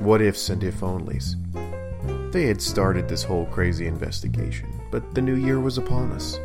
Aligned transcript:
What 0.00 0.22
ifs 0.22 0.48
and 0.48 0.64
if 0.64 0.80
onlys. 0.80 1.36
They 2.32 2.46
had 2.46 2.62
started 2.62 3.06
this 3.06 3.22
whole 3.22 3.44
crazy 3.44 3.86
investigation, 3.86 4.72
but 4.90 5.14
the 5.14 5.20
new 5.20 5.34
year 5.34 5.60
was 5.60 5.76
upon 5.76 6.10
us. 6.12 6.38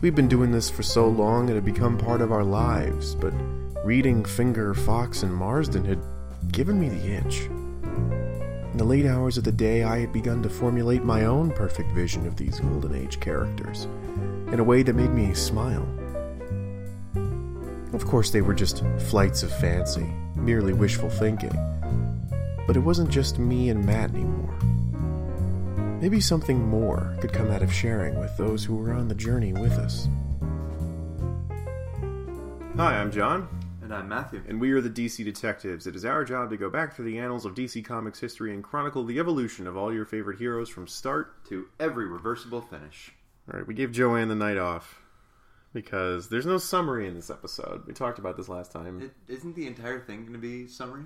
We'd 0.00 0.14
been 0.14 0.28
doing 0.28 0.52
this 0.52 0.70
for 0.70 0.84
so 0.84 1.08
long 1.08 1.48
it 1.48 1.56
had 1.56 1.64
become 1.64 1.98
part 1.98 2.20
of 2.20 2.30
our 2.30 2.44
lives, 2.44 3.16
but 3.16 3.34
reading 3.84 4.24
Finger, 4.24 4.74
Fox, 4.74 5.24
and 5.24 5.34
Marston 5.34 5.84
had 5.84 5.98
given 6.52 6.78
me 6.78 6.88
the 6.88 7.16
itch. 7.16 7.46
In 7.46 8.76
the 8.76 8.84
late 8.84 9.06
hours 9.06 9.36
of 9.36 9.42
the 9.42 9.50
day, 9.50 9.82
I 9.82 9.98
had 9.98 10.12
begun 10.12 10.40
to 10.44 10.48
formulate 10.48 11.02
my 11.02 11.24
own 11.24 11.50
perfect 11.50 11.90
vision 11.90 12.28
of 12.28 12.36
these 12.36 12.60
Golden 12.60 12.94
Age 12.94 13.18
characters 13.18 13.88
in 14.52 14.60
a 14.60 14.64
way 14.64 14.84
that 14.84 14.94
made 14.94 15.10
me 15.10 15.34
smile. 15.34 15.84
Of 17.92 18.06
course, 18.06 18.30
they 18.30 18.40
were 18.40 18.54
just 18.54 18.84
flights 19.08 19.42
of 19.42 19.52
fancy, 19.58 20.06
merely 20.36 20.74
wishful 20.74 21.10
thinking. 21.10 21.50
But 22.68 22.76
it 22.76 22.80
wasn't 22.80 23.08
just 23.08 23.38
me 23.38 23.70
and 23.70 23.82
Matt 23.82 24.10
anymore. 24.10 24.54
Maybe 26.02 26.20
something 26.20 26.68
more 26.68 27.16
could 27.18 27.32
come 27.32 27.50
out 27.50 27.62
of 27.62 27.72
sharing 27.72 28.20
with 28.20 28.36
those 28.36 28.62
who 28.62 28.76
were 28.76 28.92
on 28.92 29.08
the 29.08 29.14
journey 29.14 29.54
with 29.54 29.72
us. 29.72 30.06
Hi, 32.76 33.00
I'm 33.00 33.10
John, 33.10 33.48
And 33.82 33.92
I'm 33.94 34.06
Matthew. 34.06 34.42
and 34.46 34.60
we 34.60 34.72
are 34.72 34.82
the 34.82 34.90
DC 34.90 35.24
Detectives. 35.24 35.86
It 35.86 35.96
is 35.96 36.04
our 36.04 36.26
job 36.26 36.50
to 36.50 36.58
go 36.58 36.68
back 36.68 36.94
through 36.94 37.06
the 37.06 37.18
annals 37.18 37.46
of 37.46 37.54
DC 37.54 37.82
Comics 37.86 38.20
history 38.20 38.52
and 38.52 38.62
chronicle 38.62 39.02
the 39.02 39.18
evolution 39.18 39.66
of 39.66 39.78
all 39.78 39.90
your 39.90 40.04
favorite 40.04 40.38
heroes 40.38 40.68
from 40.68 40.86
start. 40.86 41.42
To 41.46 41.68
every 41.80 42.04
reversible 42.04 42.60
finish. 42.60 43.12
All 43.50 43.58
right, 43.58 43.66
we 43.66 43.72
gave 43.72 43.92
Joanne 43.92 44.28
the 44.28 44.34
night 44.34 44.58
off 44.58 45.00
because 45.72 46.28
there's 46.28 46.44
no 46.44 46.58
summary 46.58 47.08
in 47.08 47.14
this 47.14 47.30
episode. 47.30 47.86
We 47.86 47.94
talked 47.94 48.18
about 48.18 48.36
this 48.36 48.50
last 48.50 48.72
time. 48.72 49.00
It, 49.00 49.14
isn't 49.26 49.56
the 49.56 49.66
entire 49.66 50.00
thing 50.00 50.20
going 50.20 50.34
to 50.34 50.38
be 50.38 50.68
summary? 50.68 51.04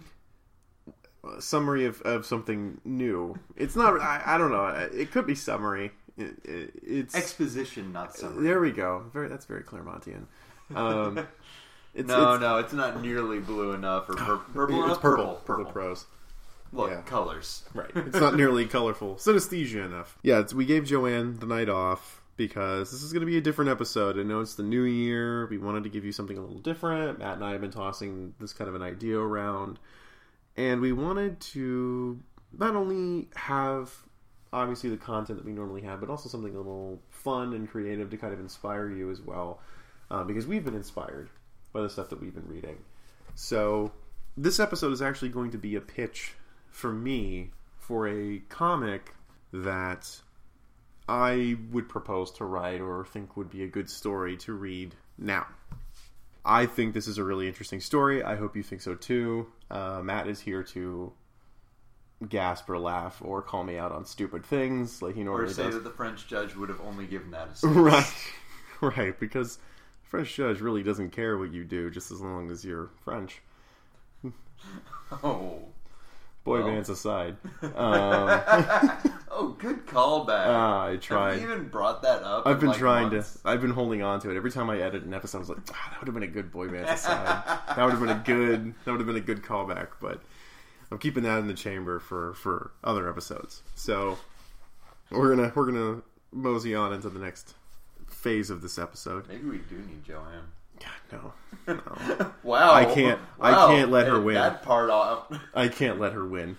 Summary 1.38 1.86
of, 1.86 2.00
of 2.02 2.26
something 2.26 2.80
new. 2.84 3.36
It's 3.56 3.76
not. 3.76 4.00
I, 4.00 4.22
I 4.24 4.38
don't 4.38 4.50
know. 4.52 4.66
It 4.92 5.10
could 5.10 5.26
be 5.26 5.34
summary. 5.34 5.92
It, 6.18 6.34
it, 6.44 6.70
it's 6.82 7.14
Exposition, 7.14 7.92
not 7.92 8.14
summary. 8.14 8.42
there. 8.44 8.60
We 8.60 8.70
go. 8.72 9.04
Very. 9.12 9.28
That's 9.28 9.46
very 9.46 9.62
Claremontian. 9.62 10.24
Um, 10.74 11.18
it's, 11.94 12.08
no, 12.08 12.32
it's, 12.34 12.40
no, 12.40 12.58
it's 12.58 12.72
not 12.72 13.00
nearly 13.02 13.38
blue 13.40 13.72
enough 13.72 14.08
or 14.08 14.14
pur- 14.14 14.36
purple 14.54 14.90
It's 14.90 14.98
purple. 14.98 15.40
Purple. 15.44 15.64
The 15.64 15.70
pros. 15.72 16.06
Look, 16.74 16.90
Yeah. 16.90 17.02
colors. 17.02 17.64
Right. 17.74 17.90
It's 17.94 18.18
not 18.18 18.34
nearly 18.34 18.66
colorful. 18.66 19.16
Synesthesia 19.16 19.84
enough. 19.84 20.18
Yeah. 20.22 20.42
We 20.54 20.64
gave 20.64 20.84
Joanne 20.86 21.38
the 21.38 21.46
night 21.46 21.68
off 21.68 22.22
because 22.38 22.90
this 22.90 23.02
is 23.02 23.12
going 23.12 23.20
to 23.20 23.26
be 23.26 23.36
a 23.36 23.42
different 23.42 23.70
episode. 23.70 24.18
I 24.18 24.22
know 24.22 24.40
it's 24.40 24.54
the 24.54 24.62
new 24.62 24.82
year. 24.84 25.46
We 25.48 25.58
wanted 25.58 25.82
to 25.84 25.90
give 25.90 26.04
you 26.04 26.12
something 26.12 26.36
a 26.38 26.40
little 26.40 26.58
different. 26.60 27.18
Matt 27.18 27.34
and 27.34 27.44
I 27.44 27.52
have 27.52 27.60
been 27.60 27.70
tossing 27.70 28.34
this 28.40 28.54
kind 28.54 28.68
of 28.68 28.74
an 28.74 28.80
idea 28.82 29.18
around, 29.18 29.78
and 30.56 30.80
we 30.80 30.92
wanted 30.92 31.40
to 31.40 32.20
not 32.56 32.76
only 32.76 33.28
have 33.34 33.94
obviously 34.52 34.90
the 34.90 34.96
content 34.96 35.38
that 35.38 35.46
we 35.46 35.52
normally 35.52 35.80
have, 35.82 36.00
but 36.00 36.10
also 36.10 36.28
something 36.28 36.54
a 36.54 36.58
little 36.58 37.00
fun 37.08 37.54
and 37.54 37.70
creative 37.70 38.10
to 38.10 38.16
kind 38.16 38.34
of 38.34 38.40
inspire 38.40 38.90
you 38.90 39.10
as 39.10 39.20
well, 39.20 39.60
uh, 40.10 40.22
because 40.24 40.46
we've 40.46 40.64
been 40.64 40.74
inspired 40.74 41.30
by 41.72 41.80
the 41.80 41.88
stuff 41.88 42.10
that 42.10 42.20
we've 42.20 42.34
been 42.34 42.48
reading. 42.48 42.76
So 43.34 43.92
this 44.36 44.60
episode 44.60 44.92
is 44.92 45.00
actually 45.00 45.30
going 45.30 45.50
to 45.52 45.58
be 45.58 45.76
a 45.76 45.80
pitch 45.80 46.34
for 46.70 46.92
me 46.92 47.50
for 47.78 48.08
a 48.08 48.40
comic 48.48 49.14
that 49.52 50.20
I 51.08 51.56
would 51.70 51.88
propose 51.88 52.30
to 52.32 52.44
write 52.44 52.80
or 52.80 53.04
think 53.04 53.36
would 53.36 53.50
be 53.50 53.62
a 53.62 53.68
good 53.68 53.90
story 53.90 54.36
to 54.38 54.52
read 54.52 54.94
now. 55.18 55.46
I 56.44 56.66
think 56.66 56.94
this 56.94 57.06
is 57.06 57.18
a 57.18 57.24
really 57.24 57.46
interesting 57.46 57.80
story. 57.80 58.22
I 58.22 58.36
hope 58.36 58.56
you 58.56 58.62
think 58.62 58.82
so 58.82 58.94
too. 58.94 59.46
Uh, 59.72 60.00
Matt 60.04 60.28
is 60.28 60.38
here 60.38 60.62
to 60.62 61.12
gasp 62.28 62.68
or 62.70 62.78
laugh 62.78 63.20
or 63.24 63.42
call 63.42 63.64
me 63.64 63.76
out 63.78 63.90
on 63.90 64.04
stupid 64.04 64.44
things 64.44 65.02
like 65.02 65.14
he 65.16 65.22
Or 65.22 65.24
normally 65.24 65.52
say 65.54 65.64
does. 65.64 65.74
that 65.74 65.84
the 65.84 65.90
French 65.90 66.28
judge 66.28 66.54
would 66.54 66.68
have 66.68 66.80
only 66.82 67.06
given 67.06 67.30
that 67.32 67.48
a 67.48 67.54
six. 67.56 67.72
Right, 67.72 68.14
right. 68.96 69.18
Because 69.18 69.56
the 69.56 69.62
French 70.08 70.34
judge 70.36 70.60
really 70.60 70.82
doesn't 70.82 71.10
care 71.10 71.36
what 71.38 71.50
you 71.52 71.64
do, 71.64 71.90
just 71.90 72.12
as 72.12 72.20
long 72.20 72.50
as 72.50 72.64
you're 72.64 72.90
French. 73.04 73.40
Oh. 75.22 75.58
Boy 76.44 76.58
Well. 76.60 76.68
bands 76.68 76.88
aside, 76.88 77.36
um, 77.62 78.40
oh, 79.32 79.56
good 79.58 79.86
callback. 79.86 80.46
ah, 80.46 80.84
I 80.84 80.90
Have 80.92 81.00
tried. 81.00 81.34
you 81.40 81.50
even 81.50 81.68
brought 81.68 82.02
that 82.02 82.22
up? 82.22 82.46
I've 82.46 82.60
been 82.60 82.68
like, 82.70 82.78
trying 82.78 83.08
months? 83.10 83.34
to. 83.34 83.48
I've 83.48 83.60
been 83.60 83.70
holding 83.70 84.02
on 84.02 84.20
to 84.20 84.30
it. 84.30 84.36
Every 84.36 84.50
time 84.50 84.70
I 84.70 84.80
edit 84.80 85.02
an 85.04 85.14
episode, 85.14 85.38
I 85.38 85.40
was 85.40 85.48
like, 85.48 85.58
ah, 85.70 85.88
that 85.90 86.00
would 86.00 86.06
have 86.08 86.14
been 86.14 86.22
a 86.22 86.26
good 86.32 86.50
boy 86.52 86.68
bands 86.68 86.90
aside. 86.90 87.44
that 87.68 87.78
would 87.82 87.90
have 87.92 88.00
been 88.00 88.08
a 88.10 88.22
good. 88.24 88.74
That 88.84 88.90
would 88.92 89.00
have 89.00 89.06
been 89.06 89.16
a 89.16 89.20
good 89.20 89.42
callback. 89.42 89.88
But 90.00 90.20
I'm 90.90 90.98
keeping 90.98 91.22
that 91.24 91.38
in 91.38 91.46
the 91.48 91.54
chamber 91.54 91.98
for 91.98 92.34
for 92.34 92.72
other 92.84 93.08
episodes. 93.08 93.62
So 93.74 94.18
we're 95.10 95.34
gonna 95.34 95.52
we're 95.54 95.66
gonna 95.66 96.02
mosey 96.32 96.74
on 96.74 96.92
into 96.92 97.08
the 97.10 97.18
next 97.18 97.54
phase 98.08 98.50
of 98.50 98.60
this 98.62 98.78
episode. 98.78 99.26
Maybe 99.28 99.48
we 99.48 99.58
do 99.58 99.76
need 99.76 100.04
Joanne. 100.04 100.44
God, 100.80 101.32
no, 101.66 101.74
no. 102.18 102.32
Wow. 102.42 102.72
I 102.74 102.84
can't- 102.86 103.20
I 103.40 103.52
can't 103.68 103.90
let 103.90 104.06
her 104.08 104.20
win. 104.20 104.34
That 104.34 104.62
part 104.62 104.90
off. 104.90 105.26
I 105.54 105.68
can't 105.68 106.00
let 106.00 106.12
her 106.12 106.26
win. 106.26 106.56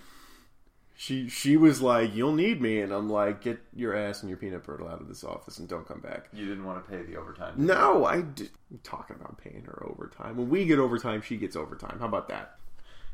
She 0.96 1.28
she 1.28 1.56
was 1.56 1.82
like, 1.82 2.14
"You'll 2.14 2.34
need 2.34 2.60
me," 2.60 2.80
and 2.80 2.92
I'm 2.92 3.10
like, 3.10 3.40
"Get 3.40 3.58
your 3.74 3.96
ass 3.96 4.22
and 4.22 4.30
your 4.30 4.38
peanut 4.38 4.62
brittle 4.62 4.86
out 4.88 5.00
of 5.00 5.08
this 5.08 5.24
office 5.24 5.58
and 5.58 5.68
don't 5.68 5.86
come 5.86 6.00
back." 6.00 6.28
You 6.32 6.46
didn't 6.46 6.64
want 6.64 6.84
to 6.84 6.90
pay 6.90 7.02
the 7.02 7.16
overtime. 7.16 7.54
No, 7.56 8.04
I 8.04 8.20
did. 8.20 8.50
I'm 8.70 8.78
talking 8.84 9.16
about 9.16 9.36
paying 9.38 9.64
her 9.64 9.84
overtime. 9.90 10.36
When 10.36 10.48
we 10.48 10.64
get 10.66 10.78
overtime, 10.78 11.20
she 11.20 11.36
gets 11.36 11.56
overtime. 11.56 11.96
How 11.98 12.06
about 12.06 12.28
that? 12.28 12.58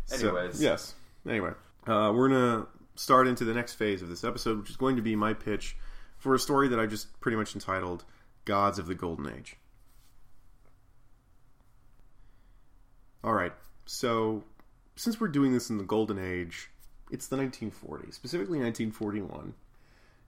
So, 0.05 0.37
Anyways. 0.37 0.61
yes. 0.63 0.95
Anyway, 1.27 1.53
uh, 1.87 2.13
we're 2.15 2.29
gonna 2.29 2.67
start 2.97 3.27
into 3.27 3.45
the 3.45 3.55
next 3.55 3.75
phase 3.75 4.03
of 4.03 4.11
this 4.11 4.25
episode, 4.25 4.59
which 4.59 4.69
is 4.71 4.77
going 4.77 4.97
to 4.97 5.03
be 5.03 5.17
my 5.17 5.33
pitch 5.33 5.75
for 6.19 6.35
a 6.35 6.39
story 6.39 6.69
that 6.69 6.79
I 6.79 6.85
just 6.85 7.19
pretty 7.21 7.37
much 7.39 7.55
entitled 7.55 8.05
"Gods 8.45 8.79
of 8.79 8.87
the 8.89 8.95
Golden 8.95 9.27
Age." 9.35 9.57
All 13.25 13.33
right. 13.33 13.53
So, 13.87 14.45
since 14.97 15.21
we're 15.21 15.29
doing 15.29 15.53
this 15.53 15.71
in 15.71 15.79
the 15.79 15.85
Golden 15.85 16.19
Age, 16.19 16.71
it's 17.11 17.27
the 17.27 17.37
1940s, 17.37 18.15
specifically 18.15 18.59
1941. 18.59 19.55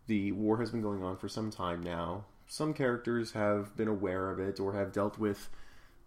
The 0.06 0.32
war 0.32 0.58
has 0.58 0.70
been 0.70 0.82
going 0.82 1.02
on 1.02 1.16
for 1.16 1.28
some 1.28 1.50
time 1.50 1.82
now. 1.82 2.24
Some 2.46 2.74
characters 2.74 3.32
have 3.32 3.76
been 3.76 3.88
aware 3.88 4.30
of 4.30 4.38
it 4.38 4.60
or 4.60 4.74
have 4.74 4.92
dealt 4.92 5.18
with 5.18 5.48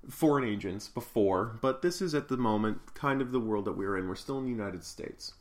foreign 0.09 0.47
agents 0.47 0.88
before, 0.88 1.58
but 1.62 1.81
this 1.81 2.02
is 2.02 2.14
at 2.14 2.28
the 2.28 2.38
moment 2.38 2.94
kind 2.94 3.22
of 3.22 3.31
the 3.31 3.40
world 3.40 3.66
that 3.66 3.78
we're 3.78 3.97
in. 3.97 4.08
We're 4.08 4.16
still 4.16 4.38
in 4.38 4.46
the 4.46 4.52
United 4.52 4.84
States. 4.84 5.34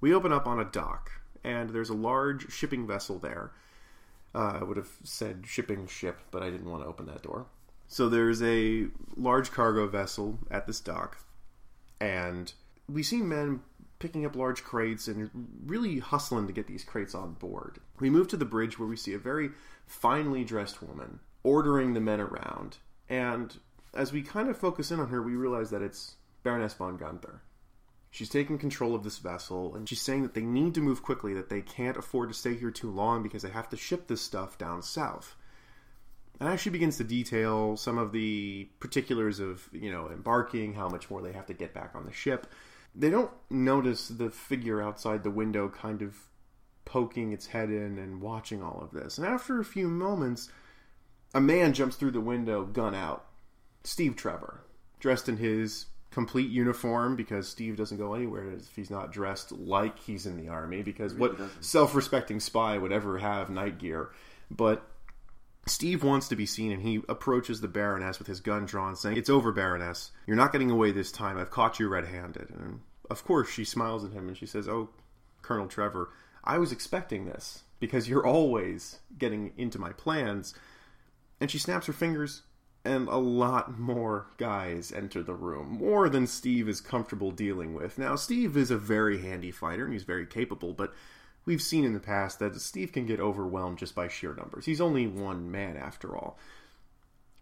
We 0.00 0.12
open 0.12 0.32
up 0.32 0.46
on 0.46 0.60
a 0.60 0.64
dock, 0.64 1.10
and 1.42 1.70
there's 1.70 1.88
a 1.88 1.94
large 1.94 2.52
shipping 2.52 2.86
vessel 2.86 3.18
there. 3.18 3.52
Uh, 4.34 4.58
I 4.60 4.64
would 4.64 4.76
have 4.76 4.90
said 5.04 5.44
shipping 5.46 5.86
ship, 5.86 6.18
but 6.30 6.42
I 6.42 6.50
didn't 6.50 6.70
want 6.70 6.82
to 6.82 6.88
open 6.88 7.06
that 7.06 7.22
door. 7.22 7.46
So 7.86 8.08
there's 8.08 8.42
a 8.42 8.88
large 9.16 9.52
cargo 9.52 9.86
vessel 9.86 10.38
at 10.50 10.66
this 10.66 10.80
dock, 10.80 11.18
and 12.00 12.52
we 12.88 13.02
see 13.02 13.22
men 13.22 13.60
picking 14.04 14.26
up 14.26 14.36
large 14.36 14.62
crates 14.62 15.08
and 15.08 15.30
really 15.64 15.98
hustling 15.98 16.46
to 16.46 16.52
get 16.52 16.66
these 16.66 16.84
crates 16.84 17.14
on 17.14 17.32
board. 17.32 17.78
We 18.00 18.10
move 18.10 18.28
to 18.28 18.36
the 18.36 18.44
bridge 18.44 18.78
where 18.78 18.86
we 18.86 18.96
see 18.96 19.14
a 19.14 19.18
very 19.18 19.48
finely 19.86 20.44
dressed 20.44 20.82
woman 20.82 21.20
ordering 21.42 21.94
the 21.94 22.00
men 22.00 22.20
around, 22.20 22.76
and 23.08 23.56
as 23.94 24.12
we 24.12 24.20
kind 24.20 24.50
of 24.50 24.58
focus 24.58 24.90
in 24.90 25.00
on 25.00 25.08
her, 25.08 25.22
we 25.22 25.36
realize 25.36 25.70
that 25.70 25.80
it's 25.80 26.16
Baroness 26.42 26.74
von 26.74 26.98
Gunther. 26.98 27.40
She's 28.10 28.28
taking 28.28 28.58
control 28.58 28.94
of 28.94 29.04
this 29.04 29.18
vessel, 29.18 29.74
and 29.74 29.88
she's 29.88 30.02
saying 30.02 30.22
that 30.22 30.34
they 30.34 30.42
need 30.42 30.74
to 30.74 30.82
move 30.82 31.02
quickly, 31.02 31.32
that 31.34 31.48
they 31.48 31.62
can't 31.62 31.96
afford 31.96 32.28
to 32.28 32.34
stay 32.34 32.54
here 32.54 32.70
too 32.70 32.90
long 32.90 33.22
because 33.22 33.42
they 33.42 33.50
have 33.50 33.70
to 33.70 33.76
ship 33.76 34.06
this 34.06 34.20
stuff 34.20 34.58
down 34.58 34.82
south. 34.82 35.34
And 36.38 36.48
actually 36.48 36.72
begins 36.72 36.98
to 36.98 37.04
detail 37.04 37.76
some 37.76 37.96
of 37.96 38.12
the 38.12 38.68
particulars 38.80 39.40
of, 39.40 39.68
you 39.72 39.90
know, 39.90 40.08
embarking, 40.08 40.74
how 40.74 40.88
much 40.88 41.08
more 41.08 41.22
they 41.22 41.32
have 41.32 41.46
to 41.46 41.54
get 41.54 41.72
back 41.72 41.92
on 41.94 42.04
the 42.04 42.12
ship. 42.12 42.46
They 42.94 43.10
don't 43.10 43.30
notice 43.50 44.08
the 44.08 44.30
figure 44.30 44.80
outside 44.80 45.24
the 45.24 45.30
window 45.30 45.68
kind 45.68 46.02
of 46.02 46.16
poking 46.84 47.32
its 47.32 47.46
head 47.46 47.70
in 47.70 47.98
and 47.98 48.20
watching 48.20 48.62
all 48.62 48.80
of 48.80 48.92
this. 48.92 49.18
And 49.18 49.26
after 49.26 49.58
a 49.58 49.64
few 49.64 49.88
moments, 49.88 50.50
a 51.34 51.40
man 51.40 51.72
jumps 51.72 51.96
through 51.96 52.12
the 52.12 52.20
window, 52.20 52.64
gun 52.64 52.94
out. 52.94 53.24
Steve 53.82 54.16
Trevor, 54.16 54.60
dressed 55.00 55.28
in 55.28 55.38
his 55.38 55.86
complete 56.14 56.48
uniform 56.48 57.16
because 57.16 57.48
Steve 57.48 57.76
doesn't 57.76 57.98
go 57.98 58.14
anywhere 58.14 58.48
if 58.52 58.76
he's 58.76 58.90
not 58.90 59.12
dressed 59.12 59.50
like 59.50 59.98
he's 59.98 60.26
in 60.26 60.36
the 60.36 60.48
army 60.48 60.80
because 60.80 61.12
what 61.12 61.36
doesn't. 61.36 61.64
self-respecting 61.64 62.38
spy 62.38 62.78
would 62.78 62.92
ever 62.92 63.18
have 63.18 63.50
night 63.50 63.78
gear 63.78 64.10
but 64.48 64.86
Steve 65.66 66.04
wants 66.04 66.28
to 66.28 66.36
be 66.36 66.46
seen 66.46 66.72
and 66.72 66.82
he 66.82 67.00
approaches 67.08 67.60
the 67.60 67.68
Baroness 67.68 68.18
with 68.18 68.28
his 68.28 68.40
gun 68.40 68.66
drawn 68.66 68.96
saying 68.96 69.16
it's 69.16 69.30
over 69.30 69.52
Baroness. 69.52 70.10
You're 70.26 70.36
not 70.36 70.52
getting 70.52 70.70
away 70.70 70.92
this 70.92 71.10
time. 71.10 71.38
I've 71.38 71.50
caught 71.50 71.80
you 71.80 71.88
red-handed. 71.88 72.50
And 72.50 72.80
of 73.10 73.24
course 73.24 73.50
she 73.50 73.64
smiles 73.64 74.04
at 74.04 74.12
him 74.12 74.28
and 74.28 74.36
she 74.36 74.46
says 74.46 74.68
oh 74.68 74.90
Colonel 75.42 75.68
Trevor 75.68 76.10
I 76.44 76.58
was 76.58 76.72
expecting 76.72 77.24
this 77.24 77.62
because 77.80 78.08
you're 78.08 78.26
always 78.26 78.98
getting 79.18 79.52
into 79.56 79.78
my 79.78 79.92
plans. 79.92 80.54
And 81.40 81.50
she 81.50 81.58
snaps 81.58 81.86
her 81.86 81.92
fingers 81.92 82.42
and 82.84 83.08
a 83.08 83.16
lot 83.16 83.78
more 83.78 84.26
guys 84.36 84.92
enter 84.92 85.22
the 85.22 85.34
room, 85.34 85.78
more 85.78 86.08
than 86.08 86.26
Steve 86.26 86.68
is 86.68 86.80
comfortable 86.80 87.30
dealing 87.30 87.72
with. 87.72 87.98
Now, 87.98 88.14
Steve 88.14 88.56
is 88.56 88.70
a 88.70 88.76
very 88.76 89.22
handy 89.22 89.50
fighter 89.50 89.84
and 89.84 89.92
he's 89.92 90.02
very 90.02 90.26
capable, 90.26 90.74
but 90.74 90.92
we've 91.44 91.62
seen 91.62 91.84
in 91.84 91.94
the 91.94 92.00
past 92.00 92.38
that 92.38 92.60
Steve 92.60 92.92
can 92.92 93.06
get 93.06 93.20
overwhelmed 93.20 93.78
just 93.78 93.94
by 93.94 94.08
sheer 94.08 94.34
numbers. 94.34 94.66
He's 94.66 94.80
only 94.80 95.06
one 95.06 95.50
man 95.50 95.76
after 95.76 96.16
all. 96.16 96.38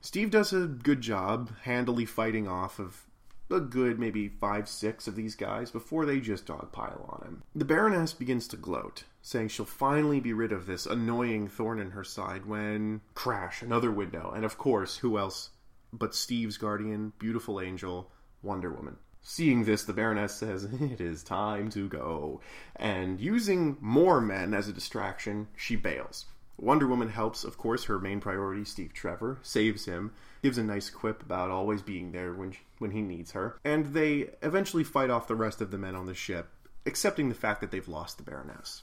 Steve 0.01 0.31
does 0.31 0.53
a 0.53 0.67
good 0.67 1.01
job 1.01 1.51
handily 1.63 2.05
fighting 2.05 2.49
off 2.49 2.79
of 2.79 3.05
a 3.51 3.61
good 3.61 3.99
maybe 3.99 4.29
five, 4.29 4.69
six 4.69 5.07
of 5.07 5.15
these 5.15 5.37
guys 5.37 5.71
before 5.71 6.07
they 6.07 6.21
just 6.21 6.47
dogpile 6.47 7.09
on 7.13 7.23
him. 7.25 7.43
The 7.55 7.65
Baroness 7.65 8.13
begins 8.13 8.49
to 8.49 8.57
gloat, 8.57 9.05
saying 9.21 9.49
she'll 9.49 9.67
finally 9.67 10.21
be 10.21 10.33
rid 10.33 10.53
of 10.53 10.67
this 10.67 10.87
annoying 10.87 11.49
thorn 11.49 11.79
in 11.79 11.91
her 11.91 12.05
side 12.05 12.47
when 12.47 13.03
crash 13.15 13.63
another 13.63 13.93
window, 13.93 14.33
and 14.35 14.45
of 14.45 14.59
course, 14.59 14.97
who 14.99 15.19
else 15.19 15.51
but 15.93 16.15
Steve's 16.15 16.57
guardian, 16.57 17.13
beautiful 17.19 17.61
angel, 17.61 18.11
Wonder 18.43 18.73
Woman. 18.73 18.97
Seeing 19.23 19.65
this, 19.65 19.85
the 19.85 19.93
Baroness 19.93 20.35
says, 20.35 20.65
It 20.65 21.01
is 21.01 21.23
time 21.23 21.71
to 21.71 21.89
go. 21.89 22.41
And 22.77 23.21
using 23.21 23.77
more 23.81 24.21
men 24.21 24.53
as 24.53 24.69
a 24.69 24.73
distraction, 24.73 25.49
she 25.57 25.77
bails. 25.77 26.27
Wonder 26.59 26.87
Woman 26.87 27.09
helps, 27.09 27.45
of 27.45 27.57
course, 27.57 27.85
her 27.85 27.99
main 27.99 28.21
priority, 28.21 28.65
Steve 28.65 28.93
Trevor, 28.93 29.39
saves 29.43 29.87
him, 29.87 30.13
gives 30.43 30.59
a 30.59 30.63
nice 30.63 30.91
quip 30.91 31.23
about 31.23 31.51
always 31.51 31.83
being 31.83 32.13
there 32.13 32.33
when 32.35 32.55
when 32.79 32.91
he 32.91 33.01
needs 33.01 33.33
her, 33.33 33.59
and 33.65 33.87
they 33.95 34.31
eventually 34.43 34.85
fight 34.85 35.11
off 35.11 35.27
the 35.27 35.35
rest 35.35 35.61
of 35.61 35.71
the 35.71 35.79
men 35.79 35.97
on 35.97 36.07
the 36.07 36.15
ship, 36.15 36.51
accepting 36.85 37.29
the 37.29 37.35
fact 37.35 37.61
that 37.61 37.71
they've 37.71 37.89
lost 37.89 38.19
the 38.19 38.23
Baroness. 38.23 38.83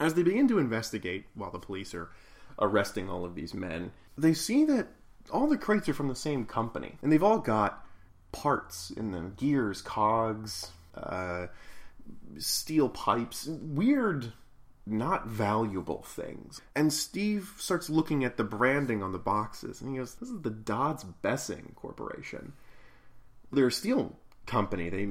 As 0.00 0.14
they 0.14 0.22
begin 0.22 0.48
to 0.48 0.58
investigate, 0.58 1.26
while 1.34 1.50
the 1.50 1.58
police 1.58 1.94
are 1.94 2.10
arresting 2.58 3.08
all 3.08 3.24
of 3.24 3.34
these 3.34 3.54
men, 3.54 3.92
they 4.16 4.34
see 4.34 4.64
that 4.64 4.88
all 5.30 5.46
the 5.46 5.58
crates 5.58 5.88
are 5.88 5.94
from 5.94 6.08
the 6.08 6.14
same 6.16 6.44
company, 6.46 6.96
and 7.02 7.12
they've 7.12 7.22
all 7.22 7.38
got 7.38 7.83
parts 8.34 8.90
in 8.90 9.12
them 9.12 9.34
gears, 9.36 9.80
cogs, 9.80 10.72
uh, 10.94 11.46
steel 12.38 12.88
pipes, 12.88 13.46
weird 13.46 14.32
not 14.86 15.26
valuable 15.26 16.02
things. 16.02 16.60
And 16.76 16.92
Steve 16.92 17.54
starts 17.56 17.88
looking 17.88 18.24
at 18.24 18.36
the 18.36 18.44
branding 18.44 19.02
on 19.02 19.12
the 19.12 19.18
boxes 19.18 19.80
and 19.80 19.90
he 19.90 19.98
goes, 19.98 20.16
This 20.16 20.28
is 20.28 20.42
the 20.42 20.50
Dodds 20.50 21.04
Bessing 21.04 21.72
Corporation. 21.74 22.52
They're 23.50 23.68
a 23.68 23.72
steel 23.72 24.16
company. 24.46 24.90
They 24.90 25.08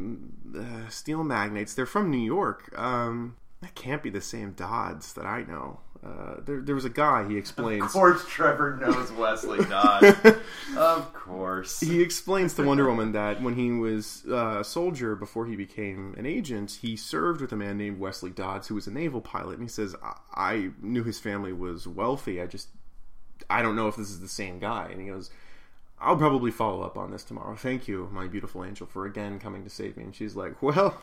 uh, 0.59 0.89
steel 0.89 1.23
magnates. 1.23 1.73
They're 1.73 1.85
from 1.85 2.11
New 2.11 2.17
York. 2.17 2.71
Um, 2.77 3.37
that 3.61 3.73
can't 3.73 4.03
be 4.03 4.09
the 4.09 4.21
same 4.21 4.51
Dodds 4.51 5.13
that 5.13 5.25
I 5.25 5.43
know. 5.43 5.79
Uh, 6.05 6.35
there, 6.45 6.59
there 6.59 6.75
was 6.75 6.83
a 6.83 6.89
guy. 6.89 7.27
He 7.27 7.37
explains. 7.37 7.83
Of 7.83 7.91
course, 7.91 8.25
Trevor 8.27 8.77
knows 8.81 9.11
Wesley 9.13 9.63
Dodds. 9.69 10.17
of 10.75 11.13
course, 11.13 11.79
he 11.79 12.01
explains 12.01 12.53
to 12.55 12.63
Wonder 12.63 12.87
Woman 12.89 13.13
that 13.13 13.41
when 13.41 13.55
he 13.55 13.71
was 13.71 14.23
uh, 14.27 14.59
a 14.59 14.63
soldier 14.63 15.15
before 15.15 15.45
he 15.45 15.55
became 15.55 16.13
an 16.17 16.25
agent, 16.25 16.79
he 16.81 16.97
served 16.97 17.39
with 17.39 17.53
a 17.53 17.55
man 17.55 17.77
named 17.77 17.99
Wesley 17.99 18.31
Dodds, 18.31 18.67
who 18.67 18.75
was 18.75 18.87
a 18.87 18.91
naval 18.91 19.21
pilot. 19.21 19.53
And 19.53 19.63
he 19.63 19.69
says, 19.69 19.95
I, 20.03 20.15
I 20.35 20.69
knew 20.81 21.03
his 21.03 21.19
family 21.19 21.53
was 21.53 21.87
wealthy. 21.87 22.41
I 22.41 22.47
just, 22.47 22.67
I 23.49 23.61
don't 23.61 23.75
know 23.75 23.87
if 23.87 23.95
this 23.95 24.09
is 24.09 24.19
the 24.19 24.27
same 24.27 24.59
guy. 24.59 24.89
And 24.91 24.99
he 24.99 25.07
goes, 25.07 25.29
I'll 26.03 26.17
probably 26.17 26.51
follow 26.51 26.81
up 26.81 26.97
on 26.97 27.11
this 27.11 27.23
tomorrow. 27.23 27.55
Thank 27.55 27.87
you, 27.87 28.09
my 28.11 28.27
beautiful 28.27 28.65
angel, 28.65 28.87
for 28.87 29.05
again 29.05 29.39
coming 29.39 29.63
to 29.63 29.69
save 29.69 29.95
me. 29.95 30.03
And 30.03 30.15
she's 30.15 30.35
like, 30.35 30.61
Well, 30.61 31.01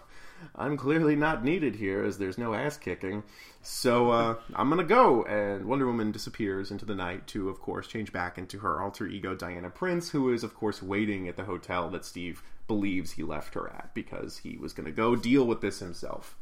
I'm 0.55 0.77
clearly 0.77 1.17
not 1.17 1.43
needed 1.43 1.77
here 1.77 2.05
as 2.05 2.19
there's 2.19 2.37
no 2.37 2.53
ass 2.53 2.77
kicking. 2.77 3.23
So 3.63 4.11
uh, 4.11 4.35
I'm 4.55 4.69
to 4.79 4.85
go. 4.85 5.23
And 5.25 5.67
Wonder 5.67 5.87
Woman 5.87 6.13
disappears 6.13 6.71
into 6.71 6.85
the 6.85 6.95
night 6.95 7.27
to, 7.29 7.49
of 7.49 7.61
course, 7.61 7.87
change 7.87 8.13
back 8.13 8.39
into 8.39 8.61
her 8.61 8.81
alter 8.81 9.07
ego, 9.07 9.35
Diana 9.35 9.71
Prince, 9.71 10.11
who 10.11 10.33
is, 10.33 10.43
of 10.43 10.55
course, 10.55 10.83
waiting 10.83 11.29
at 11.29 11.37
the 11.37 11.45
hotel 11.45 11.91
that 11.91 12.05
Steve 12.05 12.43
believes 12.67 13.13
he 13.13 13.23
left 13.23 13.55
her 13.55 13.69
at 13.69 13.91
because 13.95 14.39
he 14.39 14.57
was 14.57 14.73
to 14.87 14.93
go 14.93 15.17
deal 15.17 15.47
with 15.47 15.61
this 15.61 15.81
himself. 15.81 16.37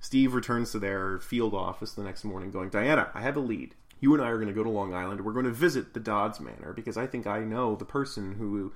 Steve 0.00 0.34
returns 0.34 0.72
to 0.72 0.78
their 0.78 1.18
field 1.18 1.54
office 1.54 1.92
the 1.92 2.02
next 2.02 2.24
morning, 2.24 2.50
going, 2.50 2.70
Diana, 2.70 3.10
I 3.14 3.20
have 3.20 3.36
a 3.36 3.40
lead 3.40 3.74
you 4.00 4.14
and 4.14 4.22
I 4.22 4.28
are 4.28 4.38
to 4.48 4.54
go 4.54 4.64
to 4.64 4.70
Long 4.70 4.94
Island. 4.94 5.20
We're 5.20 5.32
going 5.32 5.44
to 5.44 5.50
visit 5.50 5.92
the 5.92 6.00
Dodds 6.00 6.40
Manor 6.40 6.72
because 6.72 6.96
I 6.96 7.06
think 7.06 7.26
I 7.26 7.40
know 7.40 7.76
the 7.76 7.84
person 7.84 8.34
who 8.34 8.72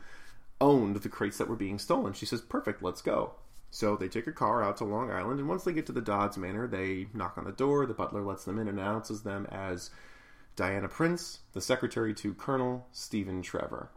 owned 0.61 0.97
the 0.97 1.09
crates 1.09 1.39
that 1.39 1.49
were 1.49 1.57
being 1.57 1.79
stolen. 1.79 2.13
She 2.13 2.27
says, 2.27 2.43
Perfect, 2.43 2.83
let's 2.83 3.03
go. 3.03 3.33
So 3.75 3.97
they 3.97 4.07
take 4.07 4.29
a 4.29 4.33
car 4.33 4.63
out 4.63 4.77
to 4.77 4.85
Long 4.85 5.11
Island, 5.11 5.41
and 5.41 5.49
once 5.49 5.65
they 5.65 5.73
get 5.73 5.85
to 5.87 5.93
the 5.93 6.01
Dodds 6.01 6.39
Manor, 6.39 6.69
they 6.69 7.09
knock 7.13 7.37
on 7.37 7.43
the 7.43 7.51
door. 7.51 7.87
The 7.87 7.93
butler 7.93 8.23
lets 8.23 8.45
them 8.45 8.61
in 8.61 8.69
and 8.69 8.79
announces 8.79 9.23
them 9.23 9.49
as 9.51 9.91
Diana 10.55 10.87
Prince, 10.87 11.41
the 11.55 11.61
secretary 11.61 12.15
to 12.15 12.35
Colonel 12.35 12.87
Stephen 12.93 13.43
Trevor. 13.43 13.89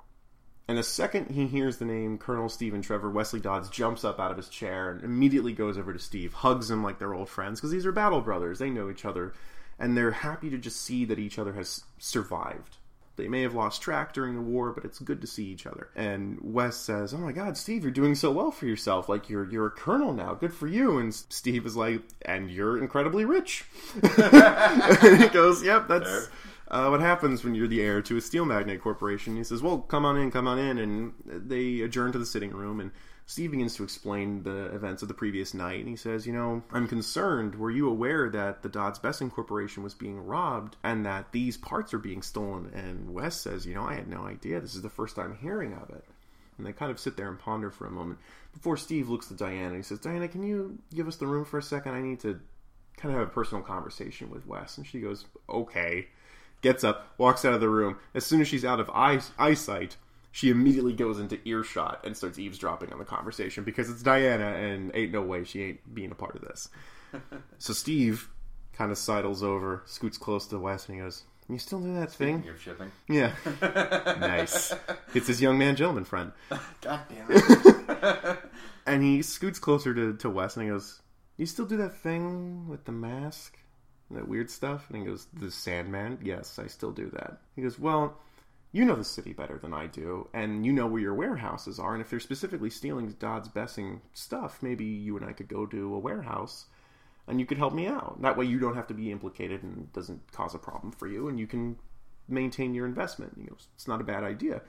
And 0.68 0.80
the 0.80 0.84
second 0.84 1.30
he 1.30 1.46
hears 1.46 1.78
the 1.78 1.86
name 1.86 2.18
Colonel 2.18 2.50
Stephen 2.50 2.82
Trevor, 2.82 3.12
Wesley 3.12 3.40
Dodds 3.40 3.70
jumps 3.70 4.04
up 4.04 4.20
out 4.20 4.32
of 4.32 4.38
his 4.38 4.50
chair 4.50 4.90
and 4.90 5.04
immediately 5.04 5.54
goes 5.54 5.78
over 5.78 5.94
to 5.94 6.00
Steve, 6.00 6.34
hugs 6.34 6.72
him 6.72 6.84
like 6.84 6.98
they're 6.98 7.14
old 7.14 7.30
friends 7.30 7.60
because 7.60 7.70
these 7.70 7.86
are 7.86 7.92
battle 7.92 8.22
brothers. 8.22 8.58
They 8.58 8.72
know 8.72 8.90
each 8.90 9.06
other 9.06 9.34
and 9.78 9.96
they're 9.96 10.10
happy 10.10 10.50
to 10.50 10.58
just 10.58 10.82
see 10.82 11.06
that 11.06 11.20
each 11.20 11.38
other 11.38 11.54
has 11.54 11.84
survived. 12.00 12.77
They 13.18 13.28
may 13.28 13.42
have 13.42 13.56
lost 13.56 13.82
track 13.82 14.14
during 14.14 14.36
the 14.36 14.42
war, 14.42 14.72
but 14.72 14.86
it's 14.86 15.00
good 15.00 15.22
to 15.22 15.28
see 15.28 15.46
each 15.46 15.66
other. 15.66 15.90
And 15.96 16.38
Wes 16.42 16.78
says, 16.78 17.14
"Oh 17.14 17.18
my 17.18 17.32
God, 17.32 17.58
Steve, 17.58 17.84
you're 17.84 17.92
doing 17.92 18.16
so 18.16 18.32
well 18.32 18.52
for 18.52 18.68
yourself. 18.68 19.10
Like 19.10 19.30
you're 19.30 19.50
you're 19.50 19.66
a 19.66 19.72
colonel 19.72 20.14
now. 20.14 20.36
Good 20.36 20.54
for 20.54 20.68
you." 20.68 21.00
And 21.00 21.14
Steve 21.14 21.66
is 21.66 21.76
like, 21.76 22.02
"And 22.22 22.50
you're 22.50 22.78
incredibly 22.78 23.26
rich." 23.26 23.66
and 24.04 25.22
he 25.22 25.28
goes, 25.30 25.64
"Yep, 25.64 25.88
that's." 25.88 26.30
Uh, 26.70 26.88
what 26.90 27.00
happens 27.00 27.46
when 27.46 27.56
you're 27.56 27.68
the 27.68 27.82
heir 27.82 28.02
to 28.02 28.18
a 28.18 28.22
steel 28.22 28.44
magnate 28.44 28.82
corporation? 28.82 29.38
He 29.38 29.44
says, 29.44 29.62
"Well, 29.62 29.80
come 29.80 30.06
on 30.06 30.18
in, 30.18 30.32
come 30.32 30.48
on 30.48 30.60
in," 30.60 30.78
and 30.78 31.14
they 31.26 31.80
adjourn 31.80 32.12
to 32.12 32.20
the 32.20 32.26
sitting 32.26 32.52
room, 32.52 32.82
and 32.82 32.92
Steve 33.30 33.52
begins 33.52 33.76
to 33.76 33.84
explain 33.84 34.44
the 34.44 34.74
events 34.74 35.02
of 35.02 35.10
the 35.10 35.14
previous 35.14 35.54
night, 35.54 35.82
and 35.82 35.90
he 35.90 35.98
says, 35.98 36.26
You 36.26 36.32
know, 36.32 36.64
I'm 36.72 36.88
concerned. 36.88 37.56
Were 37.56 37.70
you 37.70 37.90
aware 37.90 38.30
that 38.30 38.64
the 38.64 38.70
Dodds 38.70 39.00
Bessing 39.00 39.30
Corporation 39.30 39.84
was 39.84 39.94
being 39.94 40.26
robbed 40.26 40.78
and 40.82 41.06
that 41.06 41.34
these 41.34 41.58
parts 41.58 41.94
are 41.94 42.00
being 42.00 42.22
stolen? 42.22 42.72
And 42.74 43.14
Wes 43.14 43.36
says, 43.36 43.66
You 43.66 43.76
know, 43.76 43.84
I 43.84 43.96
had 43.96 44.08
no 44.08 44.22
idea. 44.22 44.62
This 44.62 44.76
is 44.76 44.82
the 44.82 44.90
first 44.90 45.18
time 45.18 45.38
hearing 45.42 45.74
of 45.74 45.90
it. 45.90 46.06
And 46.58 46.66
they 46.66 46.72
kind 46.72 46.90
of 46.90 47.00
sit 47.00 47.18
there 47.18 47.28
and 47.28 47.38
ponder 47.38 47.70
for 47.70 47.86
a 47.86 47.92
moment 47.92 48.20
before 48.54 48.78
Steve 48.78 49.10
looks 49.10 49.28
to 49.28 49.36
Diana 49.36 49.68
and 49.68 49.76
he 49.76 49.84
says, 49.84 50.00
Diana, 50.00 50.28
can 50.28 50.42
you 50.42 50.80
give 50.96 51.08
us 51.08 51.18
the 51.18 51.28
room 51.28 51.46
for 51.46 51.60
a 51.60 51.64
second? 51.64 51.94
I 51.94 52.02
need 52.02 52.22
to 52.22 52.40
kind 52.96 53.14
of 53.14 53.20
have 53.20 53.28
a 53.28 53.32
personal 53.32 53.64
conversation 53.64 54.30
with 54.30 54.48
Wes. 54.48 54.78
And 54.78 54.88
she 54.88 55.02
goes, 55.02 55.26
Okay. 55.50 56.08
Gets 56.62 56.84
up, 56.84 57.14
walks 57.20 57.46
out 57.46 57.54
of 57.54 57.62
the 57.62 57.70
room. 57.70 57.98
As 58.16 58.26
soon 58.26 58.42
as 58.42 58.48
she's 58.48 58.66
out 58.66 58.80
of 58.80 58.90
eye- 58.90 59.20
eyesight, 59.38 59.98
she 60.38 60.52
immediately 60.52 60.94
goes 60.94 61.20
into 61.20 61.40
earshot 61.46 62.02
and 62.04 62.16
starts 62.16 62.38
eavesdropping 62.38 62.94
on 62.94 63.00
the 63.00 63.06
conversation 63.06 63.64
because 63.64 63.90
it's 63.90 64.04
Diana 64.04 64.46
and 64.46 64.92
ain't 64.94 65.12
no 65.12 65.24
way 65.24 65.44
she 65.44 65.64
ain't 65.64 65.96
being 65.96 66.12
a 66.12 66.16
part 66.16 66.36
of 66.36 66.42
this. 66.42 66.70
so 67.58 67.74
Steve 67.74 68.30
kind 68.72 68.92
of 68.92 69.00
sidles 69.00 69.42
over, 69.42 69.82
scoots 69.88 70.16
close 70.16 70.46
to 70.46 70.60
Wes, 70.60 70.86
and 70.86 70.96
he 70.96 71.02
goes, 71.02 71.24
"You 71.50 71.58
still 71.58 71.80
do 71.80 71.92
that 71.96 72.12
thing?" 72.12 72.44
You're 72.46 72.56
shipping. 72.56 72.92
Yeah, 73.10 73.32
nice. 74.20 74.76
It's 75.16 75.26
his 75.26 75.42
young 75.42 75.58
man 75.58 75.76
gentleman 75.76 76.06
friend. 76.06 76.32
God 76.82 77.00
damn 77.10 77.26
it! 77.32 78.40
and 78.86 79.02
he 79.02 79.24
scoots 79.24 79.58
closer 79.58 79.96
to 79.96 80.18
to 80.18 80.30
Wes, 80.30 80.56
and 80.56 80.66
he 80.66 80.70
goes, 80.70 81.02
"You 81.38 81.48
still 81.48 81.66
do 81.66 81.78
that 81.78 81.98
thing 81.98 82.68
with 82.68 82.86
the 82.86 82.92
mask?" 82.92 83.58
That 84.12 84.28
weird 84.28 84.52
stuff, 84.52 84.86
and 84.92 85.00
he 85.00 85.04
goes, 85.04 85.26
"The 85.34 85.50
Sandman." 85.50 86.20
Yes, 86.22 86.60
I 86.60 86.68
still 86.68 86.92
do 86.92 87.10
that. 87.16 87.40
He 87.56 87.64
goes, 87.64 87.80
"Well, 87.80 88.20
you 88.78 88.86
know 88.86 88.96
the 88.96 89.04
city 89.04 89.34
better 89.34 89.58
than 89.58 89.74
I 89.74 89.88
do, 89.88 90.30
and 90.36 90.64
you 90.64 90.72
know 90.72 90.86
where 90.86 91.02
your 91.02 91.16
warehouses 91.16 91.80
are. 91.80 91.94
And 91.94 92.02
if 92.02 92.12
they're 92.12 92.20
specifically 92.20 92.70
stealing 92.70 93.16
Dodds 93.18 93.50
Bessing 93.50 94.02
stuff, 94.14 94.62
maybe 94.62 94.86
you 94.86 95.18
and 95.18 95.26
I 95.26 95.34
could 95.34 95.48
go 95.48 95.66
to 95.66 95.96
a 95.96 96.00
warehouse 96.00 96.68
and 97.28 97.40
you 97.40 97.46
could 97.48 97.58
help 97.58 97.74
me 97.74 97.88
out. 97.88 98.22
That 98.22 98.38
way 98.38 98.46
you 98.46 98.60
don't 98.60 98.76
have 98.76 98.88
to 98.88 98.94
be 98.94 99.12
implicated 99.12 99.64
and 99.64 99.80
it 99.80 99.94
doesn't 99.94 100.32
cause 100.32 100.54
a 100.54 100.60
problem 100.60 100.92
for 100.92 101.08
you, 101.08 101.28
and 101.28 101.40
you 101.40 101.48
can 101.48 101.78
maintain 102.28 102.76
your 102.76 102.86
investment. 102.86 103.34
He 103.36 103.48
goes, 103.48 103.68
It's 103.74 103.88
not 103.88 104.00
a 104.00 104.06
bad 104.06 104.24
idea. 104.24 104.62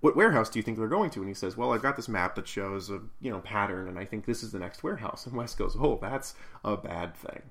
What 0.00 0.14
warehouse 0.14 0.50
do 0.50 0.58
you 0.58 0.62
think 0.62 0.76
they're 0.76 0.86
going 0.86 1.08
to? 1.10 1.20
And 1.20 1.28
he 1.28 1.34
says, 1.34 1.56
Well, 1.56 1.72
I've 1.72 1.80
got 1.80 1.96
this 1.96 2.08
map 2.08 2.34
that 2.34 2.46
shows 2.46 2.90
a 2.90 3.00
you 3.22 3.30
know 3.30 3.40
pattern, 3.40 3.88
and 3.88 3.98
I 3.98 4.04
think 4.04 4.26
this 4.26 4.42
is 4.42 4.52
the 4.52 4.58
next 4.58 4.82
warehouse. 4.82 5.26
And 5.26 5.34
Wes 5.34 5.54
goes, 5.54 5.74
Oh, 5.80 5.98
that's 6.02 6.34
a 6.64 6.76
bad 6.76 7.16
thing. 7.16 7.42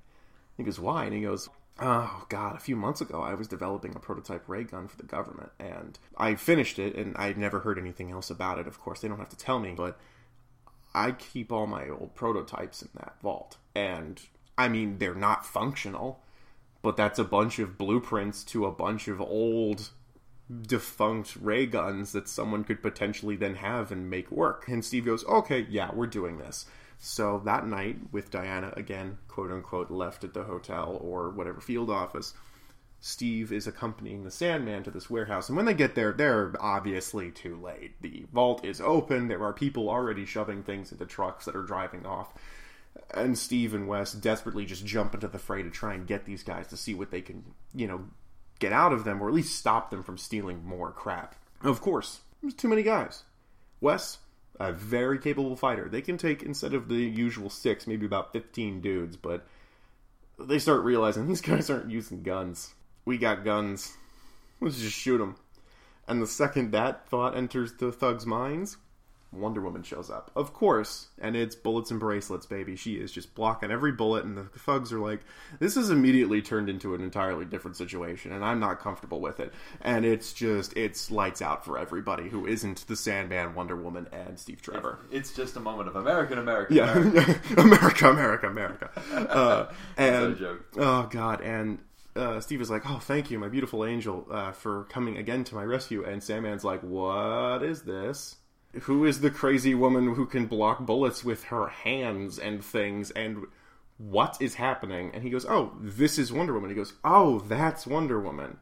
He 0.58 0.64
goes, 0.64 0.80
Why? 0.80 1.06
And 1.06 1.14
he 1.16 1.22
goes, 1.22 1.50
oh 1.80 2.26
god 2.30 2.56
a 2.56 2.60
few 2.60 2.76
months 2.76 3.02
ago 3.02 3.22
i 3.22 3.34
was 3.34 3.48
developing 3.48 3.96
a 3.96 4.00
prototype 4.00 4.48
ray 4.48 4.64
gun 4.64 4.88
for 4.88 4.96
the 4.98 5.04
government 5.04 5.50
and 5.60 5.98
i 6.18 6.36
finished 6.36 6.78
it 6.78 6.96
and 6.96 7.16
i 7.18 7.34
never 7.34 7.62
heard 7.62 7.80
anything 7.80 8.12
else 8.12 8.30
about 8.30 8.60
it 8.60 8.68
of 8.68 8.80
course. 8.80 9.00
They 9.00 9.08
don't 9.08 9.18
have 9.18 9.30
to 9.30 9.38
tell 9.38 9.60
me 9.60 9.74
but 9.76 10.00
i 10.94 11.12
keep 11.12 11.52
all 11.52 11.66
my 11.66 11.90
old 11.90 12.14
prototypes 12.16 12.82
in 12.82 12.90
that 12.96 13.16
vault. 13.22 13.58
And 13.76 14.22
i 14.58 14.68
mean 14.68 15.00
they're 15.00 15.16
not 15.16 15.46
functional 15.46 16.22
but 16.84 16.96
that's 16.96 17.18
a 17.18 17.24
bunch 17.24 17.58
of 17.58 17.78
blueprints 17.78 18.44
to 18.44 18.66
a 18.66 18.72
bunch 18.72 19.08
of 19.08 19.20
old 19.20 19.90
defunct 20.68 21.36
ray 21.38 21.66
guns 21.66 22.12
that 22.12 22.28
someone 22.28 22.64
could 22.64 22.84
potentially 22.84 23.36
then 23.36 23.56
have 23.56 23.92
and 23.92 24.12
make 24.12 24.30
work. 24.30 24.68
And 24.68 24.86
steve 24.86 25.06
goes 25.06 25.26
okay 25.26 25.66
yeah 25.70 25.90
we're 25.92 26.06
doing 26.06 26.38
this 26.38 26.68
so 27.06 27.42
that 27.44 27.68
night, 27.68 27.98
with 28.14 28.32
Diana 28.32 28.72
again, 28.78 29.18
quote 29.28 29.52
unquote, 29.52 29.92
left 29.92 30.24
at 30.24 30.34
the 30.34 30.46
hotel 30.46 30.98
or 31.02 31.32
whatever 31.32 31.60
field 31.60 31.90
office, 31.90 32.34
Steve 33.02 33.52
is 33.52 33.68
accompanying 33.68 34.24
the 34.24 34.32
Sandman 34.32 34.84
to 34.84 34.90
this 34.90 35.10
warehouse, 35.10 35.50
and 35.50 35.58
when 35.58 35.66
they 35.66 35.74
get 35.74 35.96
there, 35.96 36.14
they're 36.14 36.54
obviously 36.62 37.30
too 37.30 37.58
late. 37.58 38.02
The 38.02 38.26
vault 38.32 38.64
is 38.64 38.80
open. 38.80 39.28
There 39.28 39.44
are 39.44 39.52
people 39.52 39.90
already 39.90 40.26
shoving 40.26 40.64
things 40.64 40.94
into 40.94 41.06
trucks 41.06 41.44
that 41.44 41.58
are 41.58 41.64
driving 41.64 42.06
off, 42.06 42.34
and 43.14 43.38
Steve 43.38 43.74
and 43.74 43.86
Wes 43.86 44.14
desperately 44.14 44.66
just 44.66 44.86
jump 44.86 45.14
into 45.14 45.28
the 45.28 45.38
fray 45.38 45.62
to 45.62 45.70
try 45.70 45.96
and 45.96 46.08
get 46.08 46.24
these 46.24 46.44
guys 46.44 46.68
to 46.68 46.78
see 46.78 46.94
what 46.94 47.12
they 47.12 47.22
can, 47.22 47.44
you 47.76 47.86
know, 47.86 48.06
get 48.60 48.72
out 48.72 48.94
of 48.94 49.04
them, 49.04 49.22
or 49.22 49.28
at 49.28 49.36
least 49.36 49.60
stop 49.60 49.92
them 49.92 50.04
from 50.04 50.18
stealing 50.18 50.64
more 50.64 50.94
crap. 50.94 51.36
Of 51.62 51.82
course, 51.82 52.22
there's 52.42 52.54
too 52.54 52.70
many 52.70 52.82
guys. 52.82 53.24
Wes, 53.82 54.20
a 54.70 54.74
very 54.74 55.20
capable 55.20 55.56
fighter. 55.56 55.90
They 55.90 56.02
can 56.02 56.18
take 56.18 56.44
instead 56.44 56.74
of 56.74 56.88
the 56.88 56.96
usual 56.96 57.50
six, 57.50 57.88
maybe 57.88 58.06
about 58.06 58.32
fifteen 58.32 58.82
dudes, 58.82 59.18
but 59.18 59.46
they 60.40 60.60
start 60.60 60.84
realizing 60.84 61.28
these 61.28 61.42
guys 61.42 61.70
aren't 61.70 61.92
using 61.92 62.24
guns. 62.24 62.74
We 63.06 63.18
got 63.18 63.44
guns. 63.44 63.98
Let's 64.62 64.80
just 64.80 64.98
shoot 64.98 65.18
them. 65.18 65.36
And 66.08 66.22
the 66.22 66.28
second 66.28 66.72
that 66.72 67.08
thought 67.10 67.36
enters 67.36 67.74
the 67.74 67.92
thugs' 67.92 68.26
minds, 68.26 68.78
Wonder 69.34 69.62
Woman 69.62 69.84
shows 69.84 70.10
up. 70.10 70.32
Of 70.36 70.54
course, 70.54 71.08
and 71.20 71.36
it's 71.36 71.56
bullets 71.56 71.92
and 71.92 72.00
bracelets, 72.00 72.46
baby. 72.46 72.76
She 72.76 72.96
is 72.96 73.12
just 73.12 73.34
blocking 73.36 73.72
every 73.72 73.92
bullet, 73.92 74.26
and 74.26 74.38
the 74.38 74.44
thugs 74.60 74.94
are 74.94 75.00
like, 75.00 75.22
this 75.60 75.76
is 75.78 75.90
immediately 75.90 76.42
turned 76.42 76.70
into 76.70 76.94
an 76.96 77.02
entirely 77.02 77.46
different 77.46 77.78
situation, 77.78 78.32
and 78.32 78.44
I'm 78.46 78.60
not 78.60 78.80
comfortable 78.80 79.20
with 79.22 79.40
it. 79.40 79.54
And 79.82 80.06
it's 80.06 80.34
just, 80.34 80.76
it's 80.78 81.10
lights 81.12 81.42
out 81.42 81.66
for 81.66 81.78
everybody 81.78 82.30
who 82.30 82.46
isn't 82.46 82.86
the 82.88 82.96
Sandman, 82.96 83.56
Wonder 83.56 83.76
Woman, 83.76 84.08
and 84.12 84.40
Steve 84.40 84.62
Trevor. 84.62 85.00
It's 85.12 85.34
just 85.34 85.56
a 85.56 85.60
moment 85.60 85.88
of 85.90 85.96
American, 85.96 86.38
American, 86.38 86.76
Yeah. 86.76 86.92
America, 87.58 88.10
America, 88.10 88.48
America. 88.48 88.90
Uh, 89.34 89.72
and 89.98 90.38
oh 90.78 91.08
god, 91.10 91.42
and 91.42 91.80
uh, 92.16 92.40
Steve 92.40 92.62
is 92.62 92.70
like, 92.70 92.84
"Oh, 92.90 93.00
thank 93.00 93.32
you, 93.32 93.40
my 93.40 93.48
beautiful 93.48 93.84
angel, 93.86 94.28
uh, 94.30 94.52
for 94.52 94.84
coming 94.86 95.18
again 95.18 95.44
to 95.46 95.56
my 95.56 95.64
rescue." 95.64 96.04
And 96.04 96.22
Sandman's 96.22 96.64
like, 96.64 96.82
"What 96.82 97.64
is 97.64 97.82
this? 97.84 98.36
Who 98.82 99.06
is 99.06 99.22
the 99.22 99.32
crazy 99.32 99.76
woman 99.76 100.16
who 100.16 100.26
can 100.26 100.48
block 100.48 100.86
bullets 100.86 101.24
with 101.24 101.46
her 101.46 101.68
hands 101.68 102.40
and 102.40 102.64
things? 102.64 103.12
And 103.12 103.46
what 103.98 104.38
is 104.42 104.56
happening?" 104.56 105.12
And 105.14 105.24
he 105.24 105.30
goes, 105.30 105.46
"Oh, 105.46 105.74
this 105.80 106.18
is 106.18 106.34
Wonder 106.34 106.54
Woman." 106.54 106.70
He 106.70 106.76
goes, 106.76 106.94
"Oh, 107.04 107.40
that's 107.40 107.86
Wonder 107.88 108.20
Woman." 108.20 108.58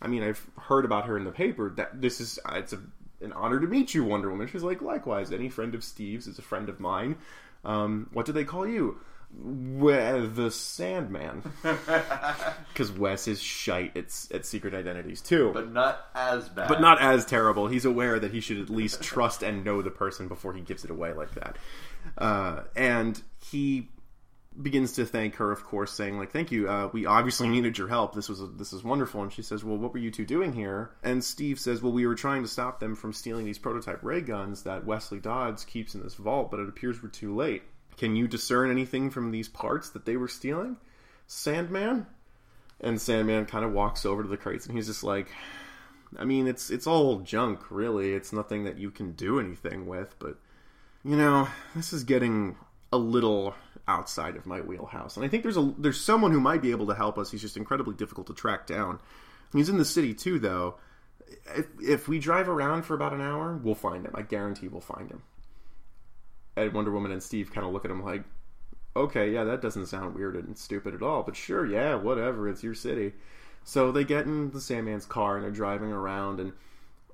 I 0.00 0.08
mean, 0.08 0.22
I've 0.22 0.46
heard 0.58 0.84
about 0.84 1.06
her 1.06 1.16
in 1.16 1.24
the 1.24 1.30
paper. 1.32 1.70
That 1.70 2.00
this 2.00 2.20
is 2.20 2.38
uh, 2.44 2.56
it's 2.56 2.72
a, 2.72 2.80
an 3.20 3.32
honor 3.32 3.58
to 3.60 3.66
meet 3.66 3.94
you, 3.94 4.04
Wonder 4.04 4.30
Woman. 4.30 4.46
She's 4.46 4.62
like, 4.62 4.82
likewise. 4.82 5.32
Any 5.32 5.48
friend 5.48 5.74
of 5.74 5.82
Steve's 5.82 6.26
is 6.26 6.38
a 6.38 6.42
friend 6.42 6.68
of 6.68 6.80
mine. 6.80 7.16
Um, 7.64 8.08
what 8.12 8.26
do 8.26 8.32
they 8.32 8.44
call 8.44 8.66
you? 8.66 9.00
The 9.38 10.50
Sandman, 10.50 11.42
because 11.62 12.90
Wes 12.90 13.28
is 13.28 13.40
shite 13.40 13.96
at, 13.96 14.26
at 14.32 14.46
secret 14.46 14.72
identities 14.72 15.20
too, 15.20 15.50
but, 15.52 15.70
not 15.72 16.06
as 16.14 16.48
bad. 16.48 16.68
but 16.68 16.80
not 16.80 17.00
as 17.02 17.26
terrible. 17.26 17.66
He's 17.66 17.84
aware 17.84 18.18
that 18.18 18.32
he 18.32 18.40
should 18.40 18.58
at 18.58 18.70
least 18.70 19.02
trust 19.02 19.42
and 19.42 19.62
know 19.62 19.82
the 19.82 19.90
person 19.90 20.26
before 20.28 20.54
he 20.54 20.62
gives 20.62 20.84
it 20.84 20.90
away 20.90 21.12
like 21.12 21.34
that. 21.34 21.58
Uh, 22.16 22.62
and 22.74 23.20
he 23.50 23.90
begins 24.60 24.92
to 24.92 25.04
thank 25.04 25.36
her, 25.36 25.52
of 25.52 25.64
course, 25.64 25.92
saying 25.92 26.18
like, 26.18 26.32
"Thank 26.32 26.50
you. 26.50 26.68
Uh, 26.68 26.88
we 26.92 27.04
obviously 27.04 27.48
needed 27.48 27.76
your 27.76 27.88
help. 27.88 28.14
This 28.14 28.30
was 28.30 28.40
this 28.56 28.72
is 28.72 28.82
wonderful." 28.82 29.22
And 29.22 29.32
she 29.32 29.42
says, 29.42 29.62
"Well, 29.62 29.76
what 29.76 29.92
were 29.92 29.98
you 29.98 30.10
two 30.10 30.24
doing 30.24 30.54
here?" 30.54 30.92
And 31.02 31.22
Steve 31.22 31.60
says, 31.60 31.82
"Well, 31.82 31.92
we 31.92 32.06
were 32.06 32.14
trying 32.14 32.42
to 32.42 32.48
stop 32.48 32.80
them 32.80 32.94
from 32.94 33.12
stealing 33.12 33.44
these 33.44 33.58
prototype 33.58 34.02
ray 34.02 34.22
guns 34.22 34.62
that 34.62 34.86
Wesley 34.86 35.20
Dodds 35.20 35.64
keeps 35.64 35.94
in 35.94 36.02
this 36.02 36.14
vault, 36.14 36.50
but 36.50 36.58
it 36.58 36.68
appears 36.68 37.02
we're 37.02 37.10
too 37.10 37.34
late. 37.34 37.64
Can 37.96 38.16
you 38.16 38.28
discern 38.28 38.70
anything 38.70 39.10
from 39.10 39.30
these 39.30 39.48
parts 39.48 39.90
that 39.90 40.04
they 40.04 40.16
were 40.16 40.28
stealing, 40.28 40.76
Sandman?" 41.26 42.06
And 42.80 43.00
Sandman 43.00 43.46
kind 43.46 43.64
of 43.64 43.72
walks 43.72 44.04
over 44.04 44.22
to 44.22 44.28
the 44.28 44.36
crates, 44.36 44.66
and 44.66 44.76
he's 44.76 44.86
just 44.86 45.04
like. 45.04 45.28
I 46.16 46.24
mean, 46.24 46.46
it's 46.46 46.70
it's 46.70 46.86
all 46.86 47.18
junk, 47.20 47.70
really. 47.70 48.12
It's 48.12 48.32
nothing 48.32 48.64
that 48.64 48.78
you 48.78 48.90
can 48.90 49.12
do 49.12 49.40
anything 49.40 49.86
with, 49.86 50.14
but 50.18 50.38
you 51.04 51.16
know, 51.16 51.48
this 51.74 51.92
is 51.92 52.04
getting 52.04 52.56
a 52.92 52.96
little 52.96 53.54
outside 53.88 54.36
of 54.36 54.46
my 54.46 54.60
wheelhouse. 54.60 55.16
And 55.16 55.24
I 55.24 55.28
think 55.28 55.42
there's 55.42 55.56
a 55.56 55.74
there's 55.78 56.00
someone 56.00 56.32
who 56.32 56.40
might 56.40 56.62
be 56.62 56.70
able 56.70 56.86
to 56.86 56.94
help 56.94 57.18
us. 57.18 57.30
He's 57.30 57.42
just 57.42 57.56
incredibly 57.56 57.94
difficult 57.94 58.26
to 58.28 58.34
track 58.34 58.66
down. 58.66 59.00
He's 59.52 59.68
in 59.68 59.78
the 59.78 59.84
city 59.84 60.14
too, 60.14 60.38
though. 60.38 60.76
If 61.56 61.66
if 61.82 62.08
we 62.08 62.18
drive 62.18 62.48
around 62.48 62.82
for 62.82 62.94
about 62.94 63.12
an 63.12 63.20
hour, 63.20 63.56
we'll 63.56 63.74
find 63.74 64.04
him. 64.04 64.12
I 64.14 64.22
guarantee 64.22 64.68
we'll 64.68 64.80
find 64.80 65.10
him. 65.10 65.22
And 66.56 66.72
Wonder 66.72 66.90
Woman 66.90 67.12
and 67.12 67.22
Steve 67.22 67.52
kind 67.52 67.66
of 67.66 67.72
look 67.72 67.84
at 67.84 67.90
him 67.90 68.02
like, 68.02 68.24
"Okay, 68.94 69.32
yeah, 69.32 69.44
that 69.44 69.60
doesn't 69.60 69.86
sound 69.86 70.14
weird 70.14 70.36
and 70.36 70.56
stupid 70.56 70.94
at 70.94 71.02
all, 71.02 71.22
but 71.22 71.36
sure, 71.36 71.66
yeah, 71.66 71.94
whatever. 71.94 72.48
It's 72.48 72.62
your 72.62 72.74
city." 72.74 73.12
So 73.64 73.90
they 73.92 74.04
get 74.04 74.26
in 74.26 74.50
the 74.52 74.60
Sandman's 74.60 75.06
car 75.06 75.36
and 75.36 75.44
they're 75.44 75.50
driving 75.50 75.92
around 75.92 76.40
and 76.40 76.52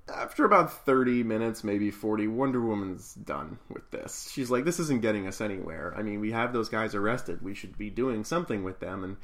after 0.08 0.44
about 0.44 0.84
30 0.84 1.22
minutes, 1.22 1.62
maybe 1.62 1.90
40, 1.90 2.26
Wonder 2.26 2.60
Woman's 2.60 3.14
done 3.14 3.58
with 3.68 3.88
this. 3.90 4.30
She's 4.32 4.50
like, 4.50 4.64
this 4.64 4.80
isn't 4.80 5.02
getting 5.02 5.26
us 5.26 5.40
anywhere. 5.40 5.94
I 5.96 6.02
mean, 6.02 6.20
we 6.20 6.32
have 6.32 6.52
those 6.52 6.68
guys 6.68 6.94
arrested. 6.94 7.42
We 7.42 7.54
should 7.54 7.78
be 7.78 7.90
doing 7.90 8.24
something 8.24 8.64
with 8.64 8.80
them. 8.80 9.04
And 9.04 9.16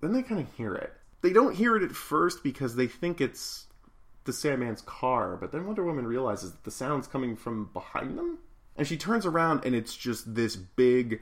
then 0.00 0.12
they 0.12 0.22
kind 0.22 0.40
of 0.40 0.52
hear 0.54 0.74
it. 0.74 0.92
They 1.22 1.32
don't 1.32 1.54
hear 1.54 1.76
it 1.76 1.82
at 1.82 1.92
first 1.92 2.42
because 2.42 2.74
they 2.74 2.86
think 2.86 3.20
it's 3.20 3.66
the 4.24 4.32
Sandman's 4.32 4.82
car, 4.82 5.36
but 5.36 5.52
then 5.52 5.66
Wonder 5.66 5.84
Woman 5.84 6.06
realizes 6.06 6.52
that 6.52 6.64
the 6.64 6.70
sound's 6.70 7.06
coming 7.06 7.36
from 7.36 7.70
behind 7.72 8.18
them. 8.18 8.38
And 8.80 8.88
she 8.88 8.96
turns 8.96 9.26
around 9.26 9.66
and 9.66 9.74
it's 9.74 9.94
just 9.94 10.34
this 10.34 10.56
big 10.56 11.20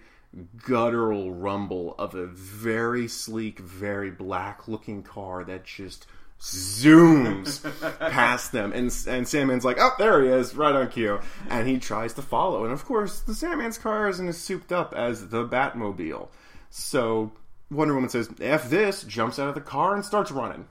guttural 0.65 1.33
rumble 1.33 1.97
of 1.99 2.15
a 2.15 2.25
very 2.25 3.09
sleek, 3.09 3.59
very 3.59 4.13
black 4.13 4.69
looking 4.69 5.03
car 5.03 5.43
that 5.43 5.65
just 5.65 6.07
zooms 6.41 7.61
past 7.99 8.53
them 8.53 8.71
and 8.71 8.85
and 9.09 9.27
Sandman's 9.27 9.65
like, 9.65 9.79
"Oh, 9.81 9.91
there 9.99 10.23
he 10.23 10.29
is, 10.29 10.55
right 10.55 10.73
on 10.73 10.89
cue." 10.89 11.19
And 11.51 11.67
he 11.67 11.81
tries 11.81 12.15
to 12.15 12.23
follow. 12.23 12.63
And 12.63 12.73
of 12.73 12.85
course, 12.85 13.23
the 13.23 13.35
Sandman's 13.35 13.77
car 13.77 14.09
isn't 14.09 14.29
as 14.29 14.39
souped 14.39 14.71
up 14.71 14.95
as 14.95 15.31
the 15.31 15.45
Batmobile. 15.45 16.29
So 16.71 17.33
Wonder 17.73 17.95
Woman 17.95 18.09
says, 18.09 18.31
"F 18.41 18.71
this," 18.71 19.03
jumps 19.03 19.41
out 19.41 19.49
of 19.49 19.57
the 19.57 19.61
car 19.61 19.97
and 19.97 20.05
starts 20.05 20.31
running. 20.31 20.69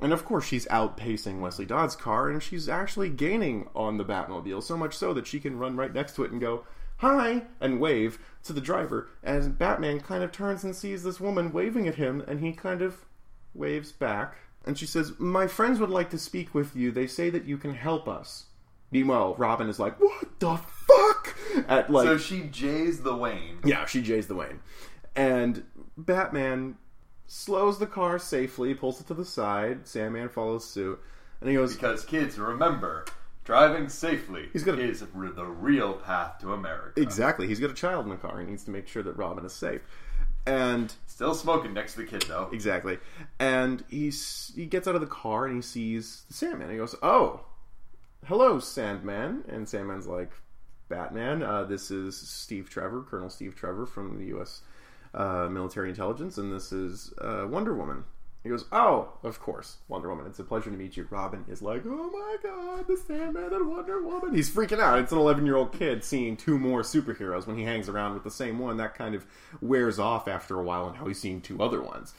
And 0.00 0.12
of 0.12 0.24
course, 0.24 0.44
she's 0.44 0.66
outpacing 0.66 1.40
Wesley 1.40 1.64
Dodd's 1.64 1.96
car, 1.96 2.28
and 2.28 2.42
she's 2.42 2.68
actually 2.68 3.08
gaining 3.08 3.68
on 3.74 3.96
the 3.96 4.04
Batmobile, 4.04 4.62
so 4.62 4.76
much 4.76 4.94
so 4.94 5.14
that 5.14 5.26
she 5.26 5.40
can 5.40 5.58
run 5.58 5.76
right 5.76 5.92
next 5.92 6.14
to 6.16 6.24
it 6.24 6.30
and 6.32 6.40
go, 6.40 6.64
Hi, 6.98 7.44
and 7.60 7.80
wave 7.80 8.18
to 8.44 8.52
the 8.52 8.60
driver. 8.60 9.08
And 9.22 9.58
Batman 9.58 10.00
kind 10.00 10.22
of 10.22 10.32
turns 10.32 10.64
and 10.64 10.74
sees 10.74 11.02
this 11.02 11.20
woman 11.20 11.52
waving 11.52 11.86
at 11.88 11.94
him, 11.96 12.22
and 12.26 12.40
he 12.40 12.52
kind 12.52 12.82
of 12.82 13.04
waves 13.54 13.92
back. 13.92 14.36
And 14.64 14.78
she 14.78 14.86
says, 14.86 15.12
My 15.18 15.46
friends 15.46 15.78
would 15.78 15.90
like 15.90 16.10
to 16.10 16.18
speak 16.18 16.54
with 16.54 16.74
you. 16.76 16.90
They 16.90 17.06
say 17.06 17.30
that 17.30 17.44
you 17.44 17.56
can 17.56 17.74
help 17.74 18.08
us. 18.08 18.46
Meanwhile, 18.90 19.34
Robin 19.36 19.68
is 19.68 19.78
like, 19.78 19.98
What 19.98 20.40
the 20.40 20.56
fuck? 20.56 21.36
At 21.68 21.90
like, 21.90 22.06
so 22.06 22.18
she 22.18 22.42
jays 22.42 23.00
the 23.02 23.14
Wayne. 23.16 23.58
yeah, 23.64 23.86
she 23.86 24.02
jays 24.02 24.26
the 24.26 24.34
Wayne. 24.34 24.60
And 25.14 25.64
Batman 25.96 26.76
slows 27.26 27.78
the 27.78 27.86
car 27.86 28.18
safely, 28.18 28.74
pulls 28.74 29.00
it 29.00 29.06
to 29.08 29.14
the 29.14 29.24
side. 29.24 29.86
Sandman 29.86 30.28
follows 30.28 30.64
suit. 30.68 31.00
And 31.40 31.50
he 31.50 31.56
goes, 31.56 31.74
Because 31.74 32.04
kids, 32.04 32.38
remember, 32.38 33.04
driving 33.44 33.88
safely 33.88 34.48
He's 34.52 34.62
got 34.64 34.78
a- 34.78 34.82
is 34.82 35.00
the 35.00 35.06
real 35.44 35.94
path 35.94 36.38
to 36.40 36.52
America. 36.52 37.00
Exactly. 37.00 37.46
He's 37.46 37.60
got 37.60 37.70
a 37.70 37.74
child 37.74 38.04
in 38.06 38.10
the 38.10 38.16
car. 38.16 38.40
He 38.40 38.46
needs 38.46 38.64
to 38.64 38.70
make 38.70 38.88
sure 38.88 39.02
that 39.02 39.16
Robin 39.16 39.44
is 39.44 39.52
safe. 39.52 39.82
And 40.46 40.94
Still 41.06 41.34
smoking 41.34 41.74
next 41.74 41.94
to 41.94 41.98
the 42.02 42.06
kid, 42.06 42.22
though. 42.22 42.48
exactly. 42.52 42.98
And 43.40 43.82
he's 43.88 44.52
he 44.54 44.64
gets 44.66 44.86
out 44.86 44.94
of 44.94 45.00
the 45.00 45.06
car 45.08 45.46
and 45.46 45.56
he 45.56 45.62
sees 45.62 46.22
the 46.28 46.34
Sandman. 46.34 46.70
He 46.70 46.76
goes, 46.76 46.94
"Oh, 47.02 47.40
hello, 48.26 48.60
Sandman." 48.60 49.42
And 49.48 49.68
Sandman's 49.68 50.06
like, 50.06 50.30
"Batman, 50.88 51.42
uh, 51.42 51.64
this 51.64 51.90
is 51.90 52.16
Steve 52.16 52.70
Trevor, 52.70 53.02
Colonel 53.02 53.28
Steve 53.28 53.56
Trevor 53.56 53.86
from 53.86 54.18
the 54.18 54.26
U.S. 54.26 54.62
Uh, 55.16 55.48
military 55.50 55.88
intelligence, 55.88 56.36
and 56.36 56.52
this 56.52 56.72
is 56.72 57.12
uh, 57.22 57.46
Wonder 57.48 57.74
Woman." 57.74 58.04
He 58.42 58.50
goes, 58.50 58.66
"Oh, 58.70 59.14
of 59.24 59.40
course, 59.40 59.78
Wonder 59.88 60.08
Woman. 60.08 60.26
It's 60.26 60.38
a 60.38 60.44
pleasure 60.44 60.70
to 60.70 60.76
meet 60.76 60.96
you." 60.96 61.08
Robin 61.10 61.44
is 61.48 61.62
like, 61.62 61.82
"Oh 61.86 62.10
my 62.10 62.36
God, 62.42 62.86
the 62.86 62.96
Sandman 62.96 63.52
and 63.52 63.68
Wonder 63.68 64.02
Woman!" 64.02 64.34
He's 64.34 64.48
freaking 64.54 64.78
out. 64.78 64.98
It's 64.98 65.10
an 65.12 65.18
11-year-old 65.18 65.72
kid 65.72 66.04
seeing 66.04 66.36
two 66.36 66.58
more 66.58 66.82
superheroes 66.82 67.46
when 67.46 67.56
he 67.56 67.64
hangs 67.64 67.88
around 67.88 68.14
with 68.14 68.24
the 68.24 68.30
same 68.30 68.58
one. 68.58 68.76
That 68.76 68.94
kind 68.94 69.14
of 69.14 69.26
wears 69.60 69.98
off 69.98 70.28
after 70.28 70.60
a 70.60 70.62
while, 70.62 70.86
and 70.88 70.96
now 70.96 71.06
he's 71.06 71.18
seeing 71.18 71.40
two 71.40 71.60
other 71.60 71.80
ones. 71.80 72.14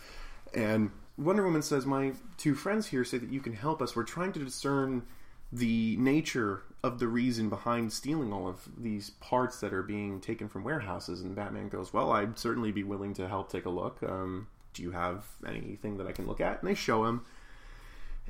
And 0.53 0.91
Wonder 1.17 1.43
Woman 1.45 1.61
says, 1.61 1.85
"My 1.85 2.13
two 2.37 2.55
friends 2.55 2.87
here 2.87 3.05
say 3.05 3.19
that 3.19 3.31
you 3.31 3.39
can 3.39 3.53
help 3.53 3.81
us. 3.81 3.95
We're 3.95 4.03
trying 4.03 4.33
to 4.33 4.43
discern 4.43 5.03
the 5.51 5.95
nature 5.97 6.63
of 6.83 6.99
the 6.99 7.07
reason 7.07 7.49
behind 7.49 7.91
stealing 7.91 8.31
all 8.31 8.47
of 8.47 8.69
these 8.77 9.09
parts 9.09 9.59
that 9.59 9.73
are 9.73 9.83
being 9.83 10.21
taken 10.21 10.47
from 10.47 10.63
warehouses." 10.63 11.21
And 11.21 11.35
Batman 11.35 11.69
goes, 11.69 11.93
"Well, 11.93 12.11
I'd 12.11 12.37
certainly 12.37 12.71
be 12.71 12.83
willing 12.83 13.13
to 13.15 13.27
help 13.27 13.51
take 13.51 13.65
a 13.65 13.69
look. 13.69 14.01
Um, 14.03 14.47
do 14.73 14.83
you 14.83 14.91
have 14.91 15.25
anything 15.45 15.97
that 15.97 16.07
I 16.07 16.11
can 16.11 16.27
look 16.27 16.41
at?" 16.41 16.61
And 16.61 16.69
they 16.69 16.75
show 16.75 17.05
him, 17.05 17.25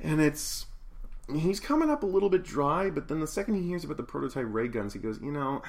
and 0.02 0.20
it's 0.20 0.66
he's 1.32 1.60
coming 1.60 1.90
up 1.90 2.02
a 2.02 2.06
little 2.06 2.30
bit 2.30 2.44
dry. 2.44 2.90
But 2.90 3.08
then 3.08 3.20
the 3.20 3.26
second 3.26 3.54
he 3.54 3.68
hears 3.68 3.84
about 3.84 3.96
the 3.98 4.02
prototype 4.02 4.46
ray 4.48 4.68
guns, 4.68 4.92
he 4.94 4.98
goes, 4.98 5.20
"You 5.20 5.32
know." 5.32 5.62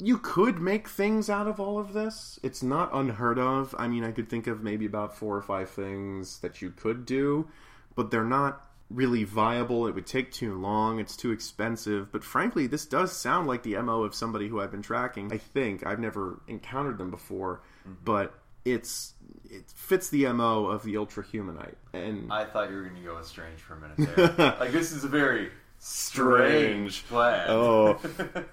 you 0.00 0.18
could 0.18 0.60
make 0.60 0.88
things 0.88 1.28
out 1.28 1.48
of 1.48 1.58
all 1.58 1.78
of 1.78 1.92
this. 1.92 2.38
It's 2.42 2.62
not 2.62 2.94
unheard 2.94 3.38
of. 3.38 3.74
I 3.78 3.88
mean, 3.88 4.04
I 4.04 4.12
could 4.12 4.28
think 4.28 4.46
of 4.46 4.62
maybe 4.62 4.86
about 4.86 5.16
four 5.16 5.36
or 5.36 5.42
five 5.42 5.70
things 5.70 6.38
that 6.38 6.62
you 6.62 6.70
could 6.70 7.04
do, 7.04 7.48
but 7.94 8.10
they're 8.10 8.24
not 8.24 8.67
really 8.90 9.24
viable. 9.24 9.86
It 9.86 9.94
would 9.94 10.06
take 10.06 10.32
too 10.32 10.54
long. 10.54 10.98
It's 10.98 11.16
too 11.16 11.30
expensive. 11.30 12.10
But 12.10 12.24
frankly, 12.24 12.66
this 12.66 12.86
does 12.86 13.12
sound 13.12 13.46
like 13.46 13.62
the 13.62 13.76
MO 13.82 14.02
of 14.02 14.14
somebody 14.14 14.48
who 14.48 14.60
I've 14.60 14.70
been 14.70 14.82
tracking. 14.82 15.32
I 15.32 15.38
think 15.38 15.86
I've 15.86 16.00
never 16.00 16.40
encountered 16.48 16.98
them 16.98 17.10
before, 17.10 17.62
mm-hmm. 17.86 17.94
but 18.04 18.34
it's 18.64 19.14
it 19.50 19.64
fits 19.74 20.10
the 20.10 20.26
mo 20.32 20.66
of 20.66 20.82
the 20.82 20.96
ultra 20.96 21.24
humanite 21.24 21.76
and 21.92 22.32
i 22.32 22.44
thought 22.44 22.70
you 22.70 22.76
were 22.76 22.82
going 22.82 22.96
to 22.96 23.02
go 23.02 23.16
with 23.16 23.26
strange 23.26 23.60
for 23.60 23.74
a 23.74 23.80
minute 23.80 24.36
there 24.36 24.56
like 24.60 24.72
this 24.72 24.92
is 24.92 25.04
a 25.04 25.08
very 25.08 25.50
strange, 25.78 27.06
plan 27.06 27.46
oh 27.48 27.98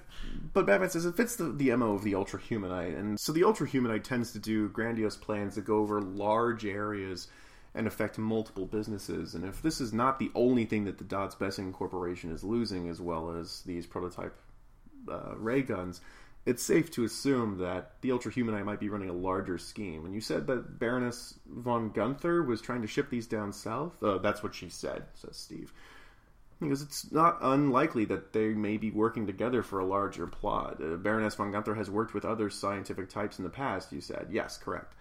but 0.54 0.66
batman 0.66 0.90
says 0.90 1.06
it 1.06 1.18
fits 1.18 1.36
the, 1.36 1.46
the 1.46 1.76
mo 1.76 1.94
of 1.94 2.04
the 2.04 2.16
ultra 2.16 2.40
humanite 2.40 2.96
and 2.96 3.20
so 3.20 3.32
the 3.32 3.44
ultra 3.44 3.68
humanite 3.68 4.04
tends 4.04 4.32
to 4.32 4.40
do 4.40 4.70
grandiose 4.70 5.18
plans 5.18 5.56
that 5.56 5.66
go 5.66 5.78
over 5.78 6.02
large 6.02 6.66
areas 6.66 7.28
and 7.76 7.86
affect 7.86 8.18
multiple 8.18 8.66
businesses 8.66 9.36
and 9.36 9.46
if 9.46 9.62
this 9.62 9.80
is 9.80 9.94
not 9.94 10.18
the 10.18 10.32
only 10.34 10.66
thing 10.66 10.86
that 10.86 10.98
the 10.98 11.04
dodds 11.04 11.36
bessing 11.36 11.72
corporation 11.72 12.32
is 12.32 12.44
losing 12.44 12.90
as 12.90 13.00
well 13.00 13.32
as 13.32 13.62
these 13.62 13.86
prototype 13.86 14.36
uh, 15.12 15.36
ray 15.38 15.62
guns 15.62 16.02
it's 16.46 16.62
safe 16.62 16.92
to 16.92 17.04
assume 17.04 17.58
that 17.58 17.94
the 18.02 18.12
Ultra 18.12 18.32
Humanite 18.32 18.66
might 18.66 18.80
be 18.80 18.90
running 18.90 19.10
a 19.10 19.14
larger 19.14 19.58
scheme. 19.58 20.06
And 20.06 20.14
you 20.14 20.22
said 20.22 20.46
that 20.48 20.80
Baroness 20.80 21.40
von 21.48 21.90
Gunther 21.90 22.44
was 22.44 22.62
trying 22.62 22.84
to 22.84 22.88
ship 22.88 23.10
these 23.10 23.26
down 23.26 23.52
south? 23.52 24.02
Uh, 24.02 24.20
that's 24.20 24.44
what 24.44 24.54
she 24.54 24.70
said, 24.70 25.06
says 25.16 25.36
Steve. 25.36 25.74
Because 26.60 26.84
it's 26.84 27.12
not 27.12 27.40
unlikely 27.42 28.06
that 28.06 28.32
they 28.32 28.50
may 28.50 28.78
be 28.78 28.92
working 28.92 29.26
together 29.26 29.64
for 29.64 29.80
a 29.80 29.86
larger 29.86 30.28
plot. 30.28 30.80
Uh, 30.82 30.98
Baroness 30.98 31.36
von 31.36 31.52
Gunther 31.52 31.76
has 31.76 31.90
worked 31.90 32.14
with 32.14 32.24
other 32.24 32.50
scientific 32.50 33.10
types 33.10 33.40
in 33.40 33.44
the 33.44 33.50
past, 33.50 33.92
you 33.92 34.00
said. 34.00 34.28
Yes, 34.30 34.58
correct. 34.58 34.94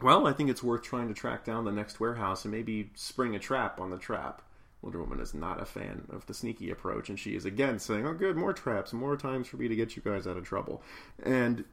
Well, 0.00 0.26
I 0.26 0.32
think 0.32 0.48
it's 0.48 0.62
worth 0.62 0.82
trying 0.82 1.08
to 1.08 1.14
track 1.14 1.44
down 1.44 1.64
the 1.64 1.72
next 1.72 2.00
warehouse 2.00 2.44
and 2.44 2.52
maybe 2.52 2.90
spring 2.94 3.34
a 3.34 3.38
trap 3.38 3.80
on 3.80 3.90
the 3.90 3.98
trap. 3.98 4.42
Wonder 4.82 4.98
Woman 5.00 5.20
is 5.20 5.34
not 5.34 5.60
a 5.60 5.66
fan 5.66 6.06
of 6.10 6.24
the 6.26 6.32
sneaky 6.32 6.70
approach, 6.70 7.10
and 7.10 7.18
she 7.18 7.34
is 7.34 7.44
again 7.44 7.78
saying, 7.78 8.06
"Oh, 8.06 8.14
good, 8.14 8.36
more 8.36 8.54
traps, 8.54 8.94
more 8.94 9.16
times 9.16 9.46
for 9.46 9.58
me 9.58 9.68
to 9.68 9.76
get 9.76 9.94
you 9.94 10.02
guys 10.02 10.26
out 10.26 10.38
of 10.38 10.44
trouble." 10.44 10.82
And 11.22 11.64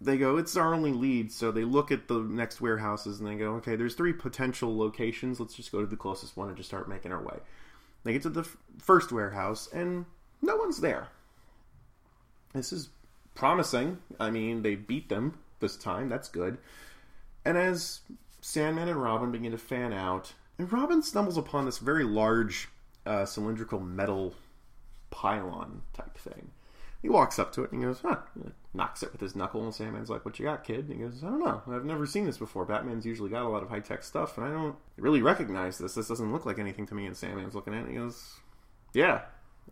they 0.00 0.16
go, 0.16 0.38
"It's 0.38 0.56
our 0.56 0.72
only 0.72 0.92
lead." 0.92 1.30
So 1.30 1.52
they 1.52 1.64
look 1.64 1.92
at 1.92 2.08
the 2.08 2.20
next 2.20 2.62
warehouses 2.62 3.20
and 3.20 3.28
they 3.28 3.34
go, 3.34 3.56
"Okay, 3.56 3.76
there's 3.76 3.94
three 3.94 4.14
potential 4.14 4.76
locations. 4.78 5.40
Let's 5.40 5.54
just 5.54 5.72
go 5.72 5.80
to 5.80 5.86
the 5.86 5.96
closest 5.96 6.38
one 6.38 6.48
and 6.48 6.56
just 6.56 6.70
start 6.70 6.88
making 6.88 7.12
our 7.12 7.22
way." 7.22 7.40
They 8.02 8.14
get 8.14 8.22
to 8.22 8.30
the 8.30 8.40
f- 8.40 8.56
first 8.78 9.12
warehouse, 9.12 9.68
and 9.72 10.06
no 10.40 10.56
one's 10.56 10.80
there. 10.80 11.08
This 12.54 12.72
is 12.72 12.88
promising. 13.34 13.98
I 14.18 14.30
mean, 14.30 14.62
they 14.62 14.74
beat 14.74 15.08
them 15.08 15.38
this 15.60 15.76
time. 15.76 16.08
That's 16.08 16.28
good. 16.28 16.58
And 17.44 17.58
as 17.58 18.00
Sandman 18.40 18.88
and 18.88 19.02
Robin 19.02 19.32
begin 19.32 19.52
to 19.52 19.58
fan 19.58 19.92
out, 19.92 20.34
and 20.58 20.72
Robin 20.72 21.02
stumbles 21.02 21.36
upon 21.36 21.64
this 21.64 21.78
very 21.78 22.04
large 22.04 22.68
uh, 23.06 23.24
cylindrical 23.24 23.80
metal 23.80 24.34
pylon 25.10 25.82
type 25.92 26.16
thing. 26.18 26.50
He 27.02 27.08
walks 27.08 27.38
up 27.38 27.52
to 27.52 27.64
it 27.64 27.72
and 27.72 27.82
he 27.82 27.86
goes, 27.86 28.00
huh. 28.00 28.16
He 28.34 28.50
knocks 28.72 29.02
it 29.02 29.12
with 29.12 29.20
his 29.20 29.36
knuckle, 29.36 29.62
and 29.62 29.74
Sandman's 29.74 30.10
like, 30.10 30.24
What 30.24 30.38
you 30.38 30.46
got, 30.46 30.64
kid? 30.64 30.88
And 30.88 30.96
he 30.96 31.04
goes, 31.04 31.22
I 31.22 31.28
don't 31.28 31.44
know. 31.44 31.62
I've 31.70 31.84
never 31.84 32.06
seen 32.06 32.24
this 32.24 32.38
before. 32.38 32.64
Batman's 32.64 33.06
usually 33.06 33.30
got 33.30 33.44
a 33.44 33.48
lot 33.48 33.62
of 33.62 33.68
high 33.68 33.80
tech 33.80 34.02
stuff, 34.02 34.38
and 34.38 34.46
I 34.46 34.50
don't 34.50 34.76
really 34.96 35.22
recognize 35.22 35.78
this. 35.78 35.94
This 35.94 36.08
doesn't 36.08 36.32
look 36.32 36.46
like 36.46 36.58
anything 36.58 36.86
to 36.86 36.94
me. 36.94 37.06
And 37.06 37.16
Sandman's 37.16 37.54
looking 37.54 37.74
at 37.74 37.80
it 37.80 37.88
and 37.88 37.90
he 37.92 37.98
goes, 37.98 38.40
Yeah, 38.94 39.22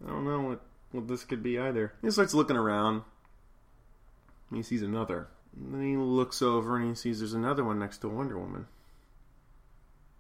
I 0.05 0.09
don't 0.09 0.25
know 0.25 0.43
what, 0.43 0.61
what 0.93 1.09
this 1.09 1.25
could 1.25 1.43
be 1.43 1.59
either. 1.59 1.95
He 2.02 2.11
starts 2.11 2.35
looking 2.35 2.57
around, 2.57 3.02
and 4.50 4.57
he 4.59 4.62
sees 4.62 4.83
another. 4.83 5.29
And 5.56 5.75
then 5.75 5.82
he 5.82 5.97
looks 5.97 6.42
over 6.42 6.76
and 6.76 6.88
he 6.88 6.94
sees 6.94 7.18
there's 7.18 7.35
another 7.35 7.64
one 7.64 7.78
next 7.78 7.99
to 7.99 8.09
Wonder 8.09 8.38
Woman. 8.38 8.66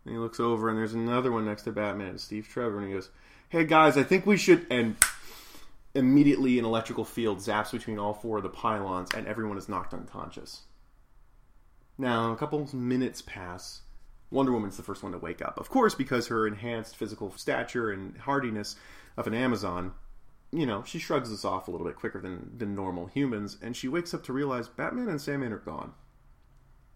And 0.04 0.14
he 0.14 0.18
looks 0.18 0.40
over, 0.40 0.68
and 0.68 0.76
there's 0.76 0.94
another 0.94 1.30
one 1.30 1.44
next 1.44 1.62
to 1.62 1.72
Batman, 1.72 2.08
and 2.08 2.20
Steve 2.20 2.48
Trevor, 2.48 2.78
and 2.78 2.88
he 2.88 2.94
goes, 2.94 3.10
"Hey 3.48 3.64
guys, 3.64 3.96
I 3.96 4.02
think 4.02 4.26
we 4.26 4.36
should." 4.36 4.66
And 4.68 4.96
immediately, 5.94 6.58
an 6.58 6.64
electrical 6.64 7.04
field 7.04 7.38
zaps 7.38 7.70
between 7.70 7.98
all 7.98 8.12
four 8.12 8.38
of 8.38 8.42
the 8.42 8.48
pylons, 8.48 9.10
and 9.14 9.26
everyone 9.26 9.58
is 9.58 9.68
knocked 9.68 9.94
unconscious. 9.94 10.62
Now, 11.96 12.32
a 12.32 12.36
couple 12.36 12.68
minutes 12.74 13.22
pass. 13.22 13.82
Wonder 14.30 14.50
Woman's 14.50 14.76
the 14.76 14.82
first 14.82 15.02
one 15.02 15.12
to 15.12 15.18
wake 15.18 15.42
up, 15.42 15.60
of 15.60 15.68
course, 15.68 15.94
because 15.94 16.26
her 16.28 16.46
enhanced 16.46 16.96
physical 16.96 17.30
stature 17.36 17.92
and 17.92 18.16
hardiness 18.16 18.76
of 19.16 19.26
an 19.26 19.34
Amazon. 19.34 19.92
You 20.52 20.66
know, 20.66 20.84
she 20.84 20.98
shrugs 20.98 21.30
this 21.30 21.44
off 21.44 21.66
a 21.66 21.70
little 21.70 21.86
bit 21.86 21.96
quicker 21.96 22.20
than, 22.20 22.52
than 22.56 22.74
normal 22.74 23.06
humans, 23.06 23.56
and 23.62 23.74
she 23.74 23.88
wakes 23.88 24.12
up 24.12 24.22
to 24.24 24.32
realize 24.32 24.68
Batman 24.68 25.08
and 25.08 25.20
Sandman 25.20 25.52
are 25.52 25.58
gone. 25.58 25.94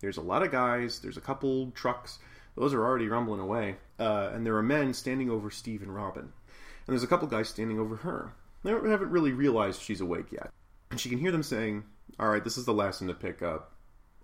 There's 0.01 0.19
a 0.19 0.23
lot 0.23 0.43
of 0.43 0.53
guys, 0.53 1.01
there's 1.01 1.17
a 1.17 1.23
couple 1.23 1.71
trucks, 1.71 2.19
those 2.57 2.73
are 2.75 2.85
already 2.85 3.09
rumbling 3.09 3.41
away. 3.41 3.77
Uh, 3.99 4.31
and 4.33 4.45
there 4.45 4.57
are 4.57 4.63
men 4.63 4.95
standing 4.95 5.31
over 5.31 5.51
Steve 5.51 5.83
and 5.83 5.95
Robin. 5.95 6.23
And 6.23 6.95
there's 6.95 7.03
a 7.03 7.09
couple 7.09 7.29
guys 7.29 7.49
standing 7.49 7.79
over 7.79 7.97
her. 7.97 8.33
They 8.65 8.71
haven't 8.71 9.11
really 9.11 9.33
realized 9.33 9.83
she's 9.83 10.01
awake 10.01 10.33
yet. 10.33 10.51
And 10.91 10.99
she 10.99 11.09
can 11.09 11.19
hear 11.19 11.33
them 11.33 11.43
saying, 11.43 11.85
All 12.19 12.29
right, 12.29 12.43
this 12.43 12.57
is 12.57 12.65
the 12.65 12.73
lesson 12.73 13.09
to 13.09 13.15
pick 13.15 13.43
up. 13.43 13.73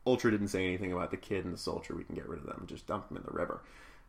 Ultra 0.07 0.31
didn't 0.31 0.49
say 0.49 0.67
anything 0.67 0.93
about 0.93 1.11
the 1.11 1.17
kid 1.17 1.45
and 1.45 1.55
the 1.55 1.59
soldier. 1.59 1.95
We 1.95 2.05
can 2.05 2.15
get 2.15 2.29
rid 2.29 2.41
of 2.41 2.47
them. 2.47 2.65
Just 2.67 2.87
dump 2.87 3.09
them 3.09 3.19
in 3.19 3.23
the 3.25 3.33
river. 3.33 3.63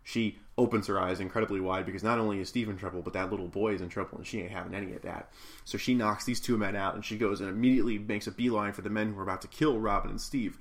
She 0.04 0.38
opens 0.58 0.88
her 0.88 1.00
eyes 1.00 1.20
incredibly 1.20 1.60
wide 1.60 1.86
because 1.86 2.04
not 2.04 2.20
only 2.20 2.40
is 2.40 2.50
Steve 2.50 2.70
in 2.70 2.78
trouble, 2.78 3.02
but 3.02 3.14
that 3.14 3.32
little 3.32 3.48
boy 3.48 3.74
is 3.74 3.82
in 3.82 3.90
trouble, 3.90 4.18
and 4.18 4.28
she 4.28 4.42
ain't 4.42 4.52
having 4.52 4.76
any 4.76 4.94
of 4.94 5.02
that. 5.02 5.32
So 5.64 5.78
she 5.78 5.94
knocks 5.94 6.26
these 6.26 6.40
two 6.40 6.58
men 6.58 6.76
out, 6.76 6.96
and 6.96 7.04
she 7.04 7.18
goes 7.18 7.42
and 7.42 7.50
immediately 7.50 7.98
makes 7.98 8.28
a 8.28 8.32
beeline 8.32 8.74
for 8.74 8.82
the 8.82 8.90
men 8.90 9.14
who 9.14 9.20
are 9.20 9.24
about 9.24 9.42
to 9.42 9.48
kill 9.48 9.80
Robin 9.80 10.12
and 10.12 10.22
Steve. 10.22 10.58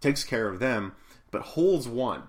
Takes 0.00 0.24
care 0.24 0.48
of 0.48 0.58
them, 0.58 0.92
but 1.30 1.42
holds 1.42 1.88
one 1.88 2.24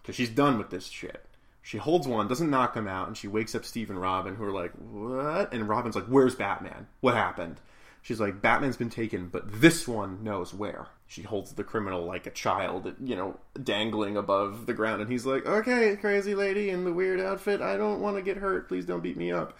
because 0.00 0.14
she's 0.14 0.28
done 0.28 0.58
with 0.58 0.70
this 0.70 0.86
shit. 0.86 1.24
She 1.62 1.78
holds 1.78 2.06
one, 2.06 2.28
doesn't 2.28 2.50
knock 2.50 2.76
him 2.76 2.86
out, 2.86 3.06
and 3.06 3.16
she 3.16 3.26
wakes 3.26 3.54
up 3.54 3.64
Steve 3.64 3.88
and 3.88 3.98
Robin, 3.98 4.34
who 4.34 4.44
are 4.44 4.52
like, 4.52 4.72
"What?" 4.72 5.52
And 5.52 5.66
Robin's 5.66 5.96
like, 5.96 6.04
"Where's 6.04 6.34
Batman? 6.34 6.88
What 7.00 7.14
happened?" 7.14 7.58
She's 8.04 8.20
like, 8.20 8.42
"Batman's 8.42 8.76
been 8.76 8.90
taken, 8.90 9.28
but 9.28 9.60
this 9.60 9.88
one 9.88 10.22
knows 10.22 10.52
where." 10.52 10.88
She 11.06 11.22
holds 11.22 11.54
the 11.54 11.64
criminal 11.64 12.04
like 12.04 12.26
a 12.26 12.30
child, 12.30 12.94
you 13.02 13.16
know, 13.16 13.40
dangling 13.60 14.18
above 14.18 14.66
the 14.66 14.74
ground, 14.74 15.00
and 15.00 15.10
he's 15.10 15.24
like, 15.24 15.46
"Okay, 15.46 15.96
crazy 15.96 16.34
lady 16.34 16.68
in 16.68 16.84
the 16.84 16.92
weird 16.92 17.18
outfit, 17.18 17.62
I 17.62 17.78
don't 17.78 18.02
want 18.02 18.16
to 18.16 18.22
get 18.22 18.36
hurt. 18.36 18.68
Please 18.68 18.84
don't 18.84 19.02
beat 19.02 19.16
me 19.16 19.32
up." 19.32 19.56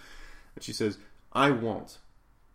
And 0.54 0.62
she 0.62 0.74
says, 0.74 0.98
"I 1.32 1.52
won't." 1.52 1.96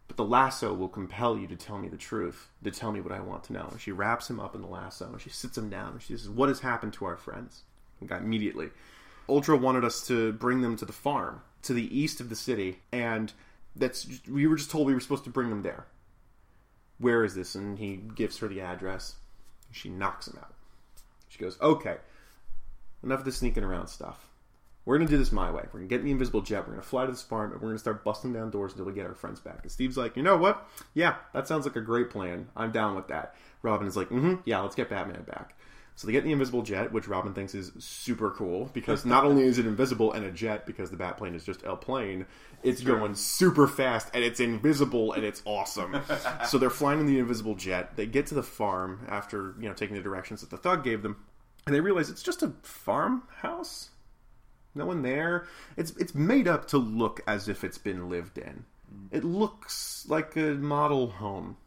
But 0.07 0.17
the 0.17 0.25
lasso 0.25 0.75
will 0.75 0.89
compel 0.89 1.39
you 1.39 1.47
to 1.47 1.55
tell 1.55 1.79
me 1.79 1.87
the 1.87 1.97
truth, 1.97 2.49
to 2.63 2.69
tell 2.69 2.91
me 2.91 3.01
what 3.01 3.11
I 3.11 3.19
want 3.19 3.45
to 3.45 3.53
know. 3.53 3.67
And 3.71 3.81
she 3.81 3.91
wraps 3.91 4.29
him 4.29 4.39
up 4.39 4.53
in 4.53 4.61
the 4.61 4.67
lasso 4.67 5.07
and 5.07 5.21
she 5.21 5.29
sits 5.29 5.57
him 5.57 5.69
down 5.69 5.93
and 5.93 6.01
she 6.01 6.17
says, 6.17 6.29
What 6.29 6.49
has 6.49 6.61
happened 6.61 6.93
to 6.93 7.05
our 7.05 7.17
friends? 7.17 7.63
got 8.05 8.21
immediately. 8.21 8.69
Ultra 9.27 9.57
wanted 9.57 9.83
us 9.83 10.05
to 10.07 10.33
bring 10.33 10.61
them 10.61 10.75
to 10.77 10.85
the 10.85 10.93
farm 10.93 11.41
to 11.61 11.73
the 11.73 11.97
east 11.97 12.21
of 12.21 12.29
the 12.29 12.35
city, 12.35 12.79
and 12.91 13.33
that's 13.79 14.07
we 14.27 14.45
were 14.47 14.55
just 14.55 14.69
told 14.69 14.87
we 14.87 14.93
were 14.93 14.99
supposed 14.99 15.23
to 15.23 15.29
bring 15.29 15.49
them 15.49 15.63
there. 15.63 15.87
Where 16.97 17.23
is 17.23 17.33
this? 17.35 17.55
And 17.55 17.79
he 17.79 17.95
gives 17.95 18.37
her 18.39 18.47
the 18.47 18.61
address. 18.61 19.15
She 19.71 19.89
knocks 19.89 20.27
him 20.27 20.37
out. 20.39 20.53
She 21.27 21.39
goes, 21.39 21.59
"Okay, 21.61 21.97
enough 23.03 23.19
of 23.19 23.25
the 23.25 23.31
sneaking 23.31 23.63
around 23.63 23.87
stuff. 23.87 24.27
We're 24.85 24.97
gonna 24.97 25.09
do 25.09 25.17
this 25.17 25.31
my 25.31 25.51
way. 25.51 25.63
We're 25.71 25.79
gonna 25.79 25.87
get 25.87 26.03
the 26.03 26.11
invisible 26.11 26.41
jet. 26.41 26.65
We're 26.65 26.73
gonna 26.73 26.81
fly 26.81 27.05
to 27.05 27.11
this 27.11 27.21
farm, 27.21 27.51
and 27.51 27.61
we're 27.61 27.69
gonna 27.69 27.79
start 27.79 28.03
busting 28.03 28.33
down 28.33 28.49
doors 28.49 28.71
until 28.71 28.85
we 28.85 28.93
get 28.93 29.05
our 29.05 29.13
friends 29.13 29.39
back." 29.39 29.59
And 29.61 29.71
Steve's 29.71 29.97
like, 29.97 30.17
"You 30.17 30.23
know 30.23 30.37
what? 30.37 30.67
Yeah, 30.93 31.17
that 31.33 31.47
sounds 31.47 31.65
like 31.65 31.75
a 31.75 31.81
great 31.81 32.09
plan. 32.09 32.49
I'm 32.55 32.71
down 32.71 32.95
with 32.95 33.07
that." 33.09 33.35
Robin 33.61 33.87
is 33.87 33.95
like, 33.95 34.09
"Mm-hmm. 34.09 34.41
Yeah, 34.45 34.61
let's 34.61 34.75
get 34.75 34.89
Batman 34.89 35.23
back." 35.23 35.55
So 35.99 36.07
they 36.07 36.13
get 36.13 36.23
the 36.23 36.31
invisible 36.31 36.61
jet, 36.61 36.93
which 36.93 37.09
Robin 37.09 37.33
thinks 37.33 37.53
is 37.53 37.73
super 37.77 38.31
cool 38.31 38.69
because 38.71 39.03
not 39.03 39.25
only 39.25 39.43
is 39.43 39.57
it 39.57 39.65
invisible 39.65 40.13
and 40.13 40.23
a 40.23 40.31
jet 40.31 40.65
because 40.65 40.89
the 40.89 40.95
Batplane 40.95 41.35
is 41.35 41.43
just 41.43 41.61
a 41.63 41.75
plane, 41.75 42.25
it's 42.63 42.81
sure. 42.81 42.97
going 42.97 43.15
super 43.15 43.67
fast 43.67 44.07
and 44.13 44.23
it's 44.23 44.39
invisible 44.39 45.11
and 45.11 45.25
it's 45.25 45.41
awesome. 45.43 46.01
so 46.47 46.57
they're 46.57 46.69
flying 46.69 47.01
in 47.01 47.05
the 47.05 47.19
invisible 47.19 47.53
jet. 47.53 47.97
They 47.97 48.05
get 48.05 48.27
to 48.27 48.33
the 48.33 48.43
farm 48.43 49.05
after 49.09 49.55
you 49.59 49.67
know 49.67 49.73
taking 49.73 49.97
the 49.97 50.01
directions 50.01 50.39
that 50.39 50.49
the 50.49 50.55
thug 50.55 50.85
gave 50.85 51.03
them, 51.03 51.17
and 51.65 51.75
they 51.75 51.81
realize 51.81 52.09
it's 52.09 52.23
just 52.23 52.43
a 52.43 52.53
farmhouse. 52.63 53.89
No 54.75 54.85
one 54.85 55.01
there. 55.01 55.47
It's 55.75 55.91
it's 55.97 56.15
made 56.15 56.47
up 56.47 56.65
to 56.69 56.77
look 56.77 57.19
as 57.27 57.49
if 57.49 57.65
it's 57.65 57.77
been 57.77 58.09
lived 58.09 58.37
in. 58.37 58.63
It 59.11 59.25
looks 59.25 60.05
like 60.07 60.37
a 60.37 60.53
model 60.53 61.09
home 61.09 61.57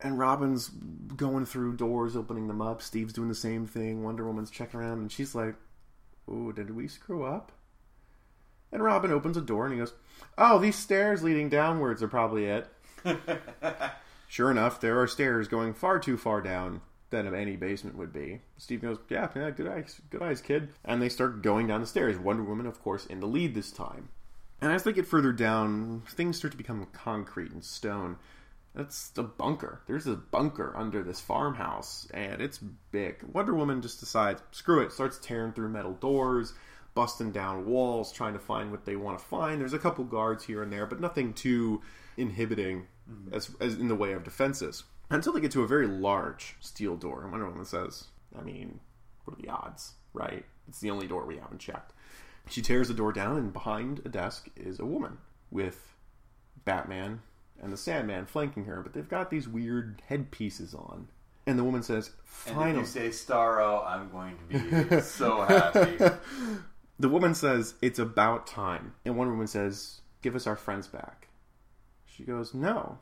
and 0.00 0.18
Robin's 0.18 0.68
going 0.68 1.46
through 1.46 1.76
doors, 1.76 2.16
opening 2.16 2.48
them 2.48 2.60
up. 2.60 2.82
Steve's 2.82 3.12
doing 3.12 3.28
the 3.28 3.34
same 3.34 3.66
thing. 3.66 4.02
Wonder 4.02 4.26
Woman's 4.26 4.50
checking 4.50 4.80
around, 4.80 4.98
and 4.98 5.10
she's 5.10 5.34
like, 5.34 5.56
"Ooh, 6.28 6.52
did 6.52 6.70
we 6.70 6.88
screw 6.88 7.24
up?" 7.24 7.52
And 8.70 8.82
Robin 8.82 9.10
opens 9.10 9.36
a 9.36 9.40
door 9.40 9.64
and 9.64 9.72
he 9.72 9.78
goes, 9.78 9.94
"Oh, 10.36 10.58
these 10.58 10.76
stairs 10.76 11.22
leading 11.22 11.48
downwards 11.48 12.02
are 12.02 12.08
probably 12.08 12.44
it." 12.44 12.68
sure 14.28 14.50
enough, 14.50 14.80
there 14.80 15.00
are 15.00 15.06
stairs 15.06 15.48
going 15.48 15.72
far 15.72 15.98
too 15.98 16.16
far 16.16 16.42
down 16.42 16.82
than 17.10 17.32
any 17.34 17.56
basement 17.56 17.96
would 17.96 18.12
be. 18.12 18.42
Steve 18.58 18.82
goes, 18.82 18.98
"Yeah, 19.08 19.30
yeah, 19.34 19.50
good 19.50 19.68
eyes, 19.68 20.00
good 20.10 20.22
eyes, 20.22 20.42
kid." 20.42 20.68
And 20.84 21.00
they 21.00 21.08
start 21.08 21.42
going 21.42 21.68
down 21.68 21.80
the 21.80 21.86
stairs. 21.86 22.18
Wonder 22.18 22.42
Woman, 22.42 22.66
of 22.66 22.82
course, 22.82 23.06
in 23.06 23.20
the 23.20 23.26
lead 23.26 23.54
this 23.54 23.70
time. 23.70 24.10
And 24.60 24.72
as 24.72 24.82
they 24.82 24.92
get 24.92 25.06
further 25.06 25.32
down, 25.32 26.02
things 26.08 26.38
start 26.38 26.52
to 26.52 26.58
become 26.58 26.86
concrete 26.92 27.52
and 27.52 27.62
stone 27.62 28.16
It's 28.76 29.12
a 29.16 29.22
bunker. 29.22 29.80
There's 29.86 30.06
a 30.06 30.16
bunker 30.16 30.74
under 30.76 31.02
this 31.02 31.20
farmhouse, 31.20 32.06
and 32.12 32.42
it's 32.42 32.58
big. 32.58 33.22
Wonder 33.32 33.54
Woman 33.54 33.80
just 33.80 34.00
decides, 34.00 34.42
screw 34.50 34.80
it, 34.80 34.92
starts 34.92 35.18
tearing 35.18 35.52
through 35.52 35.70
metal 35.70 35.94
doors, 35.94 36.52
busting 36.94 37.32
down 37.32 37.66
walls, 37.66 38.12
trying 38.12 38.34
to 38.34 38.38
find 38.38 38.70
what 38.70 38.84
they 38.84 38.96
want 38.96 39.18
to 39.18 39.24
find. 39.24 39.60
There's 39.60 39.72
a 39.72 39.78
couple 39.78 40.04
guards 40.04 40.44
here 40.44 40.62
and 40.62 40.72
there, 40.72 40.86
but 40.86 41.00
nothing 41.00 41.32
too 41.32 41.80
inhibiting 42.18 42.86
mm-hmm. 43.10 43.34
as, 43.34 43.50
as 43.60 43.74
in 43.74 43.88
the 43.88 43.94
way 43.94 44.12
of 44.12 44.24
defenses. 44.24 44.84
Until 45.08 45.32
they 45.32 45.40
get 45.40 45.52
to 45.52 45.62
a 45.62 45.68
very 45.68 45.86
large 45.86 46.56
steel 46.60 46.96
door. 46.96 47.22
And 47.22 47.30
Wonder 47.30 47.48
Woman 47.48 47.64
says, 47.64 48.04
I 48.38 48.42
mean, 48.42 48.80
what 49.24 49.38
are 49.38 49.42
the 49.42 49.48
odds, 49.48 49.94
right? 50.12 50.44
It's 50.68 50.80
the 50.80 50.90
only 50.90 51.06
door 51.06 51.24
we 51.24 51.36
haven't 51.36 51.60
checked. 51.60 51.92
She 52.48 52.60
tears 52.60 52.88
the 52.88 52.94
door 52.94 53.12
down, 53.12 53.36
and 53.36 53.52
behind 53.52 54.02
a 54.04 54.08
desk 54.08 54.48
is 54.56 54.78
a 54.78 54.84
woman 54.84 55.18
with 55.50 55.94
Batman 56.64 57.22
and 57.62 57.72
the 57.72 57.76
Sandman 57.76 58.26
flanking 58.26 58.64
her, 58.64 58.82
but 58.82 58.92
they've 58.92 59.08
got 59.08 59.30
these 59.30 59.48
weird 59.48 60.02
headpieces 60.08 60.74
on. 60.74 61.08
And 61.46 61.58
the 61.58 61.64
woman 61.64 61.82
says, 61.82 62.10
And 62.46 62.56
Finally. 62.56 62.70
if 62.70 62.76
you 62.78 62.84
say 62.86 63.08
Starro, 63.10 63.86
I'm 63.86 64.10
going 64.10 64.36
to 64.50 64.84
be 64.96 65.00
so 65.00 65.42
happy. 65.42 65.98
The 66.98 67.08
woman 67.08 67.34
says, 67.34 67.74
It's 67.82 67.98
about 67.98 68.46
time. 68.46 68.94
And 69.04 69.16
one 69.16 69.28
Woman 69.28 69.46
says, 69.46 70.00
Give 70.22 70.34
us 70.34 70.46
our 70.46 70.56
friends 70.56 70.88
back. 70.88 71.28
She 72.04 72.24
goes, 72.24 72.52
No. 72.54 72.98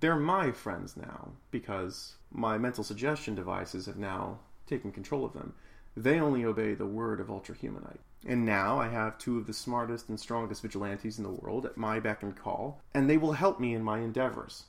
They're 0.00 0.16
my 0.16 0.52
friends 0.52 0.96
now 0.96 1.32
because 1.50 2.14
my 2.30 2.58
mental 2.58 2.84
suggestion 2.84 3.34
devices 3.34 3.86
have 3.86 3.96
now 3.96 4.40
taken 4.66 4.92
control 4.92 5.24
of 5.24 5.32
them. 5.32 5.54
They 5.96 6.20
only 6.20 6.44
obey 6.44 6.74
the 6.74 6.86
word 6.86 7.20
of 7.20 7.30
Ultra 7.30 7.54
Humanite. 7.54 8.00
And 8.26 8.44
now 8.44 8.78
I 8.78 8.88
have 8.88 9.16
two 9.16 9.38
of 9.38 9.46
the 9.46 9.54
smartest 9.54 10.08
and 10.08 10.20
strongest 10.20 10.60
vigilantes 10.60 11.16
in 11.16 11.24
the 11.24 11.30
world 11.30 11.64
at 11.64 11.76
my 11.76 12.00
beck 12.00 12.22
and 12.22 12.36
call, 12.36 12.82
and 12.92 13.08
they 13.08 13.16
will 13.16 13.32
help 13.32 13.58
me 13.58 13.72
in 13.72 13.82
my 13.82 14.00
endeavors. 14.00 14.64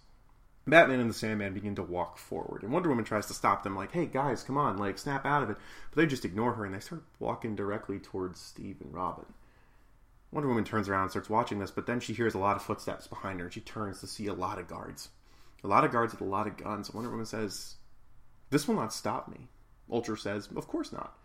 Batman 0.66 1.00
and 1.00 1.10
the 1.10 1.14
Sandman 1.14 1.54
begin 1.54 1.76
to 1.76 1.84
walk 1.84 2.18
forward, 2.18 2.64
and 2.64 2.72
Wonder 2.72 2.90
Woman 2.90 3.06
tries 3.06 3.26
to 3.28 3.34
stop 3.34 3.64
them, 3.64 3.76
like, 3.76 3.94
hey 3.94 4.06
guys, 4.06 4.44
come 4.44 4.58
on, 4.58 4.78
like, 4.78 4.98
snap 4.98 5.26
out 5.26 5.44
of 5.44 5.50
it. 5.50 5.58
But 5.92 6.02
they 6.02 6.06
just 6.06 6.26
ignore 6.26 6.54
her 6.54 6.66
and 6.66 6.74
they 6.76 6.80
start 6.80 7.04
walking 7.20 7.56
directly 7.56 8.00
towards 8.00 8.40
Steve 8.40 8.78
and 8.82 8.94
Robin. 8.94 9.26
Wonder 10.32 10.50
Woman 10.50 10.66
turns 10.66 10.88
around 10.88 11.04
and 11.04 11.12
starts 11.12 11.30
watching 11.30 11.60
this, 11.60 11.72
but 11.72 11.88
then 11.88 12.00
she 12.00 12.14
hears 12.14 12.36
a 12.36 12.40
lot 12.40 12.58
of 12.58 12.62
footsteps 12.62 13.08
behind 13.08 13.40
her 13.40 13.46
and 13.46 13.54
she 13.54 13.62
turns 13.62 14.02
to 14.02 14.08
see 14.08 14.28
a 14.28 14.34
lot 14.34 14.60
of 14.60 14.68
guards. 14.68 15.10
A 15.64 15.68
lot 15.68 15.84
of 15.84 15.92
guards 15.92 16.12
with 16.12 16.22
a 16.22 16.26
lot 16.26 16.48
of 16.48 16.58
guns. 16.58 16.94
Wonder 16.94 17.10
Woman 17.10 17.26
says, 17.26 17.76
This 18.50 18.68
will 18.68 18.76
not 18.76 18.94
stop 18.94 19.30
me. 19.30 19.48
Ultra 19.92 20.18
says, 20.18 20.50
Of 20.56 20.68
course 20.68 20.92
not. 20.92 21.18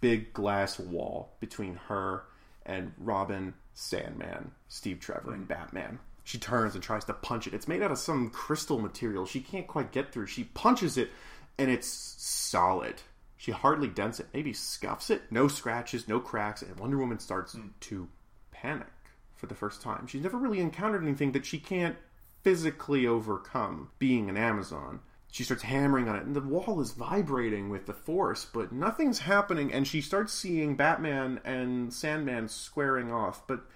Big 0.00 0.32
glass 0.32 0.78
wall 0.78 1.32
between 1.40 1.76
her 1.88 2.24
and 2.64 2.92
Robin, 2.98 3.54
Sandman, 3.74 4.50
Steve 4.68 5.00
Trevor, 5.00 5.32
and 5.32 5.48
Batman. 5.48 5.98
She 6.24 6.38
turns 6.38 6.74
and 6.74 6.82
tries 6.82 7.04
to 7.04 7.12
punch 7.12 7.46
it. 7.46 7.54
It's 7.54 7.68
made 7.68 7.82
out 7.82 7.92
of 7.92 7.98
some 7.98 8.30
crystal 8.30 8.80
material 8.80 9.26
she 9.26 9.40
can't 9.40 9.66
quite 9.66 9.92
get 9.92 10.12
through. 10.12 10.26
She 10.26 10.44
punches 10.44 10.98
it, 10.98 11.10
and 11.56 11.70
it's 11.70 11.86
solid. 11.86 12.96
She 13.36 13.52
hardly 13.52 13.88
dents 13.88 14.18
it, 14.18 14.28
maybe 14.34 14.52
scuffs 14.52 15.10
it. 15.10 15.22
No 15.30 15.46
scratches, 15.46 16.08
no 16.08 16.18
cracks, 16.18 16.62
and 16.62 16.78
Wonder 16.80 16.98
Woman 16.98 17.18
starts 17.18 17.52
hmm. 17.52 17.68
to 17.80 18.08
panic 18.50 18.86
for 19.36 19.46
the 19.46 19.54
first 19.54 19.82
time. 19.82 20.06
She's 20.06 20.22
never 20.22 20.38
really 20.38 20.60
encountered 20.60 21.02
anything 21.02 21.32
that 21.32 21.46
she 21.46 21.58
can't 21.58 21.96
physically 22.42 23.06
overcome, 23.06 23.90
being 23.98 24.28
an 24.28 24.36
Amazon. 24.36 25.00
She 25.36 25.44
starts 25.44 25.64
hammering 25.64 26.08
on 26.08 26.16
it, 26.16 26.24
and 26.24 26.34
the 26.34 26.40
wall 26.40 26.80
is 26.80 26.92
vibrating 26.92 27.68
with 27.68 27.84
the 27.84 27.92
force, 27.92 28.46
but 28.46 28.72
nothing's 28.72 29.18
happening, 29.18 29.70
and 29.70 29.86
she 29.86 30.00
starts 30.00 30.32
seeing 30.32 30.76
Batman 30.76 31.40
and 31.44 31.92
Sandman 31.92 32.48
squaring 32.48 33.12
off, 33.12 33.46
but 33.46 33.66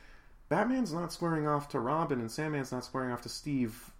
Batman's 0.48 0.90
not 0.90 1.12
squaring 1.12 1.46
off 1.46 1.68
to 1.68 1.78
Robin, 1.78 2.18
and 2.18 2.32
Sandman's 2.32 2.72
not 2.72 2.86
squaring 2.86 3.12
off 3.12 3.20
to 3.20 3.28
Steve. 3.28 3.92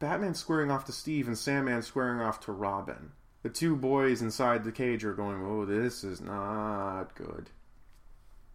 Batman's 0.00 0.40
squaring 0.40 0.72
off 0.72 0.86
to 0.86 0.92
Steve, 0.92 1.28
and 1.28 1.38
Sandman's 1.38 1.86
squaring 1.86 2.20
off 2.20 2.40
to 2.40 2.50
Robin. 2.50 3.12
The 3.44 3.50
two 3.50 3.76
boys 3.76 4.20
inside 4.20 4.64
the 4.64 4.72
cage 4.72 5.04
are 5.04 5.14
going, 5.14 5.46
Oh, 5.46 5.64
this 5.64 6.02
is 6.02 6.20
not 6.20 7.14
good. 7.14 7.50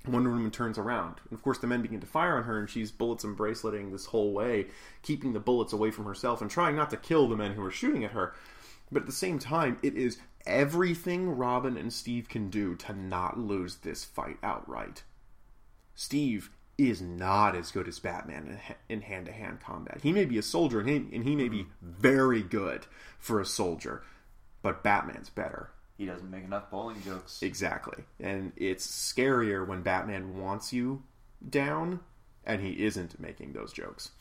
Wonder 0.08 0.30
Woman 0.30 0.52
turns 0.52 0.78
around. 0.78 1.15
And 1.30 1.34
of 1.38 1.41
course, 1.41 1.58
the 1.58 1.68
men 1.68 1.82
begin 1.82 2.00
to 2.02 2.08
fire 2.08 2.38
on 2.38 2.44
her, 2.44 2.60
and 2.60 2.70
she's 2.70 2.91
bullets 2.91 3.24
and 3.24 3.38
braceleting 3.38 3.91
this 3.91 4.06
whole 4.06 4.34
way, 4.34 4.68
keeping 5.02 5.34
the 5.34 5.39
bullets 5.39 5.74
away 5.74 5.91
from 5.91 6.06
herself 6.06 6.41
and 6.41 6.50
trying 6.50 6.76
not 6.76 6.89
to 6.91 6.98
kill 6.98 7.28
the 7.28 7.36
men 7.36 7.54
who 7.54 7.63
are 7.63 7.72
shooting 7.72 8.04
at 8.04 8.12
her. 8.12 8.34
But 8.91 9.04
at 9.04 9.06
the 9.08 9.12
same 9.12 9.39
time, 9.39 9.78
it 9.82 9.96
is 9.96 10.20
everything 10.46 11.30
Robin 11.30 11.76
and 11.78 11.91
Steve 11.91 12.30
can 12.30 12.50
do 12.50 12.76
to 12.76 12.94
not 12.94 13.39
lose 13.39 13.78
this 13.78 14.04
fight 14.04 14.38
outright. 14.44 15.04
Steve 15.96 16.52
is 16.78 17.02
not 17.02 17.56
as 17.56 17.72
good 17.72 17.88
as 17.88 18.00
Batman 18.00 18.60
in 18.89 19.02
hand 19.02 19.26
to 19.28 19.32
hand 19.32 19.60
combat. 19.62 20.00
He 20.04 20.12
may 20.12 20.26
be 20.26 20.38
a 20.38 20.44
soldier, 20.44 20.82
and 20.82 20.89
he, 20.89 20.96
and 20.96 21.24
he 21.24 21.36
may 21.36 21.48
be 21.48 21.68
very 21.82 22.44
good 22.44 22.86
for 23.18 23.39
a 23.39 23.46
soldier, 23.46 24.04
but 24.62 24.84
Batman's 24.84 25.30
better. 25.30 25.72
He 25.97 26.05
doesn't 26.05 26.29
make 26.29 26.43
enough 26.43 26.69
bowling 26.69 27.01
jokes. 27.03 27.41
Exactly. 27.41 28.03
And 28.19 28.51
it's 28.58 28.86
scarier 28.86 29.65
when 29.65 29.81
Batman 29.81 30.38
wants 30.38 30.73
you 30.73 31.03
down 31.49 32.01
and 32.45 32.62
he 32.62 32.86
isn't 32.86 33.19
making 33.19 33.53
those 33.53 33.71
jokes. 33.71 34.12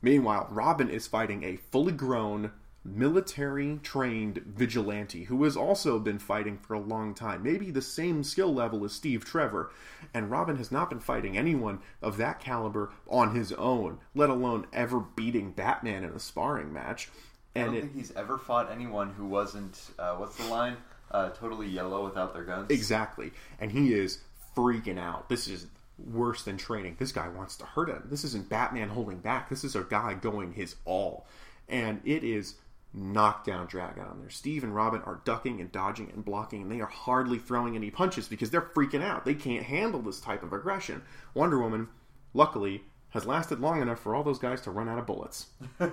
Meanwhile, 0.00 0.48
Robin 0.50 0.88
is 0.88 1.06
fighting 1.06 1.42
a 1.44 1.56
fully 1.56 1.92
grown, 1.92 2.52
military 2.84 3.80
trained 3.82 4.38
vigilante 4.38 5.24
who 5.24 5.42
has 5.44 5.56
also 5.56 5.98
been 5.98 6.18
fighting 6.18 6.58
for 6.58 6.74
a 6.74 6.80
long 6.80 7.14
time, 7.14 7.42
maybe 7.42 7.70
the 7.70 7.82
same 7.82 8.22
skill 8.22 8.52
level 8.52 8.84
as 8.84 8.92
Steve 8.92 9.24
Trevor. 9.24 9.70
And 10.12 10.30
Robin 10.30 10.56
has 10.56 10.70
not 10.70 10.90
been 10.90 11.00
fighting 11.00 11.36
anyone 11.36 11.80
of 12.02 12.18
that 12.18 12.38
caliber 12.38 12.92
on 13.08 13.34
his 13.34 13.52
own, 13.52 13.98
let 14.14 14.30
alone 14.30 14.66
ever 14.72 15.00
beating 15.00 15.52
Batman 15.52 16.04
in 16.04 16.10
a 16.10 16.20
sparring 16.20 16.72
match. 16.72 17.10
And 17.54 17.64
I 17.64 17.66
don't 17.66 17.76
it, 17.76 17.80
think 17.80 17.94
he's 17.96 18.12
ever 18.14 18.36
fought 18.36 18.70
anyone 18.70 19.10
who 19.10 19.26
wasn't, 19.26 19.80
uh, 19.98 20.16
what's 20.16 20.36
the 20.36 20.46
line? 20.46 20.76
Uh, 21.14 21.30
totally 21.30 21.68
yellow 21.68 22.04
without 22.04 22.34
their 22.34 22.42
guns. 22.42 22.68
Exactly. 22.70 23.30
And 23.60 23.70
he 23.70 23.94
is 23.94 24.18
freaking 24.56 24.98
out. 24.98 25.28
This 25.28 25.46
is 25.46 25.68
worse 25.96 26.42
than 26.42 26.56
training. 26.56 26.96
This 26.98 27.12
guy 27.12 27.28
wants 27.28 27.54
to 27.58 27.64
hurt 27.64 27.88
him. 27.88 28.02
This 28.10 28.24
isn't 28.24 28.48
Batman 28.48 28.88
holding 28.88 29.18
back. 29.18 29.48
This 29.48 29.62
is 29.62 29.76
a 29.76 29.84
guy 29.84 30.14
going 30.14 30.52
his 30.52 30.74
all. 30.84 31.28
And 31.68 32.00
it 32.04 32.24
is 32.24 32.56
knockdown 32.92 33.66
drag 33.68 33.96
out 33.96 34.08
on 34.08 34.18
there. 34.18 34.30
Steve 34.30 34.64
and 34.64 34.74
Robin 34.74 35.02
are 35.02 35.20
ducking 35.24 35.60
and 35.60 35.70
dodging 35.70 36.10
and 36.12 36.24
blocking, 36.24 36.62
and 36.62 36.72
they 36.72 36.80
are 36.80 36.86
hardly 36.86 37.38
throwing 37.38 37.76
any 37.76 37.90
punches 37.90 38.26
because 38.26 38.50
they're 38.50 38.60
freaking 38.60 39.02
out. 39.02 39.24
They 39.24 39.34
can't 39.34 39.64
handle 39.64 40.02
this 40.02 40.20
type 40.20 40.42
of 40.42 40.52
aggression. 40.52 41.00
Wonder 41.32 41.60
Woman, 41.60 41.88
luckily, 42.32 42.82
has 43.14 43.24
lasted 43.24 43.60
long 43.60 43.80
enough 43.80 44.00
for 44.00 44.12
all 44.12 44.24
those 44.24 44.40
guys 44.40 44.60
to 44.60 44.72
run 44.72 44.88
out 44.88 44.98
of 44.98 45.06
bullets. 45.06 45.46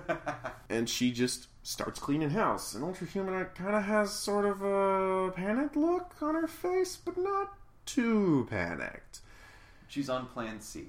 and 0.70 0.90
she 0.90 1.12
just 1.12 1.48
starts 1.62 2.00
cleaning 2.00 2.32
house. 2.32 2.74
And 2.74 2.84
Ultra 2.84 3.06
Humanite 3.06 3.54
kind 3.54 3.76
of 3.76 3.84
has 3.84 4.12
sort 4.12 4.44
of 4.44 4.64
a 4.64 5.32
panicked 5.32 5.76
look 5.76 6.16
on 6.20 6.34
her 6.34 6.48
face, 6.48 6.98
but 6.98 7.16
not 7.18 7.54
too 7.86 8.48
panicked. 8.50 9.20
She's 9.88 10.10
on 10.10 10.26
Plan 10.26 10.62
C. 10.62 10.88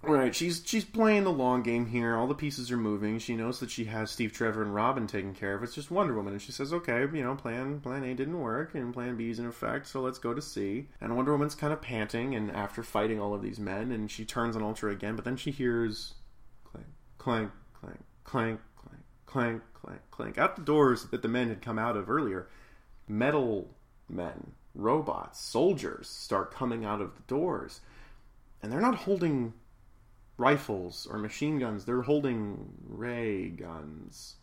Right, 0.00 0.32
she's 0.32 0.62
she's 0.64 0.84
playing 0.84 1.24
the 1.24 1.32
long 1.32 1.64
game 1.64 1.86
here. 1.86 2.16
All 2.16 2.28
the 2.28 2.34
pieces 2.34 2.70
are 2.70 2.76
moving. 2.76 3.18
She 3.18 3.34
knows 3.34 3.58
that 3.58 3.70
she 3.70 3.86
has 3.86 4.12
Steve 4.12 4.32
Trevor 4.32 4.62
and 4.62 4.72
Robin 4.72 5.08
taken 5.08 5.34
care 5.34 5.54
of. 5.54 5.62
It's 5.64 5.74
just 5.74 5.90
Wonder 5.90 6.14
Woman, 6.14 6.34
and 6.34 6.40
she 6.40 6.52
says, 6.52 6.72
"Okay, 6.72 7.00
you 7.00 7.22
know, 7.24 7.34
plan 7.34 7.80
plan 7.80 8.04
A 8.04 8.14
didn't 8.14 8.38
work, 8.38 8.76
and 8.76 8.94
Plan 8.94 9.16
B 9.16 9.28
is 9.28 9.40
in 9.40 9.46
effect, 9.46 9.88
so 9.88 10.00
let's 10.00 10.20
go 10.20 10.32
to 10.32 10.40
C." 10.40 10.88
And 11.00 11.16
Wonder 11.16 11.32
Woman's 11.32 11.56
kind 11.56 11.72
of 11.72 11.82
panting, 11.82 12.36
and 12.36 12.50
after 12.52 12.84
fighting 12.84 13.20
all 13.20 13.34
of 13.34 13.42
these 13.42 13.58
men, 13.58 13.90
and 13.90 14.08
she 14.08 14.24
turns 14.24 14.54
on 14.54 14.62
Ultra 14.62 14.92
again, 14.92 15.16
but 15.16 15.24
then 15.24 15.36
she 15.36 15.50
hears 15.50 16.14
clank, 16.64 16.86
clank, 17.18 17.50
clank, 17.74 18.00
clank, 18.22 18.60
clank, 18.76 19.02
clank, 19.26 19.62
clank, 19.74 20.00
clank 20.12 20.38
out 20.38 20.54
the 20.54 20.62
doors 20.62 21.06
that 21.06 21.22
the 21.22 21.28
men 21.28 21.48
had 21.48 21.60
come 21.60 21.78
out 21.78 21.96
of 21.96 22.08
earlier. 22.08 22.48
Metal 23.08 23.74
men, 24.08 24.52
robots, 24.76 25.40
soldiers 25.40 26.08
start 26.08 26.54
coming 26.54 26.84
out 26.84 27.00
of 27.00 27.16
the 27.16 27.22
doors, 27.22 27.80
and 28.62 28.70
they're 28.70 28.80
not 28.80 28.94
holding 28.94 29.54
rifles 30.38 31.06
or 31.10 31.18
machine 31.18 31.58
guns. 31.58 31.84
They're 31.84 32.02
holding 32.02 32.72
ray 32.88 33.48
guns. 33.48 34.36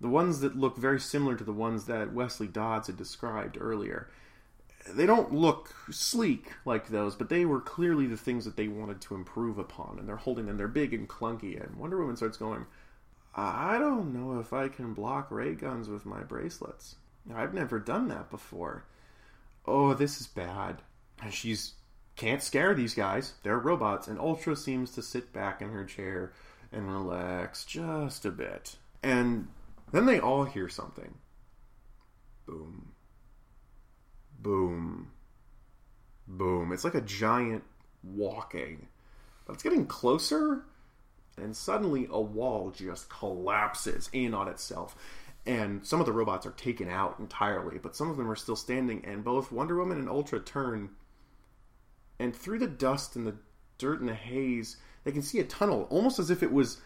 The 0.00 0.08
ones 0.08 0.40
that 0.40 0.56
look 0.56 0.76
very 0.76 1.00
similar 1.00 1.36
to 1.36 1.44
the 1.44 1.52
ones 1.52 1.86
that 1.86 2.12
Wesley 2.12 2.46
Dodds 2.46 2.88
had 2.88 2.96
described 2.96 3.56
earlier. 3.60 4.08
They 4.88 5.06
don't 5.06 5.32
look 5.32 5.74
sleek 5.90 6.52
like 6.64 6.88
those, 6.88 7.14
but 7.14 7.28
they 7.28 7.44
were 7.44 7.60
clearly 7.60 8.06
the 8.06 8.16
things 8.16 8.44
that 8.44 8.56
they 8.56 8.68
wanted 8.68 9.00
to 9.02 9.14
improve 9.14 9.58
upon, 9.58 9.98
and 9.98 10.08
they're 10.08 10.16
holding 10.16 10.46
them. 10.46 10.56
They're 10.56 10.68
big 10.68 10.94
and 10.94 11.08
clunky, 11.08 11.62
and 11.62 11.76
Wonder 11.76 11.98
Woman 11.98 12.16
starts 12.16 12.36
going, 12.36 12.66
I 13.34 13.78
don't 13.78 14.14
know 14.14 14.40
if 14.40 14.52
I 14.52 14.68
can 14.68 14.94
block 14.94 15.30
ray 15.30 15.54
guns 15.54 15.88
with 15.88 16.06
my 16.06 16.22
bracelets. 16.22 16.96
I've 17.34 17.54
never 17.54 17.78
done 17.78 18.08
that 18.08 18.30
before. 18.30 18.84
Oh, 19.66 19.94
this 19.94 20.20
is 20.20 20.26
bad. 20.26 20.82
And 21.22 21.34
she's 21.34 21.74
can't 22.18 22.42
scare 22.42 22.74
these 22.74 22.94
guys. 22.94 23.34
They're 23.44 23.58
robots, 23.58 24.08
and 24.08 24.18
Ultra 24.18 24.56
seems 24.56 24.90
to 24.92 25.02
sit 25.02 25.32
back 25.32 25.62
in 25.62 25.70
her 25.70 25.84
chair 25.84 26.32
and 26.72 26.92
relax 26.92 27.64
just 27.64 28.24
a 28.24 28.30
bit. 28.30 28.76
And 29.02 29.48
then 29.92 30.04
they 30.04 30.18
all 30.18 30.44
hear 30.44 30.68
something. 30.68 31.14
Boom. 32.44 32.92
Boom. 34.40 35.12
Boom. 36.26 36.72
It's 36.72 36.84
like 36.84 36.96
a 36.96 37.00
giant 37.00 37.62
walking. 38.02 38.88
But 39.46 39.54
it's 39.54 39.62
getting 39.62 39.86
closer, 39.86 40.64
And 41.40 41.56
suddenly 41.56 42.08
a 42.10 42.20
wall 42.20 42.70
just 42.70 43.08
collapses 43.08 44.10
in 44.12 44.34
on 44.34 44.48
itself. 44.48 44.96
And 45.46 45.86
some 45.86 46.00
of 46.00 46.06
the 46.06 46.12
robots 46.12 46.46
are 46.46 46.52
taken 46.52 46.90
out 46.90 47.20
entirely, 47.20 47.78
but 47.78 47.94
some 47.94 48.10
of 48.10 48.16
them 48.16 48.28
are 48.28 48.36
still 48.36 48.56
standing. 48.56 49.04
And 49.04 49.24
both 49.24 49.52
Wonder 49.52 49.76
Woman 49.76 49.98
and 49.98 50.08
Ultra 50.08 50.40
turn. 50.40 50.90
And 52.18 52.34
through 52.34 52.58
the 52.58 52.66
dust 52.66 53.16
and 53.16 53.26
the 53.26 53.36
dirt 53.78 54.00
and 54.00 54.08
the 54.08 54.14
haze, 54.14 54.76
they 55.04 55.12
can 55.12 55.22
see 55.22 55.38
a 55.38 55.44
tunnel, 55.44 55.86
almost 55.90 56.18
as 56.18 56.30
if 56.30 56.42
it 56.42 56.52
was 56.52 56.78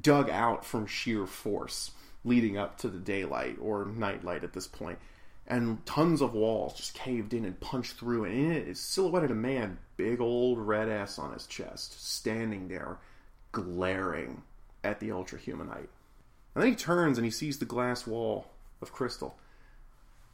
dug 0.00 0.30
out 0.30 0.64
from 0.64 0.86
sheer 0.86 1.26
force 1.26 1.90
leading 2.24 2.56
up 2.56 2.78
to 2.78 2.88
the 2.88 2.98
daylight 2.98 3.56
or 3.60 3.84
nightlight 3.86 4.44
at 4.44 4.52
this 4.52 4.66
point. 4.66 4.98
And 5.46 5.84
tons 5.84 6.20
of 6.20 6.34
walls 6.34 6.74
just 6.74 6.94
caved 6.94 7.34
in 7.34 7.44
and 7.44 7.58
punched 7.58 7.94
through, 7.94 8.24
and 8.24 8.34
in 8.34 8.52
it 8.52 8.68
is 8.68 8.78
silhouetted 8.78 9.32
a 9.32 9.34
man, 9.34 9.78
big 9.96 10.20
old 10.20 10.58
red 10.58 10.88
ass 10.88 11.18
on 11.18 11.32
his 11.32 11.46
chest, 11.46 12.06
standing 12.06 12.68
there, 12.68 12.98
glaring 13.50 14.42
at 14.84 15.00
the 15.00 15.10
Ultra 15.10 15.38
Humanite. 15.38 15.88
And 16.54 16.62
then 16.62 16.70
he 16.70 16.76
turns 16.76 17.18
and 17.18 17.24
he 17.24 17.30
sees 17.30 17.58
the 17.58 17.64
glass 17.64 18.06
wall 18.06 18.46
of 18.80 18.92
crystal. 18.92 19.36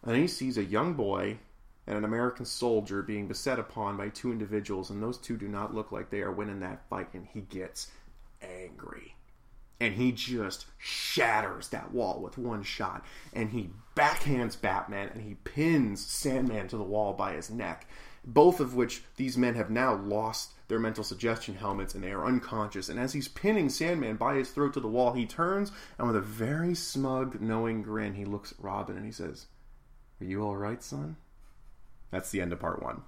And 0.03 0.15
then 0.15 0.21
he 0.21 0.29
sees 0.29 0.59
a 0.59 0.65
young 0.65 0.95
boy 0.95 1.39
and 1.87 1.97
an 1.97 2.05
American 2.05 2.45
soldier 2.45 3.03
being 3.03 3.29
beset 3.29 3.59
upon 3.59 3.97
by 3.97 4.09
two 4.09 4.33
individuals, 4.33 4.91
and 4.91 5.03
those 5.03 5.19
two 5.19 5.37
do 5.37 5.49
not 5.49 5.75
look 5.75 5.93
like 5.93 6.11
they 6.11 6.21
are 6.21 6.33
winning 6.33 6.61
that 6.61 6.89
fight, 6.89 7.09
and 7.15 7.27
he 7.27 7.41
gets 7.41 7.91
angry. 8.43 9.15
And 9.79 9.95
he 9.95 10.11
just 10.13 10.67
shatters 10.79 11.69
that 11.69 11.93
wall 11.93 12.21
with 12.21 12.39
one 12.39 12.63
shot, 12.63 13.05
and 13.33 13.51
he 13.51 13.71
backhands 13.97 14.61
Batman 14.61 15.09
and 15.09 15.23
he 15.23 15.35
pins 15.35 16.05
Sandman 16.05 16.69
to 16.69 16.77
the 16.77 16.85
wall 16.85 17.15
by 17.15 17.33
his 17.33 17.51
neck. 17.51 17.89
Both 18.25 18.61
of 18.61 18.75
which 18.75 19.03
these 19.17 19.39
men 19.39 19.55
have 19.55 19.71
now 19.71 19.95
lost 19.95 20.53
their 20.69 20.79
mental 20.79 21.05
suggestion 21.05 21.55
helmets 21.55 21.95
and 21.95 22.03
they 22.05 22.11
are 22.11 22.27
unconscious. 22.27 22.89
And 22.89 23.01
as 23.01 23.13
he's 23.13 23.29
pinning 23.29 23.69
Sandman 23.69 24.17
by 24.17 24.35
his 24.35 24.51
throat 24.51 24.75
to 24.75 24.81
the 24.81 24.89
wall, 24.89 25.13
he 25.13 25.27
turns 25.27 25.73
and 25.99 26.07
with 26.07 26.17
a 26.17 26.21
very 26.21 26.75
smug, 26.75 27.41
knowing 27.41 27.83
grin, 27.83 28.15
he 28.15 28.25
looks 28.25 28.53
at 28.53 28.63
Robin 28.63 28.97
and 28.97 29.07
he 29.07 29.13
says, 29.13 29.47
Are 30.21 30.27
you 30.27 30.45
alright, 30.45 30.83
son? 30.83 31.17
That's 32.11 32.31
the 32.31 32.41
end 32.41 32.53
of 32.53 32.61
part 32.61 32.83
one. 32.83 33.03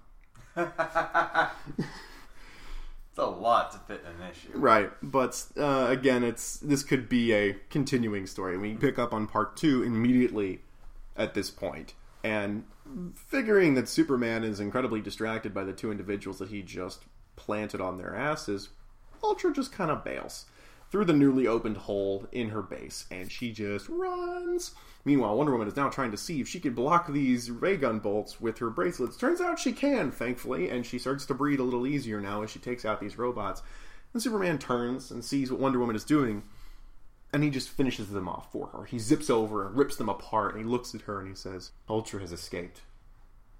It's 3.19 3.27
a 3.27 3.31
lot 3.31 3.73
to 3.73 3.79
fit 3.79 4.05
in 4.07 4.23
an 4.23 4.31
issue. 4.31 4.51
Right, 4.55 4.93
but 5.03 5.45
uh, 5.57 5.89
again, 5.91 6.23
it's 6.23 6.59
this 6.59 6.85
could 6.85 7.09
be 7.09 7.33
a 7.33 7.55
continuing 7.69 8.29
story. 8.29 8.57
We 8.57 8.75
pick 8.75 8.97
up 8.97 9.13
on 9.13 9.27
part 9.27 9.57
two 9.57 9.83
immediately 9.83 10.61
at 11.17 11.35
this 11.35 11.51
point. 11.51 11.69
point, 11.69 11.95
and 12.23 12.65
figuring 13.17 13.75
that 13.75 13.89
Superman 13.89 14.45
is 14.45 14.61
incredibly 14.61 15.01
distracted 15.01 15.53
by 15.53 15.65
the 15.65 15.73
two 15.73 15.91
individuals 15.91 16.39
that 16.39 16.51
he 16.51 16.63
just 16.63 17.07
planted 17.35 17.81
on 17.81 17.99
their 17.99 18.15
asses, 18.15 18.69
Ultra 19.25 19.53
just 19.53 19.73
kind 19.73 19.91
of 19.91 20.05
bails 20.05 20.47
through 20.91 21.05
the 21.05 21.13
newly 21.13 21.47
opened 21.47 21.77
hole 21.77 22.27
in 22.33 22.51
her 22.51 22.63
base, 22.63 23.07
and 23.11 23.31
she 23.31 23.53
just 23.53 23.89
runs. 23.89 24.75
Meanwhile, 25.05 25.37
Wonder 25.37 25.53
Woman 25.53 25.69
is 25.69 25.77
now 25.77 25.89
trying 25.89 26.11
to 26.11 26.17
see 26.17 26.41
if 26.41 26.49
she 26.49 26.61
can 26.61 26.75
block 26.75 27.07
these 27.09 27.51
ray 27.51 27.77
gun 27.77 27.99
bolts 27.99 28.41
with 28.41 28.59
her 28.59 28.71
bracelets. 28.71 29.17
Turns 29.17 29.41
out 29.41 29.59
she 29.59 29.73
can, 29.73 30.11
thankfully, 30.11 30.69
and 30.69 30.85
she 30.85 30.99
starts 30.99 31.27
to 31.27 31.35
breathe 31.35 31.61
a 31.61 31.65
little 31.65 31.87
easier 31.87 32.21
now 32.21 32.43
as 32.43 32.51
she 32.51 32.59
takes 32.59 32.85
out 32.85 33.01
these 33.01 33.19
robots. 33.19 33.63
And 34.13 34.23
Superman 34.23 34.59
turns 34.59 35.11
and 35.11 35.25
sees 35.25 35.51
what 35.51 35.61
Wonder 35.61 35.79
Woman 35.79 35.97
is 35.97 36.05
doing, 36.05 36.43
and 37.33 37.45
he 37.45 37.51
just 37.51 37.69
finishes 37.69 38.11
them 38.11 38.29
off 38.29 38.51
for 38.51 38.69
her. 38.69 38.85
He 38.85 38.99
zips 38.99 39.29
over 39.29 39.67
and 39.67 39.77
rips 39.77 39.97
them 39.97 40.09
apart, 40.09 40.55
and 40.55 40.65
he 40.65 40.71
looks 40.71 40.95
at 40.95 41.03
her 41.03 41.21
and 41.21 41.29
he 41.29 41.35
says, 41.35 41.73
Ultra 41.89 42.21
has 42.21 42.33
escaped. 42.33 42.81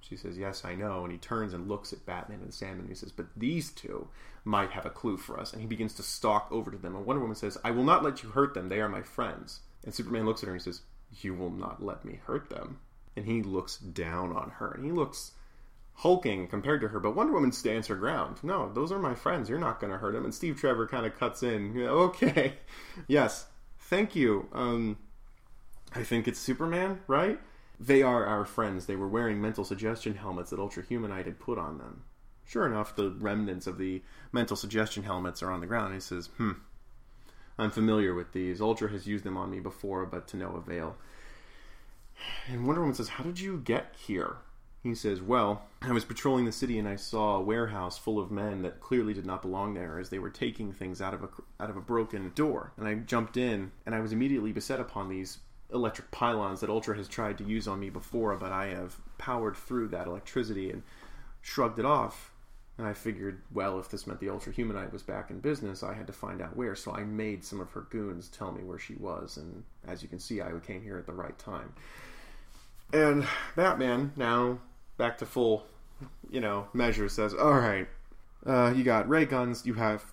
She 0.09 0.17
says, 0.17 0.39
Yes, 0.39 0.65
I 0.65 0.75
know. 0.75 1.03
And 1.03 1.13
he 1.13 1.19
turns 1.19 1.53
and 1.53 1.69
looks 1.69 1.93
at 1.93 2.07
Batman 2.07 2.41
and 2.41 2.53
Sandman 2.53 2.81
and 2.81 2.89
he 2.89 2.95
says, 2.95 3.13
But 3.13 3.27
these 3.37 3.71
two 3.71 4.09
might 4.45 4.71
have 4.71 4.87
a 4.87 4.91
clue 4.91 5.17
for 5.17 5.39
us. 5.39 5.53
And 5.53 5.61
he 5.61 5.67
begins 5.67 5.95
to 5.95 6.03
stalk 6.03 6.49
over 6.51 6.71
to 6.71 6.79
them. 6.79 6.97
And 6.97 7.05
Wonder 7.05 7.21
Woman 7.21 7.37
says, 7.37 7.59
I 7.65 7.71
will 7.71 7.85
not 7.85 8.03
let 8.03 8.23
you 8.23 8.31
hurt 8.31 8.55
them. 8.55 8.69
They 8.69 8.81
are 8.81 8.89
my 8.89 9.03
friends. 9.03 9.61
And 9.85 9.95
Superman 9.95 10.25
looks 10.25 10.43
at 10.43 10.47
her 10.47 10.55
and 10.55 10.61
he 10.61 10.65
says, 10.65 10.83
You 11.21 11.35
will 11.35 11.51
not 11.51 11.83
let 11.83 12.05
me 12.05 12.21
hurt 12.27 12.49
them. 12.49 12.79
And 13.17 13.27
he 13.27 13.43
looks 13.43 13.77
down 13.77 14.33
on 14.33 14.51
her. 14.59 14.71
And 14.71 14.85
he 14.85 14.93
looks 14.93 15.33
hulking 15.95 16.47
compared 16.47 16.81
to 16.81 16.89
her. 16.89 17.01
But 17.01 17.17
Wonder 17.17 17.33
Woman 17.33 17.53
stands 17.53 17.89
her 17.89 17.97
ground. 17.97 18.39
No, 18.43 18.73
those 18.73 18.93
are 18.93 18.99
my 18.99 19.15
friends. 19.15 19.49
You're 19.49 19.59
not 19.59 19.81
going 19.81 19.93
to 19.93 19.99
hurt 19.99 20.13
them. 20.13 20.25
And 20.25 20.33
Steve 20.35 20.57
Trevor 20.57 20.87
kind 20.87 21.05
of 21.05 21.19
cuts 21.19 21.43
in. 21.43 21.77
Okay. 21.79 22.55
Yes. 23.07 23.47
Thank 23.79 24.15
you. 24.15 24.49
Um, 24.53 24.99
I 25.95 26.03
think 26.03 26.29
it's 26.29 26.39
Superman, 26.39 27.01
right? 27.07 27.41
They 27.81 28.03
are 28.03 28.27
our 28.27 28.45
friends. 28.45 28.87
They 28.87 28.97
were 28.97 29.09
wearing 29.09 29.41
mental 29.41 29.65
suggestion 29.65 30.15
helmets 30.17 30.51
that 30.51 30.59
Ultra 30.59 30.83
Humanite 30.83 31.27
had 31.27 31.39
put 31.39 31.59
on 31.59 31.79
them. 31.79 32.03
Sure 32.45 32.67
enough, 32.67 32.97
the 32.97 33.11
remnants 33.11 33.67
of 33.67 33.79
the 33.79 34.03
mental 34.33 34.57
suggestion 34.57 35.05
helmets 35.05 35.43
are 35.43 35.51
on 35.51 35.61
the 35.61 35.67
ground. 35.67 35.95
He 35.95 36.01
says, 36.01 36.29
Hmm, 36.39 36.53
I'm 37.59 37.71
familiar 37.71 38.15
with 38.15 38.33
these. 38.33 38.61
Ultra 38.61 38.91
has 38.91 39.07
used 39.07 39.25
them 39.25 39.37
on 39.37 39.51
me 39.51 39.61
before, 39.61 40.07
but 40.07 40.27
to 40.29 40.37
no 40.37 40.57
avail. 40.57 40.97
And 42.49 42.67
Wonder 42.67 42.81
Woman 42.81 42.95
says, 42.97 43.11
How 43.11 43.25
did 43.25 43.39
you 43.39 43.59
get 43.59 43.95
here? 43.97 44.39
He 44.83 44.95
says, 44.95 45.21
Well, 45.21 45.63
I 45.83 45.93
was 45.93 46.05
patrolling 46.05 46.45
the 46.45 46.53
city 46.53 46.79
and 46.79 46.89
I 46.89 46.97
saw 46.97 47.37
a 47.37 47.43
warehouse 47.43 47.99
full 47.99 48.19
of 48.19 48.31
men 48.31 48.63
that 48.63 48.81
clearly 48.81 49.13
did 49.13 49.27
not 49.27 49.43
belong 49.43 49.75
there 49.75 49.99
as 49.99 50.09
they 50.09 50.19
were 50.19 50.31
taking 50.31 50.73
things 50.73 51.01
out 51.01 51.15
of 51.15 51.23
a, 51.25 51.29
out 51.61 51.71
of 51.71 51.77
a 51.77 51.81
broken 51.81 52.33
door. 52.35 52.73
And 52.77 52.89
I 52.89 52.95
jumped 52.95 53.37
in 53.37 53.73
and 53.87 53.95
I 53.95 54.01
was 54.01 54.13
immediately 54.13 54.53
beset 54.53 54.81
upon 54.81 55.09
these 55.09 55.39
electric 55.73 56.11
pylons 56.11 56.61
that 56.61 56.71
Ultra 56.71 56.97
has 56.97 57.09
tried 57.09 57.39
to 57.39 57.45
use 57.45 57.69
on 57.69 57.81
me 57.81 57.91
before, 57.91 58.35
but 58.37 58.53
I 58.53 58.67
have 58.69 58.97
powered 59.19 59.57
through 59.57 59.89
that 59.89 60.07
electricity 60.07 60.71
and 60.71 60.83
shrugged 61.43 61.79
it 61.79 61.85
off. 61.85 62.33
And 62.79 62.87
I 62.87 62.93
figured, 62.93 63.43
well, 63.53 63.81
if 63.81 63.89
this 63.89 64.07
meant 64.07 64.21
the 64.21 64.31
Ultra 64.31 64.53
Humanite 64.53 64.93
was 64.93 65.03
back 65.03 65.31
in 65.31 65.41
business, 65.41 65.83
I 65.83 65.95
had 65.95 66.07
to 66.07 66.13
find 66.13 66.41
out 66.41 66.57
where. 66.57 66.77
So 66.77 66.93
I 66.93 67.03
made 67.03 67.45
some 67.45 67.61
of 67.61 67.71
her 67.73 67.87
goons 67.91 68.29
tell 68.29 68.53
me 68.53 68.63
where 68.63 68.79
she 68.79 68.95
was. 68.95 69.37
And 69.37 69.65
as 69.87 70.03
you 70.03 70.09
can 70.09 70.21
see, 70.21 70.41
I 70.41 70.51
came 70.65 70.83
here 70.83 70.97
at 70.97 71.07
the 71.07 71.13
right 71.13 71.37
time. 71.39 71.73
And 72.93 73.27
Batman, 73.57 74.13
now 74.17 74.61
back 74.97 75.19
to 75.19 75.27
full, 75.27 75.67
you 76.31 76.41
know, 76.41 76.69
measure, 76.73 77.09
says, 77.09 77.35
all 77.35 77.59
right, 77.59 77.89
uh, 78.47 78.73
you 78.75 78.85
got 78.85 79.09
ray 79.09 79.25
guns, 79.25 79.67
you 79.67 79.75
have 79.75 80.05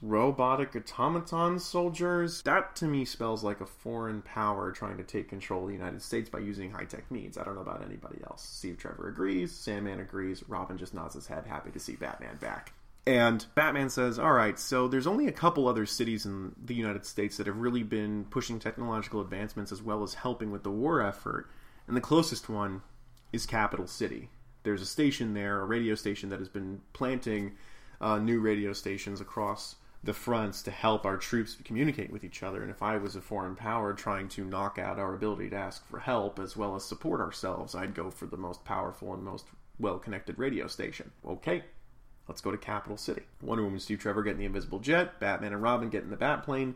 robotic 0.00 0.74
automaton 0.76 1.58
soldiers. 1.58 2.42
That 2.42 2.74
to 2.76 2.86
me 2.86 3.04
spells 3.04 3.44
like 3.44 3.60
a 3.60 3.66
foreign 3.66 4.22
power 4.22 4.72
trying 4.72 4.96
to 4.98 5.04
take 5.04 5.28
control 5.28 5.62
of 5.62 5.68
the 5.68 5.74
United 5.74 6.02
States 6.02 6.28
by 6.28 6.40
using 6.40 6.70
high 6.70 6.84
tech 6.84 7.10
means. 7.10 7.38
I 7.38 7.44
don't 7.44 7.54
know 7.54 7.60
about 7.60 7.84
anybody 7.84 8.18
else. 8.24 8.42
Steve 8.42 8.78
Trevor 8.78 9.08
agrees, 9.08 9.52
Sandman 9.52 10.00
agrees, 10.00 10.42
Robin 10.48 10.78
just 10.78 10.94
nods 10.94 11.14
his 11.14 11.26
head, 11.26 11.46
happy 11.46 11.70
to 11.70 11.80
see 11.80 11.96
Batman 11.96 12.36
back. 12.36 12.72
And 13.04 13.44
Batman 13.54 13.90
says, 13.90 14.18
All 14.18 14.32
right, 14.32 14.58
so 14.58 14.86
there's 14.86 15.08
only 15.08 15.26
a 15.26 15.32
couple 15.32 15.66
other 15.66 15.86
cities 15.86 16.24
in 16.24 16.54
the 16.64 16.74
United 16.74 17.04
States 17.04 17.36
that 17.36 17.48
have 17.48 17.56
really 17.56 17.82
been 17.82 18.26
pushing 18.26 18.58
technological 18.58 19.20
advancements 19.20 19.72
as 19.72 19.82
well 19.82 20.02
as 20.02 20.14
helping 20.14 20.52
with 20.52 20.62
the 20.62 20.70
war 20.70 21.02
effort. 21.02 21.50
And 21.88 21.96
the 21.96 22.00
closest 22.00 22.48
one 22.48 22.82
is 23.32 23.44
Capital 23.44 23.88
City. 23.88 24.28
There's 24.62 24.82
a 24.82 24.86
station 24.86 25.34
there, 25.34 25.60
a 25.60 25.64
radio 25.64 25.96
station 25.96 26.28
that 26.28 26.38
has 26.38 26.48
been 26.48 26.80
planting 26.92 27.52
uh, 28.02 28.18
new 28.18 28.40
radio 28.40 28.72
stations 28.72 29.20
across 29.20 29.76
the 30.04 30.12
fronts 30.12 30.62
to 30.62 30.70
help 30.70 31.06
our 31.06 31.16
troops 31.16 31.56
communicate 31.64 32.10
with 32.10 32.24
each 32.24 32.42
other. 32.42 32.60
And 32.60 32.70
if 32.70 32.82
I 32.82 32.96
was 32.96 33.14
a 33.14 33.20
foreign 33.20 33.54
power 33.54 33.92
trying 33.92 34.28
to 34.30 34.44
knock 34.44 34.78
out 34.78 34.98
our 34.98 35.14
ability 35.14 35.50
to 35.50 35.56
ask 35.56 35.86
for 35.86 36.00
help 36.00 36.40
as 36.40 36.56
well 36.56 36.74
as 36.74 36.84
support 36.84 37.20
ourselves, 37.20 37.74
I'd 37.74 37.94
go 37.94 38.10
for 38.10 38.26
the 38.26 38.36
most 38.36 38.64
powerful 38.64 39.14
and 39.14 39.22
most 39.22 39.46
well 39.78 39.98
connected 39.98 40.38
radio 40.38 40.66
station. 40.66 41.12
Okay, 41.24 41.62
let's 42.26 42.40
go 42.40 42.50
to 42.50 42.58
Capital 42.58 42.96
City. 42.96 43.22
Wonder 43.40 43.62
Woman 43.62 43.78
Steve 43.78 44.00
Trevor 44.00 44.24
get 44.24 44.32
in 44.32 44.38
the 44.38 44.44
invisible 44.44 44.80
jet, 44.80 45.20
Batman 45.20 45.52
and 45.52 45.62
Robin 45.62 45.88
get 45.88 46.02
in 46.02 46.10
the 46.10 46.16
Batplane, 46.16 46.74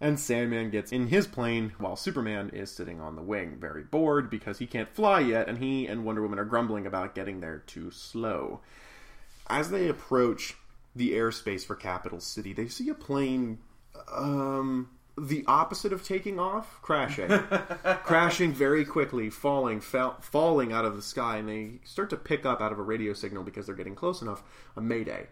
and 0.00 0.20
Sandman 0.20 0.70
gets 0.70 0.92
in 0.92 1.08
his 1.08 1.26
plane 1.26 1.72
while 1.78 1.96
Superman 1.96 2.50
is 2.50 2.70
sitting 2.70 3.00
on 3.00 3.16
the 3.16 3.22
wing, 3.22 3.56
very 3.58 3.82
bored 3.82 4.30
because 4.30 4.58
he 4.58 4.66
can't 4.66 4.88
fly 4.88 5.18
yet, 5.18 5.48
and 5.48 5.58
he 5.58 5.88
and 5.88 6.04
Wonder 6.04 6.22
Woman 6.22 6.38
are 6.38 6.44
grumbling 6.44 6.86
about 6.86 7.16
getting 7.16 7.40
there 7.40 7.64
too 7.66 7.90
slow. 7.90 8.60
As 9.50 9.70
they 9.70 9.88
approach 9.88 10.54
the 10.98 11.12
airspace 11.12 11.64
for 11.64 11.74
Capital 11.74 12.20
City, 12.20 12.52
they 12.52 12.68
see 12.68 12.88
a 12.88 12.94
plane 12.94 13.58
um, 14.12 14.90
the 15.16 15.44
opposite 15.46 15.92
of 15.92 16.04
taking 16.04 16.38
off, 16.38 16.80
crashing, 16.82 17.28
crashing 18.04 18.52
very 18.52 18.84
quickly, 18.84 19.30
falling, 19.30 19.80
fa- 19.80 20.16
falling 20.20 20.72
out 20.72 20.84
of 20.84 20.96
the 20.96 21.02
sky, 21.02 21.38
and 21.38 21.48
they 21.48 21.80
start 21.84 22.10
to 22.10 22.16
pick 22.16 22.46
up 22.46 22.60
out 22.60 22.72
of 22.72 22.78
a 22.78 22.82
radio 22.82 23.12
signal 23.12 23.42
because 23.42 23.66
they're 23.66 23.74
getting 23.74 23.94
close 23.94 24.22
enough. 24.22 24.42
A 24.76 24.80
mayday. 24.80 25.28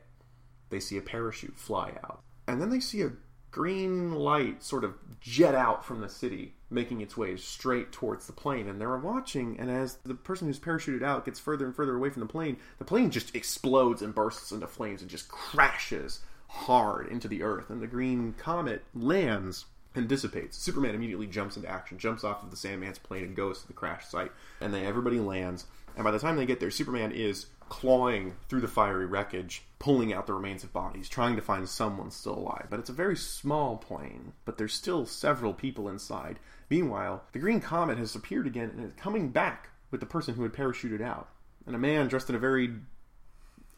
They 0.71 0.81
see 0.81 0.97
a 0.97 1.03
parachute 1.03 1.57
fly 1.57 1.93
out, 2.03 2.21
and 2.49 2.61
then 2.61 2.71
they 2.71 2.81
see 2.81 3.03
a 3.03 3.13
green 3.57 4.13
light 4.13 4.63
sort 4.63 4.85
of 4.85 4.93
jet 5.19 5.55
out 5.55 5.83
from 5.83 6.03
the 6.03 6.11
city, 6.11 6.53
making 6.69 7.01
its 7.01 7.17
way 7.17 7.35
straight 7.39 7.91
towards 7.91 8.27
the 8.27 8.33
plane. 8.35 8.69
And 8.69 8.79
they're 8.79 8.99
watching, 8.99 9.59
and 9.59 9.71
as 9.71 9.95
the 10.05 10.13
person 10.13 10.47
who's 10.47 10.59
parachuted 10.59 11.03
out 11.03 11.25
gets 11.25 11.41
further 11.41 11.65
and 11.65 11.75
further 11.75 11.97
away 11.97 12.11
from 12.11 12.21
the 12.21 12.27
plane, 12.27 12.59
the 12.79 12.85
plane 12.85 13.11
just 13.11 13.35
explodes 13.35 14.03
and 14.03 14.15
bursts 14.15 14.53
into 14.53 14.67
flames 14.67 15.01
and 15.01 15.11
just 15.11 15.29
crashes 15.29 16.21
hard 16.49 17.09
into 17.09 17.29
the 17.29 17.43
earth. 17.43 17.71
And 17.71 17.81
the 17.81 17.87
green 17.87 18.35
comet 18.35 18.85
lands 18.95 19.65
and 19.95 20.07
dissipates. 20.07 20.59
Superman 20.59 20.95
immediately 20.95 21.27
jumps 21.27 21.57
into 21.57 21.71
action, 21.71 21.97
jumps 21.97 22.25
off 22.25 22.43
of 22.43 22.51
the 22.51 22.59
Sandman's 22.59 22.99
plane, 22.99 23.25
and 23.25 23.35
goes 23.35 23.63
to 23.63 23.67
the 23.67 23.73
crash 23.73 24.07
site. 24.07 24.33
And 24.61 24.75
then 24.75 24.85
everybody 24.85 25.19
lands. 25.19 25.65
And 25.95 26.05
by 26.05 26.11
the 26.11 26.19
time 26.19 26.37
they 26.37 26.45
get 26.45 26.61
there, 26.61 26.71
Superman 26.71 27.11
is 27.11 27.47
clawing 27.69 28.35
through 28.49 28.61
the 28.61 28.69
fiery 28.69 29.07
wreckage, 29.07 29.63
pulling 29.79 30.13
out 30.13 30.27
the 30.27 30.33
remains 30.33 30.65
of 30.65 30.73
bodies, 30.73 31.09
trying 31.09 31.37
to 31.37 31.43
find 31.43 31.69
someone 31.69 32.11
still 32.11 32.39
alive. 32.39 32.67
But 32.71 32.81
it's 32.81 32.91
a 32.91 32.95
very 32.95 33.17
small 33.17 33.77
plane, 33.77 34.33
but 34.45 34.59
there's 34.59 34.75
still 34.75 35.07
several 35.07 35.53
people 35.53 35.89
inside. 35.89 36.39
Meanwhile, 36.71 37.25
the 37.33 37.39
Green 37.39 37.61
Comet 37.61 37.99
has 37.99 38.15
appeared 38.15 38.47
again 38.47 38.71
and 38.77 38.85
is 38.85 38.93
coming 38.97 39.31
back 39.31 39.71
with 39.91 40.01
the 40.01 40.07
person 40.07 40.35
who 40.35 40.43
had 40.43 40.53
parachuted 40.53 41.01
out. 41.01 41.29
And 41.67 41.75
a 41.75 41.79
man 41.79 42.09
dressed 42.09 42.29
in 42.29 42.37
a 42.37 42.41
very 42.41 42.75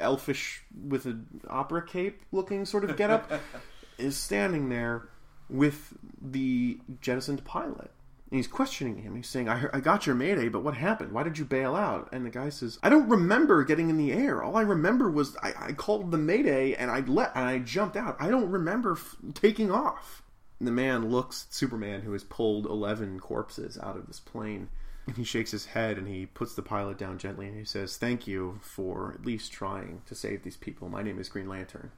elfish, 0.01 0.63
with 0.87 1.07
an 1.07 1.41
opera 1.49 1.85
cape 1.85 2.23
looking 2.33 2.65
sort 2.65 2.85
of 2.85 2.97
getup, 2.97 3.31
is 3.99 4.17
standing 4.17 4.69
there 4.69 5.09
with 5.49 5.95
the 6.21 6.79
jettisoned 7.01 7.45
pilot. 7.45 7.91
And 8.31 8.37
he's 8.37 8.47
questioning 8.47 8.99
him. 8.99 9.17
He's 9.17 9.29
saying, 9.29 9.49
I, 9.49 9.65
I 9.73 9.81
got 9.81 10.07
your 10.07 10.15
mayday, 10.15 10.51
but 10.51 10.63
what 10.63 10.75
happened? 10.75 11.13
Why 11.13 11.23
did 11.23 11.39
you 11.39 11.47
bail 11.47 11.75
out? 11.75 12.11
And 12.13 12.27
the 12.27 12.31
guy 12.31 12.51
says, 12.51 12.79
I 12.83 12.91
don't 12.91 13.09
remember 13.09 13.65
getting 13.65 13.89
in 13.89 13.97
the 13.97 14.13
air. 14.13 14.43
All 14.43 14.57
I 14.57 14.63
remember 14.63 15.11
was 15.11 15.35
I, 15.43 15.55
I 15.59 15.73
called 15.73 16.11
the 16.11 16.19
mayday 16.19 16.75
and 16.75 16.91
I 16.91 17.01
let 17.01 17.35
and 17.35 17.47
I 17.47 17.59
jumped 17.61 17.97
out. 17.97 18.17
I 18.21 18.29
don't 18.29 18.51
remember 18.51 18.93
f- 18.93 19.17
taking 19.33 19.71
off. 19.71 20.23
And 20.59 20.69
the 20.69 20.73
man 20.73 21.09
looks 21.09 21.47
at 21.49 21.55
Superman, 21.55 22.03
who 22.03 22.13
has 22.13 22.25
pulled 22.25 22.67
11 22.67 23.21
corpses 23.21 23.79
out 23.79 23.97
of 23.97 24.07
this 24.07 24.21
plane. 24.21 24.69
And 25.07 25.17
he 25.17 25.25
shakes 25.25 25.51
his 25.51 25.65
head 25.65 25.97
and 25.97 26.07
he 26.07 26.27
puts 26.27 26.55
the 26.55 26.61
pilot 26.61 26.99
down 26.99 27.17
gently 27.17 27.47
and 27.47 27.57
he 27.57 27.65
says, 27.65 27.97
Thank 27.97 28.27
you 28.27 28.61
for 28.61 29.15
at 29.15 29.25
least 29.25 29.53
trying 29.53 30.03
to 30.07 30.15
save 30.15 30.43
these 30.43 30.57
people. 30.57 30.91
My 30.91 31.03
name 31.03 31.19
is 31.19 31.31
Green 31.31 31.49
Lantern. 31.49 31.93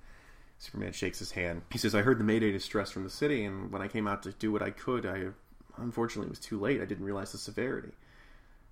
Superman 0.58 0.92
shakes 0.92 1.18
his 1.18 1.32
hand. 1.32 1.62
He 1.72 1.78
says, 1.78 1.94
I 1.94 2.02
heard 2.02 2.20
the 2.20 2.24
Mayday 2.24 2.52
distress 2.52 2.90
from 2.90 3.02
the 3.02 3.10
city, 3.10 3.44
and 3.44 3.72
when 3.72 3.80
I 3.80 3.88
came 3.88 4.06
out 4.06 4.22
to 4.24 4.32
do 4.32 4.52
what 4.52 4.62
I 4.62 4.68
could, 4.68 5.06
I 5.06 5.28
unfortunately 5.76 6.26
it 6.26 6.30
was 6.30 6.38
too 6.40 6.59
late. 6.59 6.80
I 6.80 6.85
didn't 6.85 7.04
realize 7.04 7.33
the 7.33 7.38
severity. 7.38 7.92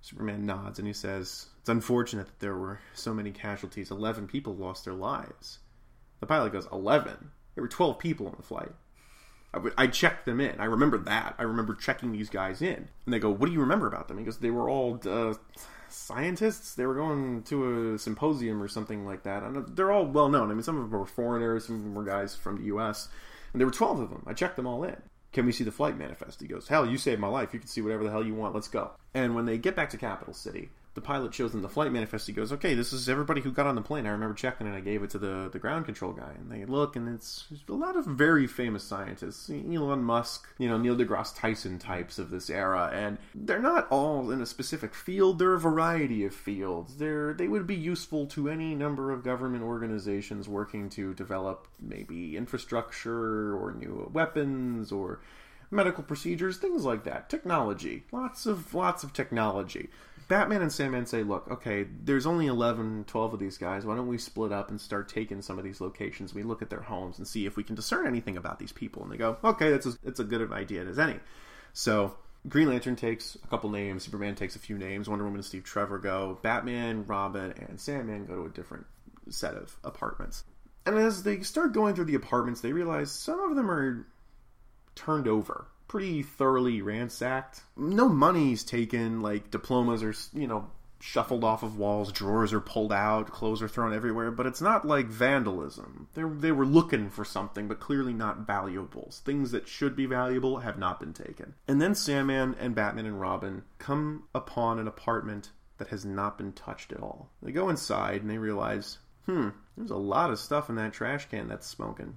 Superman 0.01 0.45
nods 0.45 0.79
and 0.79 0.87
he 0.87 0.93
says, 0.93 1.47
It's 1.59 1.69
unfortunate 1.69 2.27
that 2.27 2.39
there 2.39 2.55
were 2.55 2.79
so 2.93 3.13
many 3.13 3.31
casualties. 3.31 3.91
Eleven 3.91 4.27
people 4.27 4.55
lost 4.55 4.85
their 4.85 4.93
lives. 4.93 5.59
The 6.19 6.25
pilot 6.25 6.53
goes, 6.53 6.67
Eleven? 6.71 7.31
There 7.55 7.63
were 7.63 7.67
12 7.67 7.99
people 7.99 8.27
on 8.27 8.35
the 8.37 8.43
flight. 8.43 8.71
I, 9.53 9.57
w- 9.57 9.73
I 9.77 9.87
checked 9.87 10.25
them 10.25 10.39
in. 10.39 10.59
I 10.59 10.65
remember 10.65 10.97
that. 10.99 11.35
I 11.37 11.43
remember 11.43 11.73
checking 11.73 12.11
these 12.11 12.29
guys 12.29 12.61
in. 12.61 12.87
And 13.05 13.13
they 13.13 13.19
go, 13.19 13.29
What 13.29 13.47
do 13.47 13.51
you 13.51 13.59
remember 13.59 13.87
about 13.87 14.07
them? 14.07 14.17
He 14.17 14.23
goes, 14.23 14.37
They 14.37 14.51
were 14.51 14.69
all 14.69 14.99
uh, 15.05 15.33
scientists. 15.89 16.75
They 16.75 16.85
were 16.85 16.95
going 16.95 17.43
to 17.43 17.93
a 17.93 17.99
symposium 17.99 18.61
or 18.61 18.67
something 18.67 19.05
like 19.05 19.23
that. 19.23 19.75
They're 19.75 19.91
all 19.91 20.05
well 20.05 20.29
known. 20.29 20.51
I 20.51 20.53
mean, 20.53 20.63
some 20.63 20.77
of 20.77 20.89
them 20.89 20.99
were 20.99 21.05
foreigners, 21.05 21.65
some 21.65 21.75
of 21.75 21.83
them 21.83 21.95
were 21.95 22.03
guys 22.03 22.35
from 22.35 22.57
the 22.57 22.65
U.S. 22.65 23.09
And 23.51 23.59
there 23.59 23.67
were 23.67 23.73
12 23.73 23.99
of 23.99 24.09
them. 24.09 24.23
I 24.27 24.33
checked 24.33 24.55
them 24.55 24.67
all 24.67 24.83
in. 24.83 25.01
Can 25.31 25.45
we 25.45 25.51
see 25.51 25.63
the 25.63 25.71
flight 25.71 25.97
manifest? 25.97 26.41
He 26.41 26.47
goes, 26.47 26.67
Hell, 26.67 26.85
you 26.85 26.97
saved 26.97 27.21
my 27.21 27.27
life. 27.27 27.53
You 27.53 27.59
can 27.59 27.67
see 27.67 27.81
whatever 27.81 28.03
the 28.03 28.09
hell 28.09 28.25
you 28.25 28.33
want. 28.33 28.55
Let's 28.55 28.67
go. 28.67 28.91
And 29.13 29.35
when 29.35 29.45
they 29.45 29.57
get 29.57 29.75
back 29.75 29.89
to 29.91 29.97
Capital 29.97 30.33
City, 30.33 30.69
the 30.99 31.05
pilot 31.05 31.33
shows 31.33 31.51
them 31.51 31.61
the 31.61 31.69
flight 31.69 31.91
manifest. 31.91 32.27
He 32.27 32.33
goes, 32.33 32.51
"Okay, 32.51 32.73
this 32.75 32.91
is 32.91 33.07
everybody 33.07 33.41
who 33.41 33.51
got 33.51 33.67
on 33.67 33.75
the 33.75 33.81
plane." 33.81 34.05
I 34.05 34.09
remember 34.09 34.35
checking 34.35 34.67
it. 34.67 34.75
I 34.75 34.81
gave 34.81 35.01
it 35.03 35.09
to 35.11 35.19
the 35.19 35.49
the 35.51 35.59
ground 35.59 35.85
control 35.85 36.11
guy, 36.11 36.33
and 36.37 36.51
they 36.51 36.65
look, 36.65 36.95
and 36.95 37.07
it's 37.07 37.45
a 37.67 37.73
lot 37.73 37.95
of 37.95 38.05
very 38.05 38.47
famous 38.47 38.83
scientists, 38.83 39.49
Elon 39.49 40.03
Musk, 40.03 40.47
you 40.57 40.67
know, 40.67 40.77
Neil 40.77 40.95
deGrasse 40.95 41.35
Tyson 41.35 41.79
types 41.79 42.19
of 42.19 42.29
this 42.29 42.49
era, 42.49 42.89
and 42.93 43.17
they're 43.33 43.61
not 43.61 43.87
all 43.89 44.31
in 44.31 44.41
a 44.41 44.45
specific 44.45 44.93
field. 44.93 45.39
They're 45.39 45.53
a 45.53 45.59
variety 45.59 46.25
of 46.25 46.33
fields. 46.33 46.97
They're 46.97 47.33
they 47.33 47.47
would 47.47 47.67
be 47.67 47.75
useful 47.75 48.27
to 48.27 48.49
any 48.49 48.75
number 48.75 49.11
of 49.11 49.23
government 49.23 49.63
organizations 49.63 50.47
working 50.47 50.89
to 50.91 51.13
develop 51.13 51.67
maybe 51.79 52.35
infrastructure 52.35 53.55
or 53.55 53.71
new 53.71 54.09
weapons 54.13 54.91
or 54.91 55.19
medical 55.71 56.03
procedures, 56.03 56.57
things 56.57 56.83
like 56.85 57.03
that. 57.03 57.29
Technology, 57.29 58.03
lots 58.11 58.45
of 58.45 58.73
lots 58.73 59.03
of 59.03 59.13
technology. 59.13 59.89
Batman 60.29 60.61
and 60.61 60.71
Sandman 60.71 61.07
say, 61.07 61.23
look, 61.23 61.49
okay, 61.49 61.87
there's 62.03 62.27
only 62.27 62.45
11, 62.45 63.05
12 63.07 63.33
of 63.33 63.39
these 63.39 63.57
guys. 63.57 63.83
Why 63.83 63.95
don't 63.95 64.07
we 64.07 64.19
split 64.19 64.51
up 64.51 64.69
and 64.69 64.79
start 64.79 65.09
taking 65.09 65.41
some 65.41 65.57
of 65.57 65.63
these 65.65 65.81
locations? 65.81 66.35
We 66.35 66.43
look 66.43 66.61
at 66.61 66.69
their 66.69 66.83
homes 66.83 67.17
and 67.17 67.27
see 67.27 67.47
if 67.47 67.57
we 67.57 67.63
can 67.63 67.75
discern 67.75 68.05
anything 68.05 68.37
about 68.37 68.59
these 68.59 68.71
people. 68.71 69.01
And 69.01 69.11
they 69.11 69.17
go, 69.17 69.37
okay, 69.43 69.71
that's 69.71 69.87
a, 69.87 69.93
it's 70.03 70.19
a 70.19 70.23
good 70.23 70.51
idea 70.53 70.85
as 70.85 70.99
any. 70.99 71.19
So 71.73 72.15
Green 72.47 72.69
Lantern 72.69 72.95
takes 72.95 73.39
a 73.43 73.47
couple 73.47 73.71
names, 73.71 74.03
Superman 74.03 74.35
takes 74.35 74.55
a 74.55 74.59
few 74.59 74.77
names, 74.77 75.09
Wonder 75.09 75.25
Woman 75.25 75.39
and 75.39 75.45
Steve 75.45 75.63
Trevor 75.63 75.97
go, 75.97 76.37
Batman, 76.43 77.07
Robin, 77.07 77.51
and 77.67 77.81
Sandman 77.81 78.27
go 78.27 78.35
to 78.35 78.45
a 78.45 78.49
different 78.49 78.85
set 79.29 79.55
of 79.55 79.75
apartments. 79.83 80.43
And 80.85 80.95
as 80.95 81.23
they 81.23 81.41
start 81.41 81.73
going 81.73 81.95
through 81.95 82.05
the 82.05 82.15
apartments, 82.15 82.61
they 82.61 82.71
realize 82.71 83.11
some 83.11 83.39
of 83.39 83.55
them 83.55 83.69
are 83.69 84.05
turned 84.93 85.27
over 85.27 85.65
pretty 85.89 86.23
thoroughly 86.23 86.81
ransacked. 86.81 87.61
No 87.75 88.07
money's 88.07 88.63
taken, 88.63 89.19
like 89.19 89.51
diplomas 89.51 90.01
are, 90.03 90.13
you 90.39 90.47
know, 90.47 90.69
shuffled 91.01 91.43
off 91.43 91.63
of 91.63 91.77
walls, 91.77 92.11
drawers 92.11 92.53
are 92.53 92.59
pulled 92.59 92.93
out, 92.93 93.31
clothes 93.31 93.61
are 93.61 93.67
thrown 93.67 93.93
everywhere, 93.93 94.31
but 94.31 94.45
it's 94.45 94.61
not 94.61 94.85
like 94.85 95.07
vandalism. 95.07 96.07
They 96.13 96.23
they 96.23 96.51
were 96.51 96.65
looking 96.65 97.09
for 97.09 97.25
something, 97.25 97.67
but 97.67 97.79
clearly 97.79 98.13
not 98.13 98.45
valuables. 98.45 99.21
Things 99.25 99.51
that 99.51 99.67
should 99.67 99.95
be 99.95 100.05
valuable 100.05 100.59
have 100.59 100.77
not 100.77 100.99
been 100.99 101.13
taken. 101.13 101.55
And 101.67 101.81
then 101.81 101.95
Sandman 101.95 102.55
and 102.59 102.75
Batman 102.75 103.05
and 103.05 103.19
Robin 103.19 103.63
come 103.79 104.23
upon 104.35 104.79
an 104.79 104.87
apartment 104.87 105.51
that 105.77 105.87
has 105.87 106.05
not 106.05 106.37
been 106.37 106.53
touched 106.53 106.91
at 106.91 107.01
all. 107.01 107.31
They 107.41 107.51
go 107.51 107.69
inside 107.69 108.21
and 108.21 108.29
they 108.29 108.37
realize, 108.37 108.99
hmm, 109.25 109.49
there's 109.75 109.91
a 109.91 109.95
lot 109.95 110.29
of 110.29 110.39
stuff 110.39 110.69
in 110.69 110.75
that 110.75 110.93
trash 110.93 111.27
can 111.29 111.47
that's 111.47 111.67
smoking. 111.67 112.15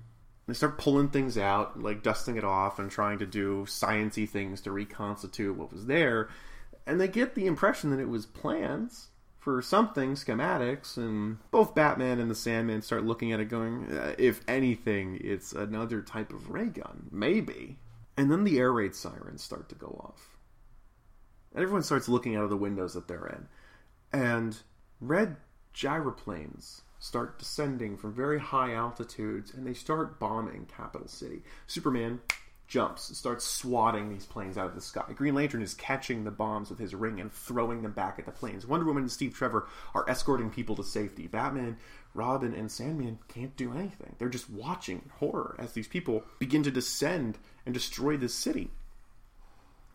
They 0.52 0.56
start 0.56 0.76
pulling 0.76 1.08
things 1.08 1.38
out, 1.38 1.82
like 1.82 2.02
dusting 2.02 2.36
it 2.36 2.44
off 2.44 2.78
and 2.78 2.90
trying 2.90 3.20
to 3.20 3.26
do 3.26 3.64
sciency 3.64 4.28
things 4.28 4.60
to 4.60 4.70
reconstitute 4.70 5.56
what 5.56 5.72
was 5.72 5.86
there. 5.86 6.28
And 6.86 7.00
they 7.00 7.08
get 7.08 7.34
the 7.34 7.46
impression 7.46 7.88
that 7.88 7.98
it 7.98 8.10
was 8.10 8.26
plans 8.26 9.08
for 9.38 9.62
something, 9.62 10.12
schematics, 10.12 10.98
and 10.98 11.38
both 11.50 11.74
Batman 11.74 12.20
and 12.20 12.30
the 12.30 12.34
Sandman 12.34 12.82
start 12.82 13.02
looking 13.02 13.32
at 13.32 13.40
it 13.40 13.46
going, 13.46 13.90
uh, 13.96 14.14
if 14.18 14.42
anything, 14.46 15.18
it's 15.24 15.54
another 15.54 16.02
type 16.02 16.34
of 16.34 16.50
ray 16.50 16.66
gun. 16.66 17.08
Maybe. 17.10 17.78
And 18.18 18.30
then 18.30 18.44
the 18.44 18.58
air 18.58 18.74
raid 18.74 18.94
sirens 18.94 19.42
start 19.42 19.70
to 19.70 19.74
go 19.74 20.04
off. 20.04 20.36
And 21.54 21.62
everyone 21.62 21.82
starts 21.82 22.10
looking 22.10 22.36
out 22.36 22.44
of 22.44 22.50
the 22.50 22.58
windows 22.58 22.92
that 22.92 23.08
they're 23.08 23.24
in. 23.24 23.48
And 24.12 24.58
red 25.00 25.36
gyroplanes 25.74 26.82
start 27.02 27.36
descending 27.36 27.96
from 27.96 28.14
very 28.14 28.38
high 28.38 28.72
altitudes 28.72 29.52
and 29.52 29.66
they 29.66 29.74
start 29.74 30.20
bombing 30.20 30.64
Capital 30.76 31.08
City. 31.08 31.42
Superman 31.66 32.20
jumps, 32.68 33.18
starts 33.18 33.44
swatting 33.44 34.08
these 34.08 34.24
planes 34.24 34.56
out 34.56 34.66
of 34.66 34.76
the 34.76 34.80
sky. 34.80 35.02
Green 35.12 35.34
Lantern 35.34 35.62
is 35.62 35.74
catching 35.74 36.22
the 36.22 36.30
bombs 36.30 36.70
with 36.70 36.78
his 36.78 36.94
ring 36.94 37.20
and 37.20 37.32
throwing 37.32 37.82
them 37.82 37.90
back 37.90 38.20
at 38.20 38.24
the 38.24 38.30
planes. 38.30 38.64
Wonder 38.64 38.86
Woman 38.86 39.02
and 39.02 39.10
Steve 39.10 39.34
Trevor 39.34 39.66
are 39.96 40.08
escorting 40.08 40.48
people 40.48 40.76
to 40.76 40.84
safety. 40.84 41.26
Batman, 41.26 41.76
Robin, 42.14 42.54
and 42.54 42.70
Sandman 42.70 43.18
can't 43.26 43.56
do 43.56 43.72
anything. 43.72 44.14
They're 44.18 44.28
just 44.28 44.48
watching 44.48 45.10
horror 45.18 45.56
as 45.58 45.72
these 45.72 45.88
people 45.88 46.22
begin 46.38 46.62
to 46.62 46.70
descend 46.70 47.36
and 47.66 47.74
destroy 47.74 48.16
this 48.16 48.32
city. 48.32 48.70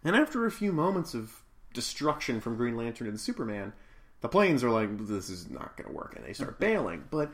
And 0.04 0.14
after 0.14 0.46
a 0.46 0.52
few 0.52 0.74
moments 0.74 1.14
of 1.14 1.42
destruction 1.74 2.42
from 2.42 2.58
Green 2.58 2.76
Lantern 2.76 3.08
and 3.08 3.20
Superman, 3.20 3.72
the 4.22 4.30
planes 4.30 4.64
are 4.64 4.70
like, 4.70 4.98
this 5.08 5.30
is 5.30 5.50
not 5.50 5.78
going 5.78 5.90
to 5.90 5.96
work, 5.96 6.16
and 6.16 6.26
they 6.26 6.34
start 6.34 6.60
mm-hmm. 6.60 6.74
bailing. 6.74 7.04
But 7.10 7.32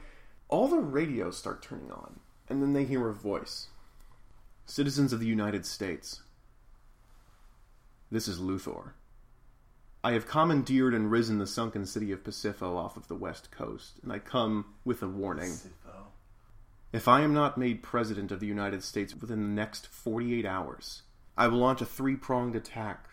all 0.49 0.67
the 0.67 0.77
radios 0.77 1.37
start 1.37 1.61
turning 1.61 1.91
on, 1.91 2.19
and 2.49 2.61
then 2.61 2.73
they 2.73 2.83
hear 2.85 3.07
a 3.07 3.13
voice 3.13 3.67
Citizens 4.65 5.11
of 5.11 5.19
the 5.19 5.27
United 5.27 5.65
States, 5.65 6.21
this 8.09 8.29
is 8.29 8.39
Luthor. 8.39 8.91
I 10.05 10.13
have 10.13 10.27
commandeered 10.27 10.93
and 10.93 11.11
risen 11.11 11.37
the 11.37 11.47
sunken 11.47 11.85
city 11.85 12.11
of 12.11 12.23
Pacifo 12.23 12.77
off 12.77 12.95
of 12.95 13.07
the 13.07 13.15
west 13.15 13.51
coast, 13.51 13.99
and 14.01 14.11
I 14.11 14.19
come 14.19 14.73
with 14.85 15.01
a 15.01 15.07
warning. 15.07 15.51
If 16.93 17.07
I 17.07 17.21
am 17.21 17.33
not 17.33 17.57
made 17.57 17.83
President 17.83 18.31
of 18.31 18.39
the 18.39 18.47
United 18.47 18.83
States 18.83 19.15
within 19.15 19.41
the 19.41 19.61
next 19.61 19.87
48 19.87 20.45
hours, 20.45 21.01
I 21.35 21.47
will 21.47 21.57
launch 21.57 21.81
a 21.81 21.85
three 21.85 22.15
pronged 22.15 22.55
attack 22.55 23.09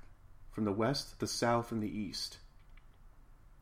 from 0.53 0.65
the 0.65 0.73
west, 0.73 1.19
the 1.19 1.27
south, 1.27 1.73
and 1.73 1.83
the 1.83 1.99
east. 1.99 2.39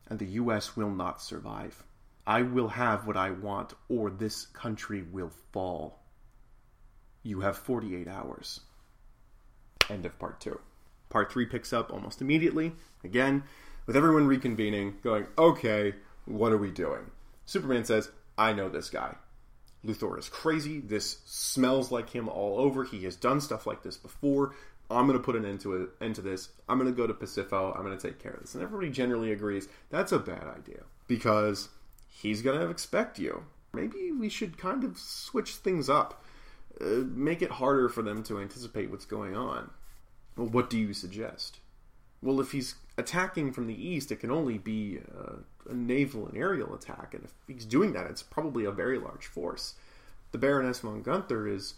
And 0.09 0.19
the 0.19 0.25
U.S. 0.25 0.75
will 0.75 0.89
not 0.89 1.21
survive. 1.21 1.83
I 2.25 2.41
will 2.41 2.69
have 2.69 3.07
what 3.07 3.17
I 3.17 3.31
want, 3.31 3.73
or 3.89 4.09
this 4.09 4.45
country 4.47 5.03
will 5.03 5.31
fall. 5.51 5.99
You 7.23 7.41
have 7.41 7.57
48 7.57 8.07
hours. 8.07 8.61
End 9.89 10.05
of 10.05 10.17
part 10.19 10.39
two. 10.39 10.59
Part 11.09 11.31
three 11.31 11.45
picks 11.45 11.73
up 11.73 11.91
almost 11.91 12.21
immediately, 12.21 12.73
again, 13.03 13.43
with 13.87 13.97
everyone 13.97 14.27
reconvening, 14.27 15.01
going, 15.01 15.25
okay, 15.37 15.95
what 16.25 16.51
are 16.51 16.57
we 16.57 16.69
doing? 16.71 17.09
Superman 17.45 17.83
says, 17.83 18.11
I 18.37 18.53
know 18.53 18.69
this 18.69 18.89
guy. 18.89 19.15
Luthor 19.85 20.19
is 20.19 20.29
crazy. 20.29 20.79
This 20.79 21.19
smells 21.25 21.91
like 21.91 22.09
him 22.09 22.29
all 22.29 22.59
over. 22.59 22.83
He 22.83 23.05
has 23.05 23.15
done 23.15 23.41
stuff 23.41 23.65
like 23.65 23.81
this 23.81 23.97
before. 23.97 24.53
I'm 24.91 25.05
going 25.05 25.17
to 25.17 25.23
put 25.23 25.35
an 25.35 25.45
end 25.45 25.59
to 25.61 25.75
it, 25.75 25.89
end 26.01 26.15
to 26.15 26.21
this. 26.21 26.49
I'm 26.67 26.79
going 26.79 26.91
to 26.91 26.95
go 26.95 27.07
to 27.07 27.13
Pacifo. 27.13 27.75
I'm 27.77 27.83
going 27.83 27.97
to 27.97 28.07
take 28.07 28.19
care 28.19 28.33
of 28.33 28.41
this. 28.41 28.55
And 28.55 28.63
everybody 28.63 28.89
generally 28.89 29.31
agrees 29.31 29.67
that's 29.89 30.11
a 30.11 30.19
bad 30.19 30.43
idea 30.43 30.83
because 31.07 31.69
he's 32.07 32.41
going 32.41 32.59
to 32.59 32.69
expect 32.69 33.19
you. 33.19 33.45
Maybe 33.73 34.11
we 34.11 34.29
should 34.29 34.57
kind 34.57 34.83
of 34.83 34.97
switch 34.97 35.55
things 35.55 35.89
up, 35.89 36.23
uh, 36.81 37.03
make 37.05 37.41
it 37.41 37.51
harder 37.51 37.87
for 37.87 38.01
them 38.01 38.23
to 38.23 38.39
anticipate 38.39 38.89
what's 38.89 39.05
going 39.05 39.35
on. 39.35 39.69
Well, 40.35 40.47
what 40.47 40.69
do 40.69 40.79
you 40.79 40.93
suggest? 40.93 41.59
well, 42.21 42.41
if 42.41 42.51
he's 42.51 42.75
attacking 42.97 43.53
from 43.53 43.67
the 43.67 43.87
east, 43.87 44.11
it 44.11 44.19
can 44.19 44.31
only 44.31 44.57
be 44.57 44.99
uh, 45.17 45.37
a 45.69 45.73
naval 45.73 46.27
and 46.27 46.37
aerial 46.37 46.73
attack, 46.73 47.13
and 47.13 47.23
if 47.23 47.33
he's 47.47 47.65
doing 47.65 47.93
that, 47.93 48.07
it's 48.07 48.23
probably 48.23 48.65
a 48.65 48.71
very 48.71 48.97
large 48.97 49.25
force. 49.25 49.75
The 50.31 50.37
Baroness 50.37 50.79
von 50.79 51.01
Gunther 51.01 51.47
is 51.47 51.75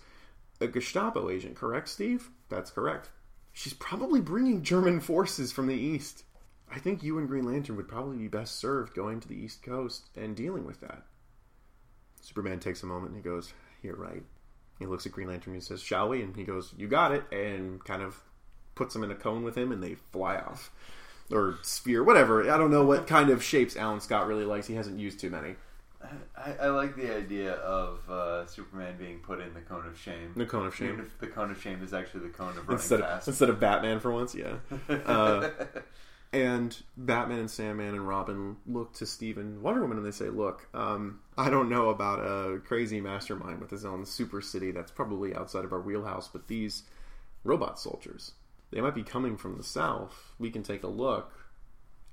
a 0.59 0.67
Gestapo 0.67 1.29
agent, 1.29 1.55
correct, 1.55 1.89
Steve? 1.89 2.29
That's 2.51 2.69
correct. 2.69 3.09
She's 3.53 3.73
probably 3.73 4.19
bringing 4.21 4.61
German 4.61 4.99
forces 4.99 5.51
from 5.51 5.67
the 5.67 5.73
east. 5.73 6.23
I 6.69 6.79
think 6.79 7.01
you 7.01 7.17
and 7.17 7.27
Green 7.27 7.45
Lantern 7.45 7.77
would 7.77 7.87
probably 7.87 8.17
be 8.17 8.27
best 8.27 8.59
served 8.59 8.93
going 8.93 9.19
to 9.21 9.27
the 9.27 9.35
East 9.35 9.63
Coast 9.63 10.09
and 10.15 10.35
dealing 10.35 10.65
with 10.65 10.81
that. 10.81 11.03
Superman 12.21 12.59
takes 12.59 12.83
a 12.83 12.85
moment 12.85 13.13
and 13.13 13.23
he 13.23 13.29
goes, 13.29 13.53
You're 13.81 13.95
right. 13.95 14.23
He 14.79 14.85
looks 14.85 15.05
at 15.05 15.11
Green 15.11 15.29
Lantern 15.29 15.53
and 15.53 15.61
he 15.61 15.65
says, 15.65 15.81
Shall 15.81 16.09
we? 16.09 16.21
And 16.21 16.35
he 16.35 16.43
goes, 16.43 16.73
You 16.77 16.87
got 16.87 17.13
it. 17.13 17.23
And 17.31 17.83
kind 17.83 18.01
of 18.01 18.21
puts 18.75 18.95
him 18.95 19.03
in 19.03 19.11
a 19.11 19.15
cone 19.15 19.43
with 19.43 19.57
him 19.57 19.71
and 19.71 19.81
they 19.81 19.95
fly 19.95 20.35
off. 20.35 20.71
Or 21.31 21.57
sphere, 21.61 22.03
whatever. 22.03 22.49
I 22.51 22.57
don't 22.57 22.71
know 22.71 22.85
what 22.85 23.07
kind 23.07 23.29
of 23.29 23.43
shapes 23.43 23.77
Alan 23.77 24.01
Scott 24.01 24.27
really 24.27 24.45
likes. 24.45 24.67
He 24.67 24.75
hasn't 24.75 24.99
used 24.99 25.19
too 25.19 25.29
many. 25.29 25.55
I, 26.37 26.53
I 26.61 26.67
like 26.67 26.95
the 26.95 27.15
idea 27.15 27.53
of 27.53 28.09
uh, 28.09 28.45
Superman 28.45 28.95
being 28.97 29.19
put 29.19 29.39
in 29.39 29.53
the 29.53 29.61
cone 29.61 29.85
of 29.85 29.97
shame. 29.97 30.33
The 30.35 30.45
cone 30.45 30.65
of 30.65 30.75
shame. 30.75 30.93
Even 30.93 31.05
if 31.05 31.17
the 31.19 31.27
cone 31.27 31.51
of 31.51 31.61
shame 31.61 31.83
is 31.83 31.93
actually 31.93 32.21
the 32.21 32.33
cone 32.33 32.49
of 32.49 32.57
running 32.57 32.73
Instead 32.73 32.99
fast. 33.01 33.27
of, 33.27 33.33
instead 33.33 33.49
of 33.49 33.59
Batman 33.59 33.99
for 33.99 34.11
once, 34.11 34.35
yeah. 34.35 34.55
Uh, 35.05 35.49
and 36.33 36.77
Batman 36.95 37.39
and 37.39 37.51
Sandman 37.51 37.89
and 37.89 38.07
Robin 38.07 38.57
look 38.65 38.93
to 38.93 39.05
Stephen 39.05 39.61
Wonder 39.61 39.81
Woman 39.81 39.97
and 39.97 40.05
they 40.05 40.11
say, 40.11 40.29
"Look, 40.29 40.67
um, 40.73 41.19
I 41.37 41.49
don't 41.49 41.69
know 41.69 41.89
about 41.89 42.19
a 42.19 42.59
crazy 42.59 43.01
mastermind 43.01 43.59
with 43.59 43.69
his 43.69 43.83
own 43.83 44.05
super 44.05 44.41
city 44.41 44.71
that's 44.71 44.91
probably 44.91 45.35
outside 45.35 45.65
of 45.65 45.73
our 45.73 45.81
wheelhouse, 45.81 46.29
but 46.29 46.47
these 46.47 46.83
robot 47.43 47.79
soldiers, 47.79 48.31
they 48.71 48.79
might 48.79 48.95
be 48.95 49.03
coming 49.03 49.35
from 49.35 49.57
the 49.57 49.63
south. 49.63 50.33
We 50.39 50.51
can 50.51 50.63
take 50.63 50.83
a 50.83 50.87
look, 50.87 51.33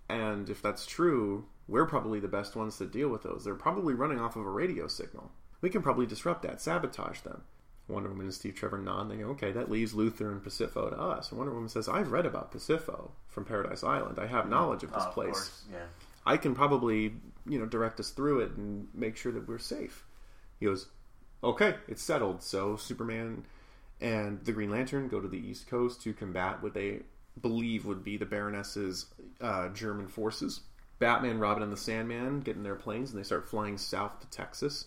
and 0.09 0.51
if 0.51 0.63
that's 0.63 0.85
true, 0.85 1.45
we're 1.69 1.87
probably 1.87 2.19
the 2.21 2.29
best 2.29 2.57
ones 2.57 2.79
to 2.79 2.87
deal 2.87 3.09
with 3.09 3.23
those. 3.23 3.45
They're 3.45 3.55
probably 3.55 3.95
running 3.95 4.19
off 4.19 4.37
of 4.37 4.45
a 4.47 4.51
radio 4.51 4.89
signal. 4.89 5.31
We 5.61 5.71
can 5.71 5.83
probably 5.83 6.07
disrupt 6.07 6.43
that, 6.43 6.61
sabotage 6.61 7.21
them." 7.21 7.43
Wonder 7.89 8.11
Woman 8.11 8.27
and 8.27 8.35
Steve 8.35 8.55
Trevor 8.55 8.77
nod 8.77 9.03
and 9.03 9.11
they 9.11 9.17
go, 9.17 9.31
okay, 9.31 9.51
that 9.53 9.71
leaves 9.71 9.95
Luthor 9.95 10.31
and 10.31 10.45
Pacifo 10.45 10.91
to 10.91 11.01
us. 11.01 11.31
And 11.31 11.39
Wonder 11.39 11.55
Woman 11.55 11.71
says, 11.71 11.89
I've 11.89 12.13
read 12.13 12.27
about 12.27 12.53
Pacifo 12.53 13.13
from 13.29 13.47
Paradise 13.47 13.83
Island. 13.83 14.19
I 14.19 14.27
have 14.27 14.47
knowledge 14.51 14.83
of 14.83 14.93
this 14.93 15.05
Oh, 15.05 15.09
of 15.09 15.15
place. 15.15 15.33
course, 15.33 15.65
yeah. 15.73 15.87
I 16.27 16.37
can 16.37 16.55
probably, 16.55 17.15
you 17.47 17.59
know, 17.59 17.65
direct 17.65 17.99
us 17.99 18.11
through 18.11 18.41
it 18.41 18.51
and 18.59 18.89
make 18.93 19.17
sure 19.17 19.33
that 19.33 19.49
we're 19.49 19.57
safe. 19.57 20.05
He 20.61 20.67
goes, 20.67 20.87
okay, 21.43 21.77
it's 21.89 22.03
settled. 22.03 22.43
So 22.43 22.77
Superman 22.77 23.47
and 24.03 24.45
the 24.45 24.53
Green 24.53 24.71
Lantern 24.71 25.09
go 25.09 25.21
to 25.23 25.29
the 25.29 25.39
East 25.39 25.67
Coast 25.69 26.03
to 26.03 26.13
combat 26.13 26.63
what 26.63 26.75
they 26.75 27.01
believe 27.41 27.87
would 27.87 28.05
be 28.05 28.19
the 28.19 28.27
Baroness's 28.27 29.07
uh, 29.41 29.69
German 29.71 30.09
forces. 30.09 30.61
Batman, 30.99 31.39
Robin, 31.39 31.63
and 31.63 31.73
the 31.73 31.77
Sandman 31.77 32.41
get 32.41 32.57
in 32.57 32.63
their 32.63 32.75
planes 32.75 33.11
and 33.11 33.19
they 33.19 33.25
start 33.25 33.49
flying 33.49 33.79
south 33.79 34.21
to 34.21 34.27
Texas. 34.31 34.87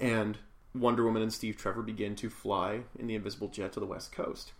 And 0.00 0.38
Wonder 0.74 1.04
Woman 1.04 1.22
and 1.22 1.32
Steve 1.32 1.56
Trevor 1.56 1.82
begin 1.82 2.16
to 2.16 2.30
fly 2.30 2.80
in 2.98 3.06
the 3.06 3.14
invisible 3.14 3.48
jet 3.48 3.72
to 3.74 3.80
the 3.80 3.86
West 3.86 4.12
Coast. 4.12 4.52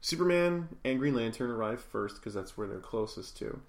Superman 0.00 0.68
and 0.84 0.98
Green 0.98 1.14
Lantern 1.14 1.50
arrive 1.50 1.82
first 1.82 2.16
because 2.16 2.34
that's 2.34 2.56
where 2.56 2.66
they're 2.66 2.78
closest 2.78 3.36
to. 3.38 3.60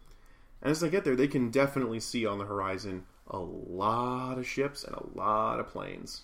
And 0.62 0.72
as 0.72 0.80
they 0.80 0.90
get 0.90 1.04
there, 1.04 1.16
they 1.16 1.28
can 1.28 1.52
definitely 1.52 2.00
see 2.00 2.26
on 2.26 2.38
the 2.38 2.46
horizon 2.46 3.06
a 3.28 3.38
lot 3.38 4.38
of 4.38 4.48
ships 4.48 4.84
and 4.84 4.96
a 4.96 5.18
lot 5.18 5.60
of 5.60 5.68
planes. 5.68 6.22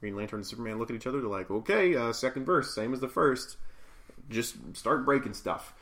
Green 0.00 0.16
Lantern 0.16 0.40
and 0.40 0.46
Superman 0.46 0.78
look 0.78 0.90
at 0.90 0.96
each 0.96 1.06
other. 1.06 1.20
They're 1.20 1.30
like, 1.30 1.50
okay, 1.50 1.94
uh, 1.94 2.12
second 2.12 2.44
verse, 2.44 2.74
same 2.74 2.92
as 2.92 3.00
the 3.00 3.08
first. 3.08 3.56
Just 4.28 4.56
start 4.74 5.04
breaking 5.04 5.34
stuff. 5.34 5.74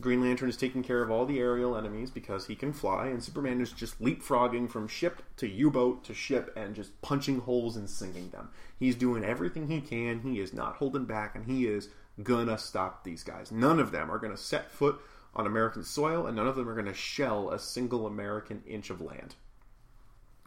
Green 0.00 0.22
Lantern 0.22 0.48
is 0.48 0.56
taking 0.56 0.82
care 0.82 1.02
of 1.02 1.10
all 1.10 1.26
the 1.26 1.38
aerial 1.38 1.76
enemies 1.76 2.10
because 2.10 2.46
he 2.46 2.54
can 2.56 2.72
fly, 2.72 3.06
and 3.06 3.22
Superman 3.22 3.60
is 3.60 3.72
just 3.72 4.00
leapfrogging 4.00 4.70
from 4.70 4.88
ship 4.88 5.22
to 5.36 5.46
U 5.46 5.70
boat 5.70 6.02
to 6.04 6.14
ship 6.14 6.52
and 6.56 6.74
just 6.74 7.00
punching 7.02 7.40
holes 7.40 7.76
and 7.76 7.88
sinking 7.88 8.30
them. 8.30 8.48
He's 8.78 8.96
doing 8.96 9.22
everything 9.22 9.68
he 9.68 9.80
can. 9.80 10.20
He 10.20 10.40
is 10.40 10.52
not 10.52 10.76
holding 10.76 11.04
back, 11.04 11.34
and 11.34 11.44
he 11.44 11.66
is 11.66 11.88
gonna 12.22 12.58
stop 12.58 13.04
these 13.04 13.22
guys. 13.22 13.52
None 13.52 13.78
of 13.78 13.90
them 13.92 14.10
are 14.10 14.18
gonna 14.18 14.36
set 14.36 14.70
foot 14.70 15.00
on 15.34 15.46
American 15.46 15.84
soil, 15.84 16.26
and 16.26 16.36
none 16.36 16.48
of 16.48 16.56
them 16.56 16.68
are 16.68 16.74
gonna 16.74 16.94
shell 16.94 17.50
a 17.50 17.58
single 17.58 18.06
American 18.06 18.62
inch 18.66 18.90
of 18.90 19.00
land. 19.00 19.34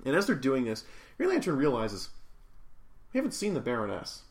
And 0.03 0.15
as 0.15 0.27
they're 0.27 0.35
doing 0.35 0.65
this, 0.65 0.83
Green 1.17 1.29
Lantern 1.29 1.55
realizes 1.55 2.09
we 3.13 3.17
haven't 3.17 3.31
seen 3.31 3.53
the 3.53 3.61
Baroness. 3.61 4.23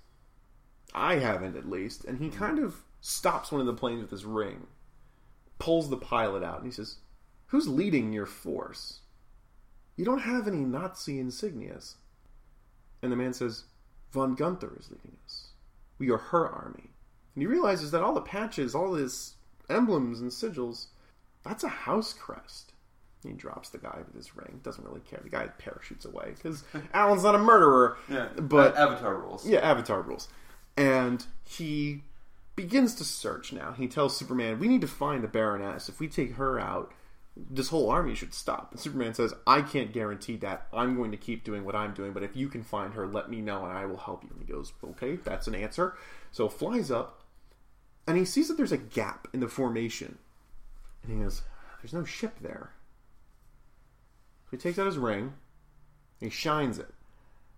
I 0.94 1.14
haven't, 1.16 1.56
at 1.56 1.68
least. 1.68 2.04
And 2.04 2.18
he 2.18 2.28
kind 2.28 2.58
of 2.58 2.84
stops 3.00 3.50
one 3.50 3.60
of 3.60 3.66
the 3.66 3.74
planes 3.74 4.02
with 4.02 4.10
his 4.10 4.24
ring, 4.24 4.66
pulls 5.58 5.90
the 5.90 5.96
pilot 5.96 6.42
out, 6.42 6.58
and 6.58 6.66
he 6.66 6.72
says, 6.72 6.96
Who's 7.46 7.68
leading 7.68 8.12
your 8.12 8.26
force? 8.26 9.00
You 9.96 10.04
don't 10.04 10.20
have 10.22 10.48
any 10.48 10.58
Nazi 10.64 11.22
insignias. 11.22 11.94
And 13.02 13.12
the 13.12 13.16
man 13.16 13.32
says, 13.32 13.64
Von 14.12 14.34
Gunther 14.34 14.72
is 14.78 14.90
leading 14.90 15.16
us. 15.24 15.48
We 15.98 16.10
are 16.10 16.16
her 16.18 16.48
army. 16.48 16.90
And 17.34 17.42
he 17.42 17.46
realizes 17.46 17.90
that 17.92 18.02
all 18.02 18.14
the 18.14 18.20
patches, 18.20 18.74
all 18.74 18.94
his 18.94 19.34
emblems 19.70 20.20
and 20.20 20.30
sigils, 20.30 20.86
that's 21.44 21.62
a 21.64 21.68
house 21.68 22.12
crest. 22.12 22.72
He 23.22 23.32
drops 23.32 23.70
the 23.70 23.78
guy 23.78 23.98
with 24.04 24.14
his 24.14 24.36
ring. 24.36 24.60
Doesn't 24.62 24.84
really 24.84 25.00
care. 25.00 25.20
The 25.22 25.30
guy 25.30 25.46
parachutes 25.58 26.04
away 26.04 26.32
because 26.36 26.64
Alan's 26.94 27.22
not 27.22 27.34
a 27.34 27.38
murderer. 27.38 27.96
Yeah, 28.10 28.28
But- 28.36 28.76
Avatar 28.76 29.14
rules. 29.16 29.46
Yeah, 29.46 29.60
Avatar 29.60 30.02
rules. 30.02 30.28
And 30.76 31.24
he 31.44 32.02
begins 32.56 32.94
to 32.96 33.04
search 33.04 33.52
now. 33.52 33.72
He 33.72 33.88
tells 33.88 34.16
Superman, 34.16 34.58
We 34.58 34.68
need 34.68 34.80
to 34.82 34.86
find 34.86 35.22
the 35.22 35.28
Baroness. 35.28 35.88
If 35.88 36.00
we 36.00 36.08
take 36.08 36.34
her 36.34 36.58
out, 36.58 36.92
this 37.36 37.68
whole 37.68 37.90
army 37.90 38.14
should 38.14 38.32
stop. 38.32 38.70
And 38.70 38.80
Superman 38.80 39.14
says, 39.14 39.34
I 39.46 39.62
can't 39.62 39.92
guarantee 39.92 40.36
that. 40.36 40.68
I'm 40.72 40.96
going 40.96 41.10
to 41.10 41.16
keep 41.16 41.42
doing 41.42 41.64
what 41.64 41.74
I'm 41.74 41.92
doing, 41.92 42.12
but 42.12 42.22
if 42.22 42.36
you 42.36 42.48
can 42.48 42.62
find 42.62 42.94
her, 42.94 43.06
let 43.06 43.28
me 43.28 43.40
know 43.40 43.64
and 43.64 43.76
I 43.76 43.86
will 43.86 43.96
help 43.96 44.22
you. 44.22 44.30
And 44.30 44.44
he 44.46 44.52
goes, 44.52 44.72
Okay, 44.82 45.16
that's 45.16 45.46
an 45.46 45.54
answer. 45.54 45.96
So 46.30 46.48
flies 46.48 46.90
up 46.90 47.22
and 48.06 48.16
he 48.16 48.24
sees 48.24 48.48
that 48.48 48.56
there's 48.56 48.72
a 48.72 48.78
gap 48.78 49.28
in 49.32 49.40
the 49.40 49.48
formation. 49.48 50.18
And 51.02 51.12
he 51.12 51.22
goes, 51.22 51.42
There's 51.80 51.92
no 51.92 52.04
ship 52.04 52.38
there. 52.40 52.70
So 54.44 54.50
he 54.52 54.56
takes 54.56 54.78
out 54.78 54.86
his 54.86 54.98
ring, 54.98 55.34
he 56.20 56.30
shines 56.30 56.78
it. 56.78 56.94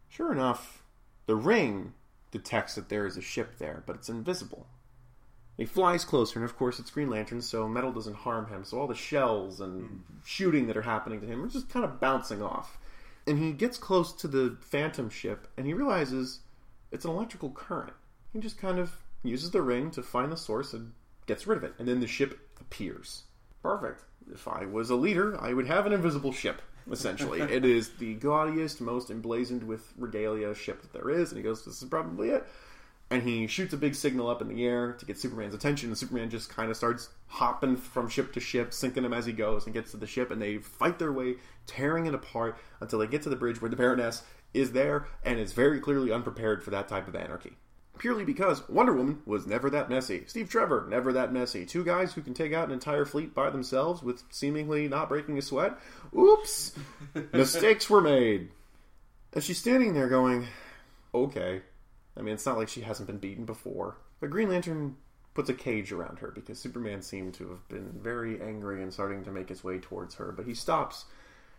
Sure 0.08 0.32
enough, 0.32 0.82
the 1.26 1.36
ring 1.36 1.92
detects 2.30 2.76
that 2.76 2.88
there 2.88 3.06
is 3.06 3.16
a 3.16 3.22
ship 3.22 3.58
there, 3.58 3.82
but 3.86 3.96
it's 3.96 4.08
invisible. 4.08 4.66
He 5.56 5.64
flies 5.64 6.04
closer, 6.04 6.38
and 6.38 6.48
of 6.48 6.56
course 6.56 6.78
it's 6.78 6.90
Green 6.90 7.08
Lantern, 7.08 7.40
so 7.40 7.66
metal 7.66 7.92
doesn't 7.92 8.16
harm 8.16 8.48
him. 8.48 8.64
So 8.64 8.78
all 8.78 8.86
the 8.86 8.94
shells 8.94 9.60
and 9.60 9.82
mm-hmm. 9.84 10.02
shooting 10.24 10.66
that 10.66 10.76
are 10.76 10.82
happening 10.82 11.20
to 11.20 11.26
him 11.26 11.44
are 11.44 11.48
just 11.48 11.70
kind 11.70 11.84
of 11.84 11.98
bouncing 11.98 12.42
off. 12.42 12.78
And 13.26 13.38
he 13.38 13.52
gets 13.52 13.78
close 13.78 14.12
to 14.14 14.28
the 14.28 14.56
Phantom 14.60 15.08
ship, 15.08 15.48
and 15.56 15.66
he 15.66 15.72
realizes 15.72 16.40
it's 16.92 17.04
an 17.04 17.10
electrical 17.10 17.50
current. 17.50 17.94
He 18.32 18.40
just 18.40 18.58
kind 18.58 18.78
of 18.78 18.92
uses 19.22 19.50
the 19.50 19.62
ring 19.62 19.90
to 19.92 20.02
find 20.02 20.30
the 20.30 20.36
source 20.36 20.74
and 20.74 20.92
gets 21.26 21.46
rid 21.46 21.58
of 21.58 21.64
it, 21.64 21.74
and 21.78 21.88
then 21.88 22.00
the 22.00 22.06
ship 22.06 22.38
appears. 22.60 23.22
Perfect. 23.62 24.04
If 24.32 24.46
I 24.46 24.66
was 24.66 24.90
a 24.90 24.94
leader, 24.96 25.40
I 25.40 25.54
would 25.54 25.66
have 25.66 25.86
an 25.86 25.92
invisible 25.92 26.32
ship. 26.32 26.60
Essentially, 26.90 27.40
it 27.52 27.64
is 27.64 27.90
the 27.98 28.14
gaudiest, 28.14 28.80
most 28.80 29.10
emblazoned 29.10 29.64
with 29.64 29.92
regalia 29.96 30.54
ship 30.54 30.82
that 30.82 30.92
there 30.92 31.10
is, 31.10 31.30
and 31.30 31.38
he 31.38 31.42
goes, 31.42 31.64
"This 31.64 31.82
is 31.82 31.88
probably 31.88 32.30
it." 32.30 32.46
And 33.10 33.22
he 33.22 33.46
shoots 33.46 33.72
a 33.72 33.76
big 33.76 33.94
signal 33.94 34.28
up 34.28 34.42
in 34.42 34.48
the 34.48 34.64
air 34.64 34.92
to 34.94 35.06
get 35.06 35.18
Superman's 35.18 35.54
attention. 35.54 35.90
And 35.90 35.98
Superman 35.98 36.28
just 36.28 36.50
kind 36.50 36.70
of 36.70 36.76
starts 36.76 37.08
hopping 37.28 37.76
from 37.76 38.08
ship 38.08 38.32
to 38.32 38.40
ship, 38.40 38.74
sinking 38.74 39.04
him 39.04 39.12
as 39.12 39.26
he 39.26 39.32
goes, 39.32 39.64
and 39.64 39.74
gets 39.74 39.92
to 39.92 39.96
the 39.96 40.06
ship. 40.06 40.30
And 40.30 40.42
they 40.42 40.58
fight 40.58 40.98
their 40.98 41.12
way, 41.12 41.36
tearing 41.66 42.06
it 42.06 42.14
apart 42.14 42.58
until 42.80 42.98
they 42.98 43.06
get 43.06 43.22
to 43.22 43.28
the 43.28 43.36
bridge 43.36 43.60
where 43.60 43.70
the 43.70 43.76
Baroness 43.76 44.22
is 44.52 44.72
there 44.72 45.06
and 45.22 45.38
is 45.38 45.52
very 45.52 45.78
clearly 45.78 46.10
unprepared 46.10 46.64
for 46.64 46.70
that 46.70 46.88
type 46.88 47.06
of 47.06 47.14
anarchy. 47.14 47.52
Purely 47.98 48.24
because 48.24 48.68
Wonder 48.68 48.92
Woman 48.92 49.22
was 49.24 49.46
never 49.46 49.70
that 49.70 49.88
messy. 49.88 50.24
Steve 50.26 50.50
Trevor, 50.50 50.86
never 50.90 51.12
that 51.12 51.32
messy. 51.32 51.64
Two 51.64 51.84
guys 51.84 52.12
who 52.12 52.20
can 52.20 52.34
take 52.34 52.52
out 52.52 52.66
an 52.66 52.74
entire 52.74 53.04
fleet 53.04 53.34
by 53.34 53.50
themselves 53.50 54.02
with 54.02 54.22
seemingly 54.30 54.88
not 54.88 55.08
breaking 55.08 55.38
a 55.38 55.42
sweat. 55.42 55.78
Oops! 56.16 56.74
Mistakes 57.32 57.88
were 57.88 58.02
made. 58.02 58.50
And 59.32 59.42
she's 59.42 59.58
standing 59.58 59.94
there 59.94 60.08
going, 60.08 60.46
okay. 61.14 61.62
I 62.16 62.22
mean, 62.22 62.34
it's 62.34 62.46
not 62.46 62.56
like 62.56 62.68
she 62.68 62.80
hasn't 62.80 63.06
been 63.06 63.18
beaten 63.18 63.44
before. 63.44 63.98
But 64.20 64.30
Green 64.30 64.48
Lantern 64.48 64.96
puts 65.34 65.50
a 65.50 65.54
cage 65.54 65.92
around 65.92 66.18
her 66.20 66.30
because 66.30 66.58
Superman 66.58 67.02
seemed 67.02 67.34
to 67.34 67.48
have 67.50 67.68
been 67.68 67.92
very 67.92 68.40
angry 68.40 68.82
and 68.82 68.92
starting 68.92 69.22
to 69.24 69.30
make 69.30 69.50
his 69.50 69.62
way 69.62 69.78
towards 69.78 70.14
her. 70.14 70.32
But 70.32 70.46
he 70.46 70.54
stops 70.54 71.04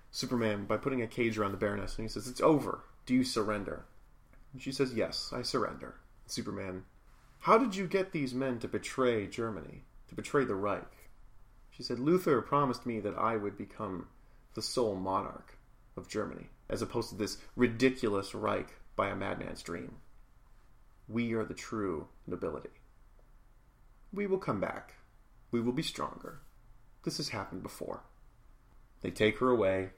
Superman 0.10 0.66
by 0.66 0.78
putting 0.78 1.02
a 1.02 1.08
cage 1.08 1.38
around 1.38 1.52
the 1.52 1.58
Baroness 1.58 1.96
and 1.96 2.04
he 2.04 2.10
says, 2.10 2.28
It's 2.28 2.42
over. 2.42 2.84
Do 3.06 3.14
you 3.14 3.24
surrender? 3.24 3.86
And 4.52 4.62
she 4.62 4.72
says, 4.72 4.96
Yes, 4.96 5.32
I 5.32 5.44
surrender. 5.44 5.96
Superman, 6.26 6.84
how 7.40 7.58
did 7.58 7.76
you 7.76 7.88
get 7.88 8.12
these 8.12 8.34
men 8.34 8.60
to 8.60 8.68
betray 8.68 9.28
Germany, 9.28 9.84
to 10.10 10.16
betray 10.16 10.44
the 10.44 10.56
Reich? 10.56 11.10
She 11.70 11.84
said, 11.84 12.00
Luthor 12.00 12.44
promised 12.44 12.86
me 12.86 13.00
that 13.02 13.18
I 13.18 13.38
would 13.38 13.58
become 13.58 14.08
the 14.56 14.62
sole 14.64 14.96
monarch 14.96 15.58
of 15.96 16.10
Germany, 16.10 16.50
as 16.68 16.82
opposed 16.82 17.10
to 17.10 17.16
this 17.16 17.38
ridiculous 17.56 18.34
Reich 18.34 18.74
by 18.96 19.10
a 19.10 19.16
madman's 19.16 19.62
dream. 19.62 19.98
We 21.08 21.34
are 21.34 21.46
the 21.46 21.54
true 21.54 22.08
nobility. 22.26 22.70
We 24.12 24.28
will 24.28 24.38
come 24.38 24.60
back. 24.60 24.94
We 25.52 25.62
will 25.62 25.74
be 25.74 25.84
stronger. 25.84 26.42
this 27.04 27.18
has 27.18 27.30
happened 27.30 27.64
before. 27.64 28.04
They 29.02 29.12
take 29.12 29.38
her 29.40 29.50
away, 29.50 29.92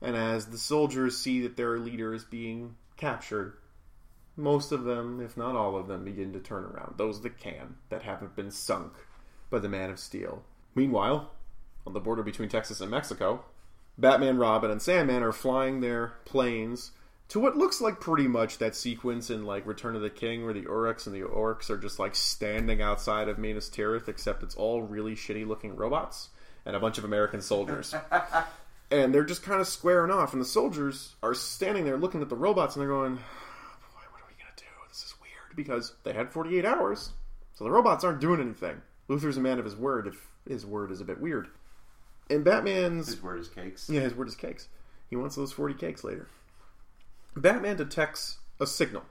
and 0.00 0.16
as 0.16 0.46
the 0.46 0.58
soldiers 0.58 1.18
see 1.18 1.40
that 1.40 1.56
their 1.56 1.78
leader 1.78 2.14
is 2.14 2.24
being 2.24 2.76
captured, 2.96 3.54
most 4.36 4.72
of 4.72 4.84
them, 4.84 5.20
if 5.20 5.36
not 5.36 5.56
all 5.56 5.76
of 5.76 5.88
them, 5.88 6.04
begin 6.04 6.32
to 6.32 6.38
turn 6.38 6.64
around. 6.64 6.94
Those 6.96 7.20
that 7.22 7.38
can, 7.38 7.76
that 7.88 8.02
haven't 8.02 8.36
been 8.36 8.50
sunk 8.50 8.92
by 9.50 9.58
the 9.58 9.68
Man 9.68 9.90
of 9.90 9.98
Steel. 9.98 10.44
Meanwhile, 10.74 11.32
on 11.86 11.92
the 11.92 12.00
border 12.00 12.22
between 12.22 12.48
Texas 12.48 12.80
and 12.80 12.90
Mexico, 12.90 13.44
Batman, 13.98 14.38
Robin, 14.38 14.70
and 14.70 14.80
Sandman 14.80 15.22
are 15.22 15.32
flying 15.32 15.80
their 15.80 16.14
planes 16.24 16.92
to 17.30 17.40
what 17.40 17.56
looks 17.56 17.80
like 17.80 18.00
pretty 18.00 18.28
much 18.28 18.58
that 18.58 18.74
sequence 18.76 19.30
in 19.30 19.44
like 19.44 19.66
Return 19.66 19.96
of 19.96 20.02
the 20.02 20.10
King 20.10 20.44
where 20.44 20.52
the 20.54 20.62
Uruks 20.64 21.06
and 21.06 21.14
the 21.14 21.22
Orcs 21.22 21.70
are 21.70 21.78
just 21.78 21.98
like 21.98 22.14
standing 22.14 22.82
outside 22.82 23.28
of 23.28 23.38
Minas 23.38 23.70
Tirith, 23.70 24.08
except 24.08 24.42
it's 24.42 24.54
all 24.56 24.82
really 24.82 25.14
shitty 25.14 25.46
looking 25.46 25.74
robots 25.76 26.28
and 26.66 26.76
a 26.76 26.80
bunch 26.80 26.98
of 26.98 27.04
American 27.04 27.40
soldiers. 27.40 27.94
and 28.90 29.14
they're 29.14 29.24
just 29.24 29.42
kind 29.42 29.60
of 29.60 29.66
squaring 29.68 30.10
off, 30.10 30.32
and 30.32 30.42
the 30.42 30.46
soldiers 30.46 31.14
are 31.22 31.34
standing 31.34 31.84
there 31.84 31.96
looking 31.96 32.20
at 32.20 32.28
the 32.28 32.36
robots 32.36 32.74
and 32.74 32.82
they're 32.82 32.88
going, 32.90 33.14
Boy, 33.14 33.22
what 34.10 34.22
are 34.22 34.28
we 34.28 34.34
gonna 34.42 34.54
do? 34.56 34.64
This 34.88 35.04
is 35.04 35.14
weird 35.22 35.56
because 35.56 35.94
they 36.04 36.12
had 36.12 36.30
48 36.32 36.64
hours, 36.64 37.12
so 37.54 37.64
the 37.64 37.70
robots 37.70 38.04
aren't 38.04 38.20
doing 38.20 38.40
anything. 38.40 38.82
Luthor's 39.08 39.36
a 39.36 39.40
man 39.40 39.58
of 39.58 39.64
his 39.64 39.76
word 39.76 40.06
if 40.06 40.30
his 40.48 40.66
word 40.66 40.90
is 40.90 41.00
a 41.00 41.04
bit 41.04 41.20
weird. 41.20 41.48
And 42.28 42.44
Batman's 42.44 43.06
His 43.06 43.22
word 43.22 43.40
is 43.40 43.48
cakes. 43.48 43.88
yeah, 43.88 44.00
his 44.00 44.14
word 44.14 44.28
is 44.28 44.36
cakes. 44.36 44.68
He 45.08 45.16
wants 45.16 45.34
those 45.36 45.52
40 45.52 45.74
cakes 45.74 46.04
later. 46.04 46.28
Batman 47.36 47.76
detects 47.76 48.38
a 48.58 48.66
signal. 48.66 49.04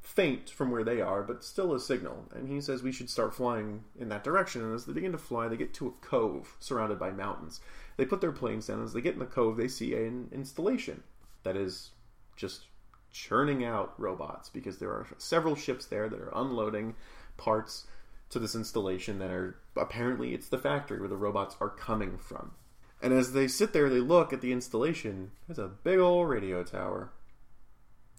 Faint 0.00 0.50
from 0.50 0.70
where 0.70 0.84
they 0.84 1.00
are, 1.00 1.22
but 1.22 1.44
still 1.44 1.74
a 1.74 1.80
signal. 1.80 2.28
And 2.34 2.48
he 2.48 2.60
says 2.60 2.82
we 2.82 2.92
should 2.92 3.10
start 3.10 3.34
flying 3.34 3.84
in 3.98 4.08
that 4.08 4.24
direction. 4.24 4.62
And 4.62 4.74
as 4.74 4.84
they 4.84 4.92
begin 4.92 5.12
to 5.12 5.18
fly, 5.18 5.48
they 5.48 5.56
get 5.56 5.74
to 5.74 5.88
a 5.88 6.06
cove 6.06 6.56
surrounded 6.60 6.98
by 6.98 7.10
mountains. 7.10 7.60
They 7.96 8.04
put 8.04 8.20
their 8.20 8.32
planes 8.32 8.66
down. 8.66 8.82
As 8.82 8.92
they 8.92 9.00
get 9.00 9.14
in 9.14 9.20
the 9.20 9.26
cove, 9.26 9.56
they 9.56 9.68
see 9.68 9.94
an 9.94 10.28
installation 10.32 11.02
that 11.42 11.56
is 11.56 11.90
just 12.36 12.64
churning 13.10 13.64
out 13.64 13.94
robots 13.98 14.48
because 14.48 14.78
there 14.78 14.90
are 14.90 15.06
several 15.18 15.56
ships 15.56 15.86
there 15.86 16.08
that 16.08 16.20
are 16.20 16.32
unloading 16.34 16.94
parts 17.36 17.86
to 18.30 18.38
this 18.38 18.54
installation 18.54 19.18
that 19.18 19.30
are 19.30 19.56
apparently 19.76 20.34
it's 20.34 20.48
the 20.48 20.58
factory 20.58 21.00
where 21.00 21.08
the 21.08 21.16
robots 21.16 21.56
are 21.60 21.70
coming 21.70 22.18
from. 22.18 22.52
And 23.00 23.12
as 23.12 23.32
they 23.32 23.46
sit 23.46 23.72
there, 23.72 23.88
they 23.88 24.00
look 24.00 24.32
at 24.32 24.40
the 24.40 24.52
installation. 24.52 25.30
There's 25.46 25.58
a 25.58 25.68
big 25.68 25.98
old 25.98 26.28
radio 26.28 26.64
tower. 26.64 27.10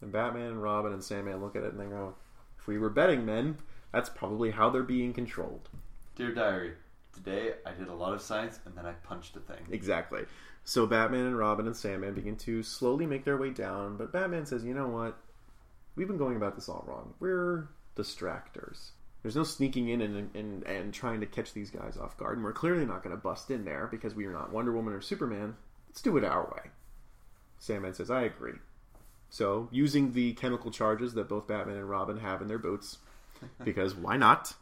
And 0.02 0.12
Batman 0.12 0.46
and 0.46 0.64
Robin 0.64 0.94
and 0.94 1.04
Sandman 1.04 1.42
look 1.42 1.56
at 1.56 1.64
it 1.64 1.74
and 1.74 1.80
they 1.80 1.86
go, 1.86 2.16
if 2.58 2.68
we 2.68 2.78
were 2.78 2.90
betting 2.90 3.26
men, 3.26 3.58
that's 3.92 4.10
probably 4.10 4.52
how 4.52 4.70
they're 4.70 4.84
being 4.84 5.14
controlled. 5.14 5.68
Dear 6.16 6.34
Diary, 6.34 6.74
today 7.14 7.54
I 7.66 7.74
did 7.74 7.90
a 7.90 7.94
lot 7.94 8.14
of 8.14 8.22
science 8.22 8.60
and 8.66 8.76
then 8.76 8.86
I 8.86 8.94
punched 8.94 9.36
a 9.36 9.40
thing. 9.40 9.66
Exactly. 9.72 10.24
So 10.64 10.86
Batman 10.86 11.26
and 11.26 11.38
Robin 11.38 11.66
and 11.66 11.76
Sandman 11.76 12.14
begin 12.14 12.38
to 12.38 12.64
slowly 12.64 13.06
make 13.06 13.26
their 13.26 13.38
way 13.38 13.50
down, 13.50 13.98
but 13.98 14.14
Batman 14.14 14.46
says, 14.46 14.64
you 14.64 14.74
know 14.74 14.88
what? 14.88 15.18
We've 15.96 16.08
been 16.08 16.18
going 16.18 16.38
about 16.38 16.56
this 16.56 16.70
all 16.70 16.86
wrong. 16.88 17.14
We're 17.20 17.68
distractors. 17.98 18.92
There's 19.22 19.36
no 19.36 19.44
sneaking 19.44 19.90
in 19.90 20.02
and, 20.02 20.34
and, 20.34 20.64
and 20.64 20.94
trying 20.94 21.20
to 21.20 21.26
catch 21.26 21.54
these 21.54 21.70
guys 21.70 21.98
off 21.98 22.18
guard, 22.18 22.38
and 22.38 22.44
we're 22.44 22.54
clearly 22.54 22.86
not 22.86 23.04
going 23.04 23.16
to 23.16 23.22
bust 23.22 23.52
in 23.52 23.66
there 23.66 23.88
because 23.92 24.16
we 24.16 24.26
are 24.26 24.32
not 24.32 24.54
Wonder 24.54 24.72
Woman 24.72 24.94
or 24.94 25.02
Superman. 25.02 25.56
Let's 25.90 26.02
do 26.02 26.16
it 26.18 26.24
our 26.24 26.44
way. 26.44 26.72
Sandman 27.60 27.94
says, 27.94 28.10
I 28.10 28.22
agree. 28.22 28.54
So, 29.30 29.68
using 29.72 30.14
the 30.14 30.34
chemical 30.34 30.72
charges 30.72 31.14
that 31.14 31.28
both 31.28 31.48
Batman 31.48 31.76
and 31.76 31.90
Robin 31.90 32.18
have 32.18 32.42
in 32.42 32.48
their 32.48 32.58
boots, 32.58 32.98
because 33.64 33.94
why 33.94 34.16
not? 34.16 34.54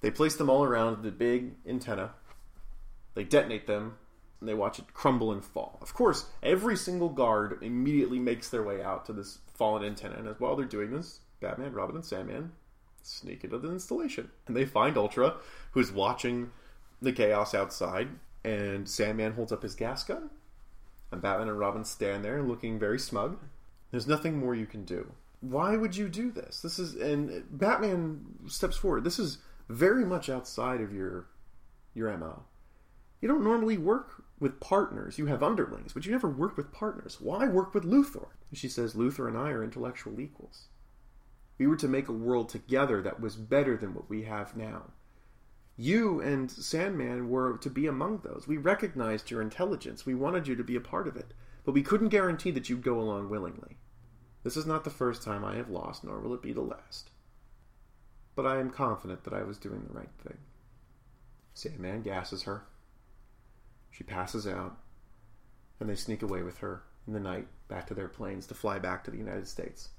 They 0.00 0.10
place 0.10 0.36
them 0.36 0.50
all 0.50 0.64
around 0.64 1.02
the 1.02 1.12
big 1.12 1.52
antenna. 1.66 2.12
They 3.14 3.24
detonate 3.24 3.66
them, 3.66 3.96
and 4.40 4.48
they 4.48 4.54
watch 4.54 4.78
it 4.78 4.92
crumble 4.94 5.30
and 5.30 5.44
fall. 5.44 5.78
Of 5.80 5.94
course, 5.94 6.26
every 6.42 6.76
single 6.76 7.08
guard 7.08 7.58
immediately 7.62 8.18
makes 8.18 8.48
their 8.48 8.62
way 8.62 8.82
out 8.82 9.06
to 9.06 9.12
this 9.12 9.38
fallen 9.54 9.84
antenna, 9.84 10.16
and 10.16 10.26
as 10.26 10.40
while 10.40 10.56
they're 10.56 10.66
doing 10.66 10.90
this, 10.90 11.20
Batman, 11.40 11.72
Robin, 11.72 11.96
and 11.96 12.04
Sandman 12.04 12.52
sneak 13.02 13.44
into 13.44 13.58
the 13.58 13.70
installation. 13.70 14.30
And 14.46 14.56
they 14.56 14.64
find 14.64 14.96
Ultra, 14.96 15.36
who's 15.72 15.92
watching 15.92 16.50
the 17.00 17.12
chaos 17.12 17.54
outside, 17.54 18.08
and 18.44 18.88
Sandman 18.88 19.32
holds 19.32 19.52
up 19.52 19.62
his 19.62 19.74
gas 19.74 20.04
gun, 20.04 20.30
and 21.10 21.22
Batman 21.22 21.48
and 21.48 21.58
Robin 21.58 21.84
stand 21.84 22.24
there 22.24 22.42
looking 22.42 22.78
very 22.78 22.98
smug. 22.98 23.38
There's 23.90 24.06
nothing 24.06 24.38
more 24.38 24.54
you 24.54 24.66
can 24.66 24.84
do. 24.84 25.12
Why 25.40 25.76
would 25.76 25.96
you 25.96 26.08
do 26.08 26.30
this? 26.30 26.60
This 26.60 26.78
is 26.78 26.94
and 26.94 27.44
Batman 27.50 28.20
steps 28.46 28.76
forward. 28.76 29.04
This 29.04 29.18
is 29.18 29.38
very 29.68 30.04
much 30.04 30.28
outside 30.28 30.80
of 30.80 30.92
your 30.92 31.26
your 31.94 32.16
MO. 32.16 32.44
You 33.20 33.28
don't 33.28 33.44
normally 33.44 33.78
work 33.78 34.24
with 34.38 34.60
partners. 34.60 35.18
You 35.18 35.26
have 35.26 35.42
underlings, 35.42 35.92
but 35.92 36.06
you 36.06 36.12
never 36.12 36.28
work 36.28 36.56
with 36.56 36.72
partners. 36.72 37.18
Why 37.20 37.46
work 37.46 37.74
with 37.74 37.84
Luthor? 37.84 38.28
She 38.52 38.68
says 38.68 38.94
Luthor 38.94 39.28
and 39.28 39.36
I 39.36 39.50
are 39.50 39.64
intellectual 39.64 40.20
equals. 40.20 40.66
We 41.60 41.66
were 41.66 41.76
to 41.76 41.88
make 41.88 42.08
a 42.08 42.12
world 42.12 42.48
together 42.48 43.02
that 43.02 43.20
was 43.20 43.36
better 43.36 43.76
than 43.76 43.92
what 43.92 44.08
we 44.08 44.22
have 44.22 44.56
now. 44.56 44.84
You 45.76 46.18
and 46.18 46.50
Sandman 46.50 47.28
were 47.28 47.58
to 47.58 47.68
be 47.68 47.86
among 47.86 48.22
those. 48.24 48.46
We 48.48 48.56
recognized 48.56 49.30
your 49.30 49.42
intelligence. 49.42 50.06
We 50.06 50.14
wanted 50.14 50.48
you 50.48 50.56
to 50.56 50.64
be 50.64 50.74
a 50.74 50.80
part 50.80 51.06
of 51.06 51.18
it, 51.18 51.34
but 51.66 51.72
we 51.72 51.82
couldn't 51.82 52.08
guarantee 52.08 52.50
that 52.52 52.70
you'd 52.70 52.82
go 52.82 52.98
along 52.98 53.28
willingly. 53.28 53.76
This 54.42 54.56
is 54.56 54.64
not 54.64 54.84
the 54.84 54.90
first 54.90 55.22
time 55.22 55.44
I 55.44 55.56
have 55.56 55.68
lost, 55.68 56.02
nor 56.02 56.18
will 56.20 56.32
it 56.32 56.40
be 56.40 56.54
the 56.54 56.62
last. 56.62 57.10
But 58.34 58.46
I 58.46 58.58
am 58.58 58.70
confident 58.70 59.24
that 59.24 59.34
I 59.34 59.42
was 59.42 59.58
doing 59.58 59.84
the 59.86 59.92
right 59.92 60.08
thing. 60.26 60.38
Sandman 61.52 62.00
gasses 62.00 62.44
her. 62.44 62.64
She 63.90 64.02
passes 64.02 64.46
out, 64.46 64.78
and 65.78 65.90
they 65.90 65.94
sneak 65.94 66.22
away 66.22 66.42
with 66.42 66.56
her 66.60 66.84
in 67.06 67.12
the 67.12 67.20
night 67.20 67.48
back 67.68 67.86
to 67.88 67.94
their 67.94 68.08
planes 68.08 68.46
to 68.46 68.54
fly 68.54 68.78
back 68.78 69.04
to 69.04 69.10
the 69.10 69.18
United 69.18 69.46
States. 69.46 69.90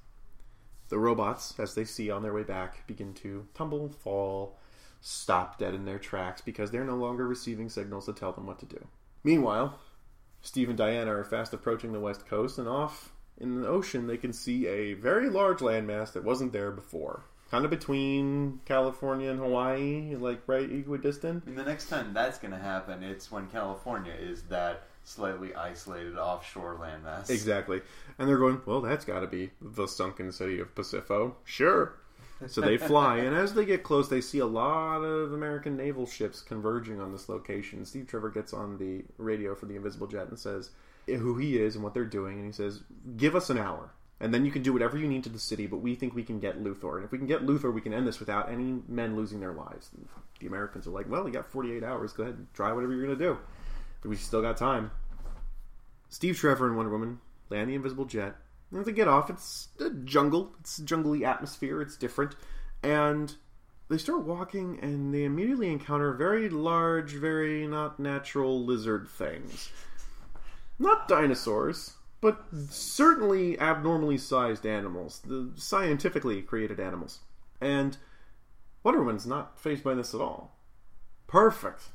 The 0.91 0.99
robots, 0.99 1.57
as 1.57 1.73
they 1.73 1.85
see 1.85 2.11
on 2.11 2.21
their 2.21 2.33
way 2.33 2.43
back, 2.43 2.85
begin 2.85 3.13
to 3.13 3.47
tumble, 3.53 3.87
fall, 3.87 4.59
stop 4.99 5.57
dead 5.57 5.73
in 5.73 5.85
their 5.85 5.97
tracks 5.97 6.41
because 6.41 6.69
they're 6.69 6.83
no 6.83 6.97
longer 6.97 7.25
receiving 7.25 7.69
signals 7.69 8.07
to 8.07 8.13
tell 8.13 8.33
them 8.33 8.45
what 8.45 8.59
to 8.59 8.65
do. 8.65 8.85
Meanwhile, 9.23 9.79
Steve 10.41 10.67
and 10.67 10.77
Diana 10.77 11.15
are 11.15 11.23
fast 11.23 11.53
approaching 11.53 11.93
the 11.93 12.01
west 12.01 12.27
coast, 12.27 12.57
and 12.57 12.67
off 12.67 13.13
in 13.37 13.61
the 13.61 13.67
ocean 13.69 14.05
they 14.05 14.17
can 14.17 14.33
see 14.33 14.67
a 14.67 14.93
very 14.93 15.29
large 15.29 15.59
landmass 15.59 16.11
that 16.11 16.25
wasn't 16.25 16.51
there 16.51 16.71
before. 16.71 17.23
Kind 17.49 17.63
of 17.63 17.71
between 17.71 18.59
California 18.65 19.31
and 19.31 19.39
Hawaii, 19.39 20.17
like 20.17 20.41
right 20.45 20.69
equidistant. 20.69 21.45
And 21.45 21.57
the 21.57 21.63
next 21.63 21.87
time 21.87 22.13
that's 22.13 22.37
going 22.37 22.51
to 22.51 22.59
happen, 22.59 23.01
it's 23.01 23.31
when 23.31 23.47
California 23.47 24.13
is 24.19 24.43
that 24.49 24.83
slightly 25.03 25.53
isolated 25.55 26.17
offshore 26.17 26.77
landmass. 26.79 27.29
Exactly. 27.29 27.81
And 28.17 28.27
they're 28.27 28.37
going, 28.37 28.61
well, 28.65 28.81
that's 28.81 29.05
got 29.05 29.21
to 29.21 29.27
be 29.27 29.51
the 29.61 29.87
sunken 29.87 30.31
city 30.31 30.59
of 30.59 30.73
Pacifo. 30.75 31.33
Sure. 31.43 31.93
So 32.47 32.59
they 32.59 32.77
fly, 32.77 33.17
and 33.17 33.35
as 33.35 33.53
they 33.53 33.65
get 33.65 33.83
close, 33.83 34.09
they 34.09 34.19
see 34.19 34.39
a 34.39 34.47
lot 34.47 35.01
of 35.01 35.31
American 35.31 35.77
naval 35.77 36.07
ships 36.07 36.41
converging 36.41 36.99
on 36.99 37.11
this 37.11 37.29
location. 37.29 37.85
Steve 37.85 38.07
Trevor 38.07 38.31
gets 38.31 38.51
on 38.51 38.79
the 38.79 39.03
radio 39.19 39.53
for 39.53 39.67
the 39.67 39.75
Invisible 39.75 40.07
Jet 40.07 40.27
and 40.27 40.39
says 40.39 40.71
who 41.05 41.37
he 41.37 41.61
is 41.61 41.75
and 41.75 41.83
what 41.83 41.93
they're 41.93 42.03
doing, 42.03 42.37
and 42.37 42.45
he 42.47 42.51
says, 42.51 42.81
"Give 43.15 43.35
us 43.35 43.51
an 43.51 43.59
hour, 43.59 43.91
and 44.19 44.33
then 44.33 44.43
you 44.43 44.51
can 44.51 44.63
do 44.63 44.73
whatever 44.73 44.97
you 44.97 45.07
need 45.07 45.23
to 45.25 45.29
the 45.29 45.37
city. 45.37 45.67
But 45.67 45.81
we 45.81 45.93
think 45.93 46.15
we 46.15 46.23
can 46.23 46.39
get 46.39 46.63
Luthor, 46.63 46.95
and 46.95 47.05
if 47.05 47.11
we 47.11 47.19
can 47.19 47.27
get 47.27 47.45
Luthor, 47.45 47.71
we 47.71 47.81
can 47.81 47.93
end 47.93 48.07
this 48.07 48.19
without 48.19 48.49
any 48.49 48.81
men 48.87 49.15
losing 49.15 49.39
their 49.39 49.53
lives." 49.53 49.91
And 49.95 50.07
the 50.39 50.47
Americans 50.47 50.87
are 50.87 50.91
like, 50.91 51.07
"Well, 51.07 51.27
you 51.27 51.33
got 51.33 51.45
48 51.45 51.83
hours. 51.83 52.11
Go 52.13 52.23
ahead, 52.23 52.37
and 52.37 52.47
try 52.55 52.73
whatever 52.73 52.91
you're 52.91 53.05
going 53.05 53.19
to 53.19 53.23
do. 53.23 53.37
We 54.03 54.15
still 54.15 54.41
got 54.41 54.57
time." 54.57 54.91
Steve 56.09 56.37
Trevor 56.37 56.67
and 56.67 56.75
Wonder 56.75 56.91
Woman 56.91 57.21
land 57.49 57.69
the 57.69 57.75
Invisible 57.75 58.05
Jet. 58.05 58.35
And 58.71 58.85
they 58.85 58.91
get 58.91 59.07
off, 59.07 59.29
it's 59.29 59.69
a 59.79 59.89
jungle. 59.89 60.55
It's 60.59 60.77
a 60.77 60.83
jungly 60.83 61.25
atmosphere. 61.25 61.81
It's 61.81 61.97
different. 61.97 62.35
And 62.81 63.35
they 63.89 63.97
start 63.97 64.23
walking, 64.23 64.79
and 64.81 65.13
they 65.13 65.25
immediately 65.25 65.71
encounter 65.71 66.13
very 66.13 66.49
large, 66.49 67.11
very 67.13 67.67
not 67.67 67.99
natural 67.99 68.63
lizard 68.63 69.07
things. 69.09 69.69
Not 70.79 71.07
dinosaurs, 71.07 71.97
but 72.21 72.45
certainly 72.69 73.59
abnormally 73.59 74.17
sized 74.17 74.65
animals. 74.65 75.19
The 75.19 75.51
scientifically 75.55 76.41
created 76.41 76.79
animals. 76.79 77.19
And 77.59 77.97
Wonder 78.83 79.01
Woman's 79.01 79.27
not 79.27 79.59
phased 79.59 79.83
by 79.83 79.93
this 79.93 80.13
at 80.13 80.21
all. 80.21 80.57
Perfect. 81.27 81.89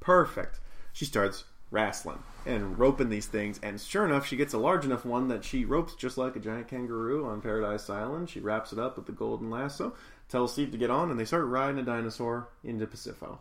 Perfect. 0.00 0.60
She 0.96 1.04
starts 1.04 1.44
wrestling 1.70 2.22
and 2.46 2.78
roping 2.78 3.10
these 3.10 3.26
things, 3.26 3.60
and 3.62 3.78
sure 3.78 4.06
enough, 4.06 4.26
she 4.26 4.34
gets 4.34 4.54
a 4.54 4.58
large 4.58 4.86
enough 4.86 5.04
one 5.04 5.28
that 5.28 5.44
she 5.44 5.66
ropes 5.66 5.94
just 5.94 6.16
like 6.16 6.36
a 6.36 6.40
giant 6.40 6.68
kangaroo 6.68 7.26
on 7.26 7.42
Paradise 7.42 7.90
Island. 7.90 8.30
She 8.30 8.40
wraps 8.40 8.72
it 8.72 8.78
up 8.78 8.96
with 8.96 9.04
the 9.04 9.12
golden 9.12 9.50
lasso, 9.50 9.92
tells 10.30 10.54
Steve 10.54 10.70
to 10.70 10.78
get 10.78 10.88
on, 10.88 11.10
and 11.10 11.20
they 11.20 11.26
start 11.26 11.44
riding 11.44 11.78
a 11.78 11.82
dinosaur 11.82 12.48
into 12.64 12.86
Pacifo. 12.86 13.36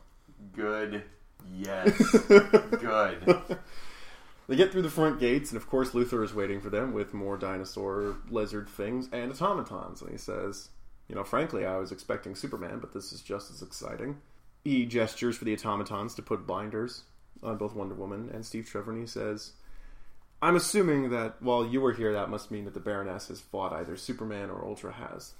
Good. 0.51 1.03
Yes. 1.55 1.97
Good. 2.27 3.37
They 4.49 4.57
get 4.57 4.73
through 4.73 4.81
the 4.81 4.89
front 4.89 5.21
gates, 5.21 5.51
and 5.51 5.57
of 5.57 5.69
course, 5.69 5.91
Luthor 5.91 6.25
is 6.25 6.33
waiting 6.33 6.59
for 6.59 6.69
them 6.69 6.91
with 6.91 7.13
more 7.13 7.37
dinosaur 7.37 8.17
lizard 8.29 8.67
things 8.67 9.07
and 9.13 9.31
automatons. 9.31 10.01
And 10.01 10.11
he 10.11 10.17
says, 10.17 10.71
You 11.07 11.15
know, 11.15 11.23
frankly, 11.23 11.65
I 11.65 11.77
was 11.77 11.93
expecting 11.93 12.35
Superman, 12.35 12.79
but 12.79 12.91
this 12.91 13.13
is 13.13 13.21
just 13.21 13.49
as 13.49 13.61
exciting. 13.61 14.17
he 14.65 14.85
gestures 14.85 15.37
for 15.37 15.45
the 15.45 15.55
automatons 15.55 16.15
to 16.15 16.21
put 16.21 16.45
blinders 16.45 17.03
on 17.45 17.57
both 17.57 17.75
Wonder 17.75 17.95
Woman 17.95 18.29
and 18.33 18.45
Steve 18.45 18.67
Trevor, 18.67 18.91
and 18.91 19.01
he 19.01 19.07
says, 19.07 19.53
I'm 20.41 20.55
assuming 20.55 21.09
that 21.11 21.41
while 21.41 21.65
you 21.65 21.81
were 21.81 21.93
here, 21.93 22.13
that 22.13 22.29
must 22.29 22.51
mean 22.51 22.65
that 22.65 22.73
the 22.73 22.79
Baroness 22.79 23.29
has 23.29 23.41
fought 23.41 23.73
either 23.73 23.95
Superman 23.95 24.49
or 24.49 24.65
Ultra 24.65 24.93
has. 24.93 25.33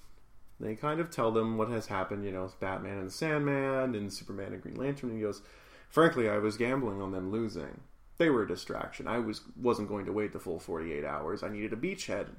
They 0.60 0.76
kind 0.76 1.00
of 1.00 1.12
tell 1.12 1.32
them 1.32 1.58
what 1.58 1.70
has 1.70 1.88
happened, 1.88 2.24
you 2.24 2.32
know, 2.32 2.50
Batman 2.60 2.98
and 2.98 3.12
Sandman 3.12 3.94
and 3.94 4.12
Superman 4.12 4.54
and 4.54 4.62
Green 4.62 4.76
Lantern, 4.76 5.10
and 5.10 5.20
he 5.20 5.24
goes, 5.24 5.42
Frankly, 5.90 6.30
I 6.30 6.38
was 6.38 6.58
gambling 6.58 7.02
on 7.02 7.12
them 7.12 7.32
losing. 7.32 7.82
They 8.18 8.30
were 8.30 8.44
a 8.44 8.48
distraction. 8.48 9.08
I 9.08 9.20
was 9.20 9.42
wasn't 9.62 9.90
going 9.90 10.06
to 10.06 10.14
wait 10.14 10.32
the 10.32 10.40
full 10.40 10.60
48 10.60 11.04
hours. 11.04 11.44
I 11.44 11.50
needed 11.50 11.74
a 11.74 11.76
beachhead, 11.76 12.30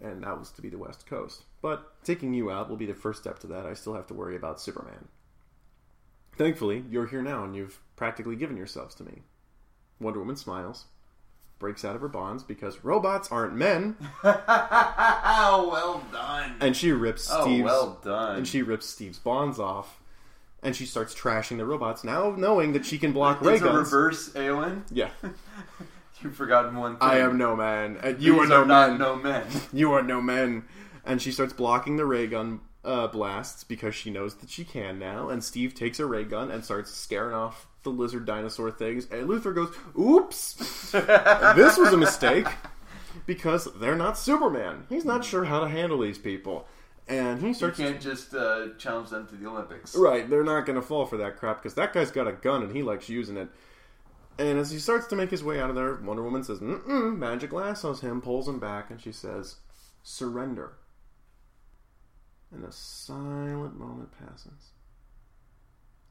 and 0.00 0.22
that 0.22 0.38
was 0.38 0.50
to 0.52 0.62
be 0.62 0.70
the 0.70 0.78
West 0.78 1.06
Coast. 1.06 1.44
But 1.60 2.02
taking 2.02 2.32
you 2.32 2.50
out 2.50 2.70
will 2.70 2.76
be 2.76 2.86
the 2.86 2.94
first 2.94 3.20
step 3.20 3.38
to 3.40 3.46
that. 3.48 3.66
I 3.66 3.74
still 3.74 3.94
have 3.94 4.06
to 4.08 4.14
worry 4.14 4.36
about 4.36 4.60
Superman. 4.60 5.08
Thankfully, 6.36 6.84
you're 6.90 7.06
here 7.06 7.22
now, 7.22 7.44
and 7.44 7.54
you've 7.54 7.80
practically 7.96 8.36
given 8.36 8.56
yourselves 8.56 8.94
to 8.96 9.04
me. 9.04 9.22
Wonder 10.00 10.18
Woman 10.20 10.36
smiles, 10.36 10.84
breaks 11.58 11.84
out 11.84 11.94
of 11.94 12.02
her 12.02 12.08
bonds 12.08 12.42
because 12.42 12.84
robots 12.84 13.32
aren't 13.32 13.54
men, 13.54 13.96
well 14.22 16.02
done. 16.12 16.56
and 16.60 16.76
she 16.76 16.92
rips 16.92 17.28
Oh, 17.32 17.42
Steve's 17.42 17.64
well 17.64 17.98
done. 18.04 18.36
and 18.38 18.48
she 18.48 18.62
rips 18.62 18.86
Steve's 18.86 19.18
bonds 19.18 19.58
off, 19.58 20.00
and 20.62 20.76
she 20.76 20.84
starts 20.86 21.14
trashing 21.14 21.56
the 21.58 21.64
robots. 21.64 22.04
Now 22.04 22.30
knowing 22.36 22.72
that 22.74 22.84
she 22.84 22.98
can 22.98 23.12
block 23.12 23.40
ray 23.40 23.54
it's 23.54 23.62
a 23.62 23.66
guns. 23.66 23.78
reverse 23.78 24.30
Éowyn. 24.30 24.82
Yeah, 24.90 25.10
You've 26.22 26.34
forgotten 26.34 26.76
one 26.76 26.92
thing. 26.98 27.08
I 27.08 27.18
am 27.18 27.36
no 27.38 27.54
man. 27.56 27.98
and 28.02 28.20
You 28.20 28.32
These 28.40 28.42
are 28.42 28.48
no 28.48 28.64
not 28.64 28.90
man. 28.90 28.98
no 28.98 29.16
men. 29.16 29.46
You 29.72 29.92
are 29.92 30.02
no 30.02 30.20
men. 30.20 30.64
And 31.04 31.20
she 31.22 31.30
starts 31.30 31.52
blocking 31.52 31.96
the 31.98 32.04
ray 32.06 32.26
gun 32.26 32.60
uh, 32.86 33.08
blasts 33.08 33.64
because 33.64 33.94
she 33.94 34.10
knows 34.10 34.36
that 34.36 34.48
she 34.48 34.64
can 34.64 34.98
now. 34.98 35.28
And 35.28 35.42
Steve 35.44 35.74
takes 35.74 35.98
a 36.00 36.06
ray 36.06 36.24
gun 36.24 36.50
and 36.50 36.64
starts 36.64 36.90
scaring 36.92 37.34
off 37.34 37.66
the 37.82 37.90
lizard 37.90 38.24
dinosaur 38.24 38.70
things. 38.70 39.06
And 39.10 39.28
Luthor 39.28 39.54
goes, 39.54 39.74
"Oops, 39.98 40.92
this 40.92 41.76
was 41.76 41.92
a 41.92 41.96
mistake." 41.96 42.46
Because 43.24 43.66
they're 43.80 43.96
not 43.96 44.18
Superman. 44.18 44.84
He's 44.90 45.04
not 45.04 45.24
sure 45.24 45.44
how 45.44 45.60
to 45.60 45.68
handle 45.68 45.98
these 45.98 46.18
people. 46.18 46.68
And 47.08 47.40
he 47.40 47.48
You 47.48 47.54
starts 47.54 47.78
can't 47.78 48.00
just 48.00 48.34
uh, 48.34 48.68
challenge 48.78 49.08
them 49.10 49.26
to 49.28 49.36
the 49.36 49.48
Olympics. 49.48 49.96
Right, 49.96 50.28
they're 50.28 50.44
not 50.44 50.66
going 50.66 50.76
to 50.76 50.82
fall 50.82 51.06
for 51.06 51.16
that 51.16 51.38
crap 51.38 51.62
because 51.62 51.74
that 51.74 51.92
guy's 51.92 52.10
got 52.10 52.28
a 52.28 52.32
gun 52.32 52.62
and 52.62 52.76
he 52.76 52.82
likes 52.82 53.08
using 53.08 53.36
it. 53.36 53.48
And 54.38 54.58
as 54.58 54.70
he 54.70 54.78
starts 54.78 55.06
to 55.08 55.16
make 55.16 55.30
his 55.30 55.42
way 55.42 55.58
out 55.60 55.70
of 55.70 55.76
there, 55.76 55.94
Wonder 55.94 56.22
Woman 56.22 56.44
says, 56.44 56.58
Mm-mm, 56.58 57.16
magic 57.16 57.52
lassos 57.52 58.00
him, 58.00 58.20
pulls 58.20 58.46
him 58.48 58.58
back, 58.58 58.90
and 58.90 59.00
she 59.00 59.12
says, 59.12 59.56
surrender. 60.02 60.72
And 62.52 62.64
a 62.64 62.72
silent 62.72 63.78
moment 63.78 64.10
passes. 64.18 64.70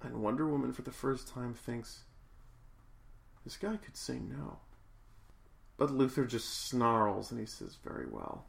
And 0.02 0.22
Wonder 0.22 0.48
Woman, 0.48 0.74
for 0.74 0.82
the 0.82 0.92
first 0.92 1.28
time, 1.28 1.54
thinks, 1.54 2.04
this 3.44 3.58
guy 3.58 3.78
could 3.78 3.96
say 3.96 4.20
no. 4.20 4.60
But 5.78 5.90
Luthor 5.90 6.28
just 6.28 6.68
snarls 6.68 7.32
and 7.32 7.40
he 7.40 7.46
says, 7.46 7.78
very 7.84 8.06
well. 8.10 8.46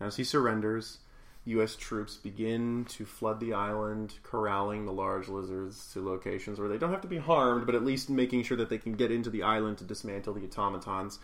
As 0.00 0.16
he 0.16 0.24
surrenders, 0.24 0.98
U.S. 1.44 1.76
troops 1.76 2.16
begin 2.16 2.84
to 2.90 3.04
flood 3.06 3.38
the 3.38 3.52
island, 3.52 4.14
corralling 4.22 4.84
the 4.84 4.92
large 4.92 5.28
lizards 5.28 5.92
to 5.92 6.04
locations 6.04 6.58
where 6.58 6.68
they 6.68 6.78
don't 6.78 6.90
have 6.90 7.02
to 7.02 7.08
be 7.08 7.18
harmed, 7.18 7.66
but 7.66 7.74
at 7.74 7.84
least 7.84 8.10
making 8.10 8.42
sure 8.42 8.56
that 8.56 8.68
they 8.68 8.78
can 8.78 8.94
get 8.94 9.12
into 9.12 9.30
the 9.30 9.44
island 9.44 9.78
to 9.78 9.84
dismantle 9.84 10.34
the 10.34 10.44
automatons. 10.44 11.20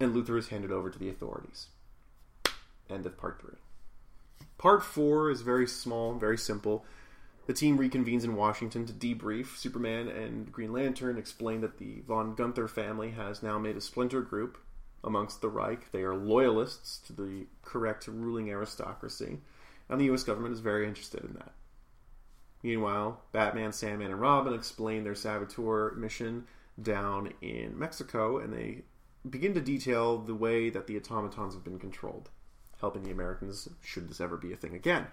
And 0.00 0.14
Luthor 0.14 0.38
is 0.38 0.48
handed 0.48 0.72
over 0.72 0.90
to 0.90 0.98
the 0.98 1.10
authorities. 1.10 1.66
End 2.88 3.04
of 3.04 3.18
part 3.18 3.40
three. 3.40 3.58
Part 4.58 4.82
four 4.82 5.30
is 5.30 5.42
very 5.42 5.66
small, 5.66 6.14
very 6.14 6.38
simple. 6.38 6.84
The 7.46 7.52
team 7.52 7.78
reconvenes 7.78 8.24
in 8.24 8.34
Washington 8.34 8.86
to 8.86 8.92
debrief. 8.92 9.56
Superman 9.56 10.08
and 10.08 10.50
Green 10.50 10.72
Lantern 10.72 11.18
explain 11.18 11.60
that 11.60 11.78
the 11.78 12.02
von 12.06 12.34
Gunther 12.34 12.68
family 12.68 13.10
has 13.10 13.42
now 13.42 13.58
made 13.58 13.76
a 13.76 13.80
splinter 13.80 14.22
group 14.22 14.58
amongst 15.04 15.40
the 15.40 15.48
Reich. 15.48 15.92
They 15.92 16.02
are 16.02 16.16
loyalists 16.16 16.98
to 17.06 17.12
the 17.12 17.46
correct 17.62 18.08
ruling 18.08 18.50
aristocracy, 18.50 19.38
and 19.88 20.00
the 20.00 20.06
U.S. 20.06 20.24
government 20.24 20.54
is 20.54 20.60
very 20.60 20.88
interested 20.88 21.22
in 21.24 21.34
that. 21.34 21.52
Meanwhile, 22.62 23.22
Batman, 23.30 23.72
Sandman, 23.72 24.10
and 24.10 24.20
Robin 24.20 24.52
explain 24.52 25.04
their 25.04 25.14
saboteur 25.14 25.94
mission 25.94 26.46
down 26.82 27.32
in 27.40 27.78
Mexico, 27.78 28.38
and 28.38 28.52
they 28.52 28.82
begin 29.28 29.54
to 29.54 29.60
detail 29.60 30.18
the 30.18 30.34
way 30.34 30.70
that 30.70 30.88
the 30.88 30.96
automatons 30.96 31.54
have 31.54 31.62
been 31.62 31.78
controlled, 31.78 32.30
helping 32.80 33.02
the 33.02 33.10
Americans 33.10 33.68
should 33.82 34.08
this 34.08 34.20
ever 34.20 34.36
be 34.36 34.52
a 34.52 34.56
thing 34.56 34.74
again. 34.74 35.06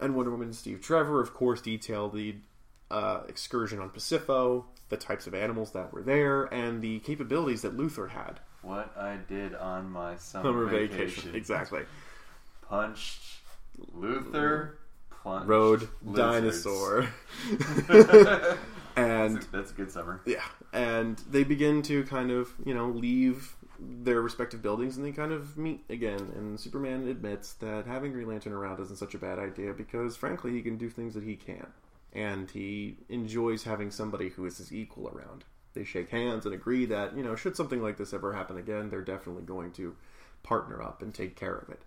And 0.00 0.14
Wonder 0.14 0.30
Woman 0.32 0.48
and 0.48 0.56
Steve 0.56 0.80
Trevor, 0.80 1.20
of 1.20 1.32
course, 1.34 1.60
detail 1.60 2.08
the 2.08 2.36
uh, 2.90 3.20
excursion 3.28 3.78
on 3.80 3.90
Pacifo, 3.90 4.64
the 4.88 4.96
types 4.96 5.26
of 5.26 5.34
animals 5.34 5.70
that 5.72 5.92
were 5.92 6.02
there, 6.02 6.44
and 6.44 6.82
the 6.82 6.98
capabilities 7.00 7.62
that 7.62 7.76
Luthor 7.76 8.10
had. 8.10 8.40
What 8.62 8.96
I 8.96 9.16
did 9.28 9.54
on 9.54 9.90
my 9.90 10.16
summer, 10.16 10.44
Summer 10.48 10.66
vacation. 10.66 10.98
vacation, 11.06 11.34
exactly. 11.34 11.82
Punched 12.68 13.20
Luthor. 13.96 14.72
Punched 15.22 15.48
Road 15.48 15.88
lizards. 16.02 16.18
dinosaur, 16.64 17.08
and 18.96 19.36
That's 19.36 19.46
a, 19.46 19.50
that's 19.52 19.70
a 19.70 19.74
good 19.74 19.90
summer. 19.90 20.20
yeah, 20.26 20.44
and 20.72 21.18
they 21.30 21.44
begin 21.44 21.82
to 21.82 22.04
kind 22.04 22.30
of 22.30 22.52
you 22.64 22.74
know 22.74 22.88
leave 22.88 23.54
their 24.02 24.20
respective 24.20 24.62
buildings 24.62 24.96
and 24.96 25.04
they 25.04 25.12
kind 25.12 25.32
of 25.32 25.56
meet 25.56 25.84
again. 25.88 26.32
And 26.36 26.58
Superman 26.58 27.08
admits 27.08 27.54
that 27.54 27.86
having 27.86 28.12
Green 28.12 28.28
Lantern 28.28 28.52
around 28.52 28.80
isn't 28.80 28.98
such 28.98 29.14
a 29.14 29.18
bad 29.18 29.38
idea 29.38 29.72
because 29.72 30.16
frankly 30.16 30.52
he 30.52 30.62
can 30.62 30.76
do 30.76 30.88
things 30.88 31.14
that 31.14 31.24
he 31.24 31.36
can't, 31.36 31.72
and 32.12 32.50
he 32.50 32.96
enjoys 33.08 33.64
having 33.64 33.90
somebody 33.90 34.30
who 34.30 34.46
is 34.46 34.58
his 34.58 34.72
equal 34.72 35.08
around. 35.08 35.44
They 35.74 35.84
shake 35.84 36.10
hands 36.10 36.46
and 36.46 36.54
agree 36.54 36.86
that 36.86 37.16
you 37.16 37.22
know 37.22 37.36
should 37.36 37.56
something 37.56 37.82
like 37.82 37.96
this 37.96 38.12
ever 38.12 38.32
happen 38.32 38.56
again, 38.56 38.90
they're 38.90 39.02
definitely 39.02 39.42
going 39.42 39.72
to 39.72 39.96
partner 40.42 40.82
up 40.82 41.02
and 41.02 41.12
take 41.12 41.36
care 41.36 41.56
of 41.56 41.68
it. 41.70 41.82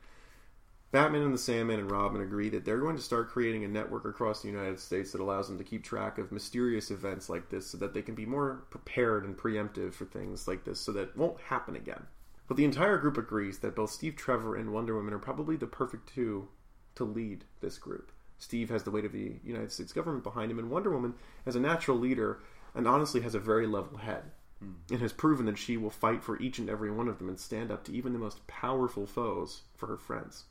Batman 0.90 1.24
and 1.24 1.34
the 1.34 1.38
Sandman 1.38 1.82
and 1.82 1.92
Robin 1.92 2.22
agree 2.22 2.48
that 2.50 2.64
they're 2.64 2.80
going 2.80 2.96
to 2.96 3.02
start 3.02 3.30
creating 3.30 3.66
a 3.66 3.68
network 3.68 4.06
across 4.06 4.42
the 4.42 4.48
United 4.48 4.80
States 4.80 5.12
that 5.12 5.20
allows 5.20 5.50
them 5.50 5.58
to 5.58 5.64
keep 5.64 5.84
track 5.84 6.18
of 6.18 6.32
mysterious 6.32 6.92
events 6.92 7.30
like 7.30 7.50
this 7.50 7.68
so 7.68 7.78
that 7.78 7.94
they 7.94 8.02
can 8.02 8.16
be 8.16 8.26
more 8.26 8.66
prepared 8.70 9.26
and 9.26 9.36
preemptive 9.38 9.94
for 9.94 10.06
things 10.06 10.48
like 10.48 10.64
this 10.64 10.80
so 10.80 10.94
that 10.94 11.10
it 11.10 11.18
won't 11.18 11.42
happen 11.42 11.76
again. 11.76 12.06
But 12.48 12.56
the 12.56 12.64
entire 12.64 12.98
group 12.98 13.18
agrees 13.18 13.60
that 13.60 13.76
both 13.76 13.92
Steve 13.92 14.16
Trevor 14.16 14.56
and 14.56 14.72
Wonder 14.72 14.96
Woman 14.96 15.14
are 15.14 15.20
probably 15.20 15.58
the 15.58 15.68
perfect 15.68 16.08
two 16.08 16.48
to 16.96 17.04
lead 17.04 17.44
this 17.60 17.78
group. 17.78 18.14
Steve 18.38 18.70
has 18.70 18.84
the 18.84 18.92
weight 18.92 19.04
of 19.04 19.12
the 19.12 19.40
United 19.44 19.74
States 19.74 19.92
government 19.92 20.24
behind 20.24 20.50
him, 20.50 20.60
and 20.60 20.70
Wonder 20.70 20.92
Woman, 20.92 21.16
as 21.46 21.58
a 21.58 21.60
natural 21.60 21.98
leader, 21.98 22.40
and 22.74 22.88
honestly 22.88 23.20
has 23.22 23.36
a 23.36 23.40
very 23.40 23.68
level 23.68 23.98
head, 23.98 24.32
hmm. 24.60 24.74
and 24.90 25.02
has 25.02 25.12
proven 25.12 25.48
that 25.48 25.58
she 25.58 25.76
will 25.76 25.90
fight 25.90 26.24
for 26.24 26.40
each 26.40 26.60
and 26.60 26.70
every 26.70 26.92
one 26.92 27.10
of 27.10 27.18
them 27.18 27.28
and 27.28 27.40
stand 27.40 27.72
up 27.72 27.84
to 27.84 27.94
even 27.94 28.14
the 28.14 28.20
most 28.20 28.48
powerful 28.48 29.06
foes 29.06 29.64
for 29.76 29.88
her 29.88 29.98
friends. 29.98 30.46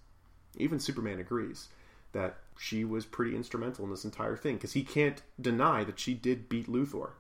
Even 0.57 0.79
Superman 0.81 1.19
agrees 1.21 1.69
that 2.13 2.37
she 2.59 2.85
was 2.85 3.05
pretty 3.05 3.37
instrumental 3.37 3.85
in 3.85 3.91
this 3.91 4.05
entire 4.05 4.37
thing 4.37 4.55
because 4.57 4.73
he 4.73 4.83
can't 4.83 5.23
deny 5.41 5.85
that 5.85 5.99
she 6.01 6.15
did 6.15 6.49
beat 6.49 6.67
Luthor. 6.69 7.11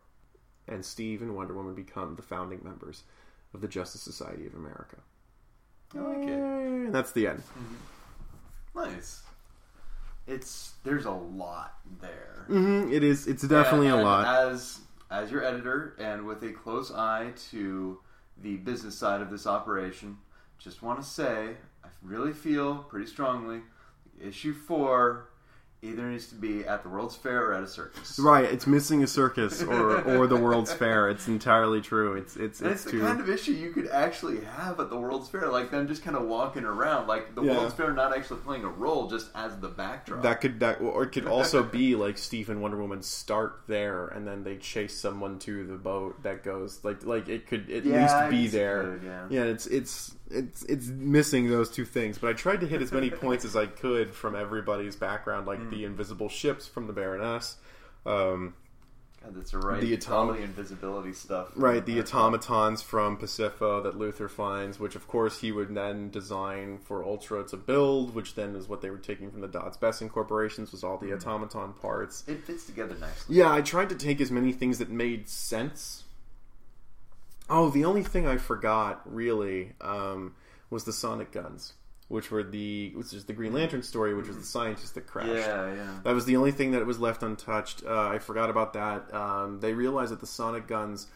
And 0.68 0.84
Steve 0.84 1.22
and 1.22 1.36
Wonder 1.36 1.54
Woman 1.54 1.74
become 1.74 2.16
the 2.16 2.22
founding 2.22 2.60
members 2.64 3.02
of 3.54 3.60
the 3.60 3.68
Justice 3.68 4.00
Society 4.00 4.46
of 4.46 4.54
America. 4.54 4.96
I 5.94 5.98
like 6.00 6.18
it. 6.28 6.30
And 6.30 6.92
that's 6.94 7.12
the 7.12 7.28
end. 7.28 7.42
Nice. 8.74 9.22
It's 10.26 10.72
there's 10.82 11.04
a 11.04 11.10
lot 11.12 11.74
there. 12.00 12.44
hmm 12.48 12.90
It 12.92 13.04
is. 13.04 13.26
It's 13.26 13.42
definitely 13.46 13.88
And- 13.88 14.00
a 14.00 14.04
lot. 14.04 14.26
As 14.52 14.80
as 15.10 15.30
your 15.30 15.44
editor 15.44 15.94
and 16.00 16.26
with 16.26 16.42
a 16.42 16.50
close 16.52 16.90
eye 16.90 17.32
to 17.50 18.00
the 18.42 18.56
business 18.56 18.96
side 18.98 19.20
of 19.20 19.30
this 19.30 19.46
operation, 19.46 20.18
just 20.58 20.82
want 20.82 21.00
to 21.00 21.06
say 21.06 21.56
really 22.06 22.32
feel 22.32 22.76
pretty 22.76 23.06
strongly 23.06 23.60
issue 24.24 24.54
four 24.54 25.28
either 25.82 26.04
needs 26.10 26.26
to 26.28 26.34
be 26.34 26.64
at 26.64 26.82
the 26.82 26.88
World's 26.88 27.14
Fair 27.14 27.48
or 27.48 27.52
at 27.54 27.62
a 27.62 27.68
circus. 27.68 28.18
Right, 28.18 28.44
it's 28.44 28.66
missing 28.66 29.02
a 29.04 29.06
circus 29.06 29.62
or 29.62 30.00
or 30.02 30.26
the 30.26 30.34
World's 30.34 30.72
Fair. 30.82 31.10
It's 31.10 31.28
entirely 31.28 31.80
true. 31.82 32.14
It's 32.14 32.34
it's 32.34 32.60
And 32.60 32.70
it's, 32.72 32.84
it's 32.86 32.92
the 32.92 33.00
kind 33.00 33.20
of 33.20 33.28
issue 33.28 33.52
you 33.52 33.70
could 33.72 33.86
actually 33.88 34.40
have 34.42 34.80
at 34.80 34.88
the 34.88 34.96
World's 34.96 35.28
Fair, 35.28 35.48
like 35.48 35.70
them 35.70 35.86
just 35.86 36.02
kind 36.02 36.16
of 36.16 36.26
walking 36.26 36.64
around, 36.64 37.06
like 37.06 37.34
the 37.34 37.42
Yeah. 37.42 37.58
World's 37.58 37.74
Fair 37.74 37.92
not 37.92 38.16
actually 38.16 38.40
playing 38.40 38.64
a 38.64 38.68
role, 38.70 39.06
just 39.08 39.28
as 39.34 39.54
the 39.58 39.68
backdrop. 39.68 40.22
that 40.22 40.40
could 40.40 40.58
that 40.60 40.80
or 40.80 41.04
it 41.04 41.12
could 41.12 41.26
also 41.26 41.62
be 41.80 41.94
like 41.94 42.16
Steve 42.18 42.48
and 42.48 42.62
Wonder 42.62 42.78
Woman 42.78 43.02
start 43.02 43.60
there 43.68 44.08
and 44.08 44.26
then 44.26 44.42
they 44.44 44.56
chase 44.56 44.98
someone 44.98 45.38
to 45.40 45.66
the 45.66 45.76
boat 45.76 46.20
that 46.22 46.42
goes 46.42 46.82
like 46.84 47.04
like 47.04 47.28
it 47.28 47.46
could 47.46 47.70
at 47.70 47.84
Yeah, 47.84 48.00
least 48.00 48.30
be 48.30 48.44
guess 48.44 48.54
it 48.54 48.56
there. 48.56 49.26
yeah. 49.30 49.42
it's 49.44 49.66
it's 49.66 50.16
it's 50.30 50.62
it's 50.64 50.86
missing 50.88 51.48
those 51.50 51.70
two 51.70 51.84
things. 51.84 52.18
But 52.18 52.30
I 52.30 52.32
tried 52.32 52.60
to 52.60 52.66
hit 52.66 52.82
as 52.82 52.92
many 52.92 53.10
points 53.10 53.44
as 53.44 53.56
I 53.56 53.66
could 53.66 54.14
from 54.14 54.34
everybody's 54.36 54.96
background, 54.96 55.46
like 55.46 55.60
Hmm. 55.60 55.70
the 55.70 55.84
invisible 55.84 56.28
ships 56.28 56.66
from 56.66 56.86
the 56.86 56.92
Baroness. 56.92 57.56
Um, 58.04 58.54
God, 59.24 59.34
that's 59.34 59.54
right. 59.54 59.80
The 59.80 59.94
atomic- 59.94 60.40
invisibility 60.40 61.12
stuff. 61.12 61.50
Right, 61.56 61.84
the 61.84 61.98
automatons 62.00 62.80
from 62.82 63.16
Pacifo 63.16 63.82
that 63.82 63.98
Luthor 63.98 64.30
finds, 64.30 64.78
which 64.78 64.94
of 64.94 65.08
course 65.08 65.40
he 65.40 65.50
would 65.50 65.74
then 65.74 66.10
design 66.10 66.78
for 66.78 67.02
Ultra 67.04 67.42
to 67.48 67.56
build, 67.56 68.14
which 68.14 68.36
then 68.36 68.54
is 68.54 68.68
what 68.68 68.82
they 68.82 68.90
were 68.90 68.98
taking 68.98 69.30
from 69.32 69.40
the 69.40 69.48
Dodds 69.48 69.76
Besson 69.78 70.08
corporations, 70.08 70.70
was 70.70 70.84
all 70.84 70.96
the 70.98 71.12
automaton 71.12 71.72
parts. 71.72 72.22
It 72.28 72.44
fits 72.44 72.66
together 72.66 72.94
nicely. 73.00 73.34
Yeah, 73.36 73.50
I 73.52 73.62
tried 73.62 73.88
to 73.88 73.96
take 73.96 74.20
as 74.20 74.30
many 74.30 74.52
things 74.52 74.78
that 74.78 74.90
made 74.90 75.28
sense. 75.28 76.04
Oh, 77.48 77.70
the 77.70 77.84
only 77.84 78.02
thing 78.02 78.26
I 78.26 78.38
forgot 78.38 79.02
really 79.04 79.72
um, 79.80 80.34
was 80.70 80.84
the 80.84 80.92
sonic 80.92 81.30
guns, 81.30 81.74
which 82.08 82.30
were 82.30 82.42
the 82.42 82.92
which 82.94 83.12
is 83.12 83.24
the 83.24 83.32
Green 83.32 83.52
Lantern 83.52 83.82
story, 83.82 84.14
which 84.14 84.26
was 84.26 84.36
the 84.36 84.44
scientist 84.44 84.94
that 84.94 85.06
crashed. 85.06 85.30
Yeah, 85.30 85.72
yeah. 85.72 85.98
That 86.04 86.14
was 86.14 86.24
the 86.24 86.36
only 86.36 86.52
thing 86.52 86.72
that 86.72 86.84
was 86.84 86.98
left 86.98 87.22
untouched. 87.22 87.84
Uh, 87.86 88.08
I 88.08 88.18
forgot 88.18 88.50
about 88.50 88.72
that. 88.72 89.14
Um, 89.14 89.60
they 89.60 89.72
realized 89.72 90.12
that 90.12 90.20
the 90.20 90.26
sonic 90.26 90.66
guns 90.66 91.06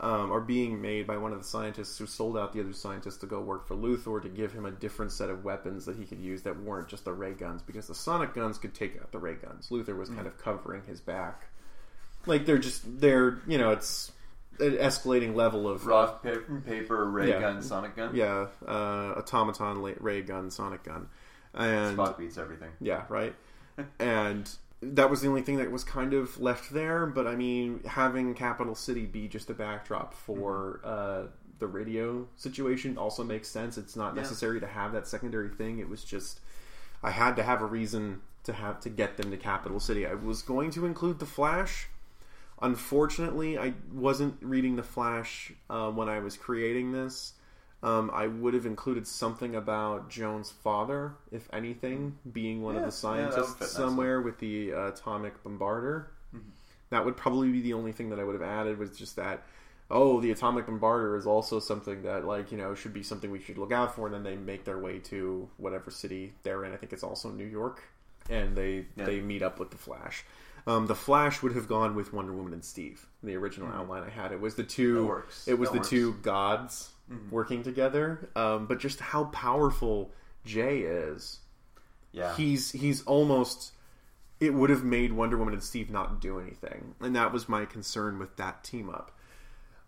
um, 0.00 0.32
are 0.32 0.40
being 0.40 0.80
made 0.80 1.06
by 1.06 1.16
one 1.16 1.32
of 1.32 1.38
the 1.38 1.44
scientists 1.44 1.98
who 1.98 2.06
sold 2.06 2.36
out 2.36 2.52
the 2.52 2.60
other 2.60 2.72
scientists 2.72 3.18
to 3.18 3.26
go 3.26 3.40
work 3.40 3.68
for 3.68 3.76
Luthor 3.76 4.20
to 4.22 4.28
give 4.28 4.52
him 4.52 4.66
a 4.66 4.70
different 4.70 5.12
set 5.12 5.30
of 5.30 5.44
weapons 5.44 5.84
that 5.84 5.96
he 5.96 6.04
could 6.04 6.18
use 6.18 6.42
that 6.42 6.60
weren't 6.60 6.88
just 6.88 7.04
the 7.04 7.12
ray 7.12 7.32
guns 7.32 7.62
because 7.62 7.86
the 7.86 7.94
sonic 7.94 8.34
guns 8.34 8.58
could 8.58 8.74
take 8.74 8.96
out 8.96 9.12
the 9.12 9.18
ray 9.18 9.34
guns. 9.34 9.68
Luthor 9.70 9.96
was 9.96 10.08
kind 10.08 10.26
of 10.26 10.36
covering 10.38 10.82
his 10.86 11.00
back. 11.00 11.44
Like 12.26 12.46
they're 12.46 12.58
just 12.58 13.00
they're 13.00 13.38
you 13.46 13.58
know 13.58 13.70
it's 13.70 14.10
an 14.60 14.72
escalating 14.76 15.34
level 15.34 15.68
of 15.68 15.86
Rock, 15.86 16.22
paper, 16.22 16.62
paper 16.66 17.10
ray 17.10 17.28
Yeah. 17.30 17.40
gun, 17.40 17.62
sonic 17.62 17.96
gun. 17.96 18.14
yeah 18.14 18.46
uh, 18.66 19.14
automaton 19.16 19.80
ray 20.00 20.22
gun 20.22 20.50
sonic 20.50 20.82
gun 20.84 21.08
and 21.54 21.96
Spock 21.96 22.18
beats 22.18 22.36
everything. 22.38 22.70
Yeah, 22.80 23.04
right. 23.08 23.34
and 24.00 24.50
that 24.82 25.08
was 25.08 25.20
the 25.22 25.28
only 25.28 25.42
thing 25.42 25.56
that 25.58 25.70
was 25.70 25.84
kind 25.84 26.12
of 26.12 26.40
left 26.40 26.72
there. 26.72 27.06
But 27.06 27.26
I 27.26 27.36
mean, 27.36 27.80
having 27.84 28.34
Capital 28.34 28.74
City 28.74 29.06
be 29.06 29.28
just 29.28 29.48
a 29.50 29.54
backdrop 29.54 30.14
for 30.14 30.80
uh, 30.84 31.22
the 31.60 31.66
radio 31.68 32.26
situation 32.36 32.98
also 32.98 33.22
makes 33.22 33.48
sense. 33.48 33.78
It's 33.78 33.94
not 33.96 34.14
Yeah. 34.14 34.22
necessary 34.22 34.58
to 34.60 34.66
have 34.66 34.92
that 34.92 35.06
secondary 35.06 35.48
thing. 35.48 35.78
It 35.78 35.88
was 35.88 36.04
just 36.04 36.40
I 37.02 37.10
had 37.10 37.36
to 37.36 37.42
have 37.44 37.62
a 37.62 37.66
reason 37.66 38.22
to 38.44 38.52
have 38.52 38.80
to 38.80 38.88
get 38.90 39.16
them 39.16 39.30
to 39.30 39.36
Capital 39.36 39.78
City. 39.80 40.06
I 40.06 40.14
was 40.14 40.42
going 40.42 40.70
to 40.72 40.86
include 40.86 41.18
the 41.20 41.26
Flash. 41.26 41.88
Unfortunately, 42.62 43.58
I 43.58 43.74
wasn't 43.92 44.36
reading 44.40 44.76
the 44.76 44.82
Flash 44.82 45.52
uh, 45.68 45.90
when 45.90 46.08
I 46.08 46.20
was 46.20 46.36
creating 46.36 46.92
this. 46.92 47.34
Um, 47.82 48.10
I 48.14 48.26
would 48.28 48.54
have 48.54 48.64
included 48.64 49.06
something 49.06 49.54
about 49.54 50.08
Joan's 50.08 50.50
father, 50.50 51.14
if 51.30 51.48
anything, 51.52 52.16
being 52.32 52.62
one 52.62 52.76
Yeah, 52.76 52.80
of 52.80 52.86
the 52.86 52.86
yeah, 52.86 52.90
scientists 52.90 53.60
nicely. 53.60 53.66
somewhere 53.66 54.22
with 54.22 54.38
the 54.38 54.72
uh, 54.72 54.86
atomic 54.88 55.42
bombarder. 55.44 56.06
That 56.90 57.04
would 57.04 57.16
probably 57.16 57.50
be 57.50 57.60
the 57.60 57.74
only 57.74 57.92
thing 57.92 58.08
that 58.10 58.18
I 58.20 58.24
would 58.24 58.34
have 58.34 58.42
added 58.42 58.78
was 58.78 58.96
just 58.96 59.16
that. 59.16 59.42
Oh, 59.90 60.20
the 60.20 60.30
atomic 60.30 60.66
bombarder 60.66 61.16
is 61.18 61.26
also 61.26 61.60
something 61.60 62.02
that, 62.02 62.24
like, 62.24 62.50
you 62.50 62.56
know, 62.56 62.74
should 62.74 62.94
be 62.94 63.02
something 63.02 63.30
we 63.30 63.38
should 63.40 63.58
look 63.58 63.72
out 63.72 63.94
for. 63.94 64.06
And 64.06 64.14
then 64.14 64.22
they 64.22 64.36
make 64.36 64.64
their 64.64 64.78
way 64.78 64.98
to 65.00 65.48
whatever 65.58 65.90
city 65.90 66.32
they're 66.42 66.64
in. 66.64 66.72
I 66.72 66.76
think 66.76 66.92
it's 66.94 67.02
also 67.02 67.30
New 67.30 67.44
York, 67.46 67.82
and 68.30 68.56
they 68.56 68.86
Yeah. 68.96 69.04
they 69.04 69.20
meet 69.20 69.42
up 69.42 69.58
with 69.58 69.70
the 69.70 69.76
Flash. 69.76 70.24
Um, 70.66 70.86
the 70.86 70.94
Flash 70.94 71.42
would 71.42 71.54
have 71.54 71.68
gone 71.68 71.94
with 71.94 72.12
Wonder 72.12 72.32
Woman 72.32 72.52
and 72.54 72.64
Steve. 72.64 73.06
In 73.22 73.28
the 73.28 73.36
original 73.36 73.68
outline 73.68 74.02
I 74.02 74.08
had, 74.10 74.32
it 74.32 74.40
was 74.40 74.54
the 74.54 74.64
two. 74.64 74.98
It 75.46 75.58
was 75.58 75.68
That 75.68 75.74
the 75.74 75.78
works. 75.80 75.88
two 75.90 76.12
gods 76.22 76.90
working 77.30 77.62
together. 77.62 78.30
Um, 78.34 78.66
but 78.66 78.78
just 78.78 78.98
how 79.00 79.24
powerful 79.24 80.10
Jay 80.46 80.80
is, 80.80 81.40
Yeah. 82.12 82.34
he's 82.34 82.70
he's 82.72 83.02
almost. 83.04 83.72
It 84.40 84.52
would 84.54 84.68
have 84.70 84.84
made 84.84 85.12
Wonder 85.12 85.36
Woman 85.36 85.54
and 85.54 85.62
Steve 85.62 85.90
not 85.90 86.20
do 86.20 86.38
anything, 86.40 86.94
and 87.00 87.14
that 87.14 87.32
was 87.32 87.48
my 87.48 87.64
concern 87.66 88.18
with 88.18 88.36
that 88.36 88.64
team 88.64 88.88
up. 88.90 89.10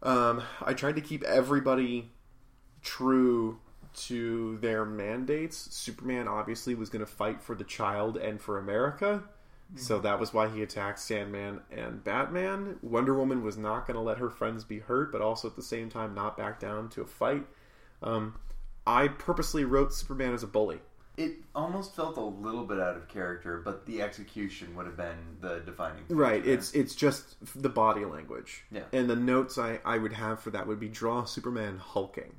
Um, 0.02 0.42
I 0.62 0.72
tried 0.74 0.94
to 0.96 1.00
keep 1.00 1.22
everybody 1.24 2.12
true 2.82 3.58
to 3.94 4.58
their 4.58 4.84
mandates. 4.84 5.56
Superman 5.74 6.28
obviously 6.28 6.74
was 6.74 6.90
going 6.90 7.04
to 7.04 7.10
fight 7.10 7.42
for 7.42 7.54
the 7.54 7.64
child 7.64 8.16
and 8.16 8.40
for 8.40 8.58
America. 8.58 9.24
So 9.74 9.98
that 9.98 10.20
was 10.20 10.32
why 10.32 10.48
he 10.48 10.62
attacked 10.62 11.00
Sandman 11.00 11.60
and 11.70 12.02
Batman. 12.04 12.78
Wonder 12.82 13.14
Woman 13.14 13.42
was 13.42 13.56
not 13.58 13.86
going 13.86 13.96
to 13.96 14.00
let 14.00 14.18
her 14.18 14.30
friends 14.30 14.64
be 14.64 14.78
hurt, 14.78 15.10
but 15.10 15.20
also 15.20 15.48
at 15.48 15.56
the 15.56 15.62
same 15.62 15.90
time 15.90 16.14
not 16.14 16.36
back 16.36 16.60
down 16.60 16.88
to 16.90 17.02
a 17.02 17.06
fight. 17.06 17.44
Um, 18.02 18.36
I 18.86 19.08
purposely 19.08 19.64
wrote 19.64 19.92
Superman 19.92 20.32
as 20.34 20.42
a 20.44 20.46
bully. 20.46 20.80
it 21.16 21.32
almost 21.54 21.96
felt 21.96 22.16
a 22.18 22.20
little 22.20 22.64
bit 22.64 22.78
out 22.78 22.96
of 22.96 23.08
character, 23.08 23.60
but 23.64 23.86
the 23.86 24.02
execution 24.02 24.74
would 24.76 24.86
have 24.86 24.96
been 24.96 25.16
the 25.40 25.60
defining. 25.64 26.04
feature 26.04 26.14
Right. 26.14 26.46
It's 26.46 26.72
it's 26.72 26.94
just 26.94 27.36
the 27.60 27.68
body 27.70 28.04
language. 28.04 28.64
Yeah. 28.70 28.82
And 28.92 29.08
the 29.08 29.16
notes 29.16 29.58
I, 29.58 29.80
I 29.84 29.98
would 29.98 30.12
have 30.12 30.40
for 30.40 30.50
that 30.50 30.66
would 30.66 30.78
be 30.78 30.88
draw 30.88 31.24
Superman 31.24 31.78
hulking. 31.78 32.36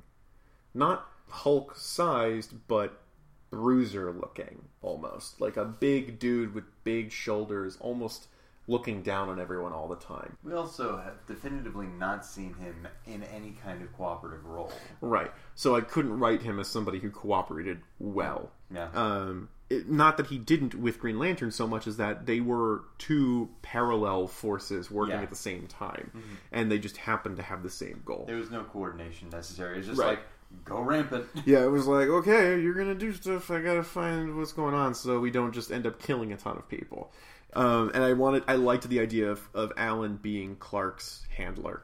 Not 0.74 1.06
Hulk 1.28 1.74
sized, 1.76 2.54
but 2.68 3.02
bruiser 3.50 4.12
looking 4.12 4.68
almost. 4.80 5.40
Like 5.40 5.56
a 5.56 5.64
big 5.64 6.18
dude 6.18 6.54
with 6.54 6.64
big 6.88 7.12
shoulders, 7.12 7.76
almost 7.80 8.28
looking 8.66 9.02
down 9.02 9.28
on 9.28 9.38
everyone 9.38 9.72
all 9.72 9.88
the 9.88 9.96
time. 9.96 10.36
We 10.42 10.52
also 10.54 10.96
have 10.98 11.14
definitively 11.26 11.86
not 11.86 12.24
seen 12.24 12.54
him 12.54 12.86
in 13.06 13.22
any 13.24 13.56
kind 13.62 13.82
of 13.82 13.92
cooperative 13.94 14.44
role. 14.46 14.72
Right. 15.02 15.30
So 15.54 15.74
I 15.76 15.80
couldn't 15.82 16.18
write 16.18 16.40
him 16.42 16.58
as 16.58 16.68
somebody 16.68 16.98
who 16.98 17.10
cooperated 17.10 17.80
well. 17.98 18.50
Yeah. 18.70 18.88
Um, 18.94 19.48
it, 19.70 19.88
not 19.90 20.16
that 20.18 20.26
he 20.28 20.38
didn't 20.38 20.74
with 20.74 20.98
Green 20.98 21.18
Lantern 21.18 21.50
so 21.50 21.66
much 21.66 21.86
as 21.86 21.98
that 21.98 22.24
they 22.26 22.40
were 22.40 22.84
two 22.96 23.48
parallel 23.60 24.26
forces 24.26 24.90
working 24.90 25.14
Yeah. 25.16 25.22
at 25.22 25.30
the 25.30 25.36
same 25.36 25.66
time, 25.66 26.10
and 26.52 26.70
they 26.70 26.78
just 26.78 26.96
happened 26.98 27.36
to 27.36 27.42
have 27.42 27.62
the 27.62 27.70
same 27.70 28.00
goal. 28.04 28.24
there 28.26 28.36
was 28.36 28.50
no 28.50 28.64
coordination 28.64 29.28
necessary. 29.30 29.76
It's 29.78 29.86
just 29.86 30.00
Right. 30.00 30.08
like 30.10 30.20
go 30.64 30.80
rampant. 30.80 31.26
Yeah, 31.46 31.64
it 31.64 31.70
was 31.70 31.86
like, 31.86 32.08
okay, 32.08 32.60
you're 32.60 32.74
gonna 32.74 32.94
do 32.94 33.12
stuff. 33.12 33.50
I 33.50 33.60
gotta 33.60 33.82
find 33.82 34.36
what's 34.36 34.52
going 34.52 34.74
on, 34.74 34.94
so 34.94 35.20
we 35.20 35.30
don't 35.30 35.52
just 35.52 35.70
end 35.70 35.86
up 35.86 36.00
killing 36.00 36.32
a 36.32 36.36
ton 36.36 36.56
of 36.56 36.68
people. 36.68 37.12
Um, 37.54 37.90
and 37.94 38.04
I 38.04 38.12
wanted, 38.12 38.44
I 38.46 38.56
liked 38.56 38.88
the 38.88 39.00
idea 39.00 39.30
of, 39.30 39.48
of 39.54 39.72
Alan 39.76 40.16
being 40.16 40.56
Clark's 40.56 41.26
handler. 41.34 41.82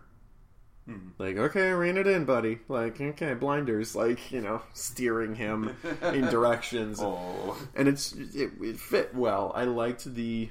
Like, 1.19 1.39
okay, 1.39 1.71
rein 1.71 1.97
it 1.97 2.07
in, 2.07 2.27
buddy. 2.27 2.59
Like, 2.69 3.01
okay, 3.01 3.33
blinders, 3.33 3.97
like 3.97 4.31
you 4.31 4.43
know, 4.43 4.61
steering 4.75 5.35
him 5.35 5.75
in 6.03 6.27
directions. 6.31 7.01
Oh, 7.01 7.57
and 7.75 7.89
it's 7.89 8.13
it, 8.13 8.51
it 8.61 8.79
fit 8.79 9.15
well. 9.15 9.51
I 9.55 9.65
liked 9.65 10.05
the 10.15 10.51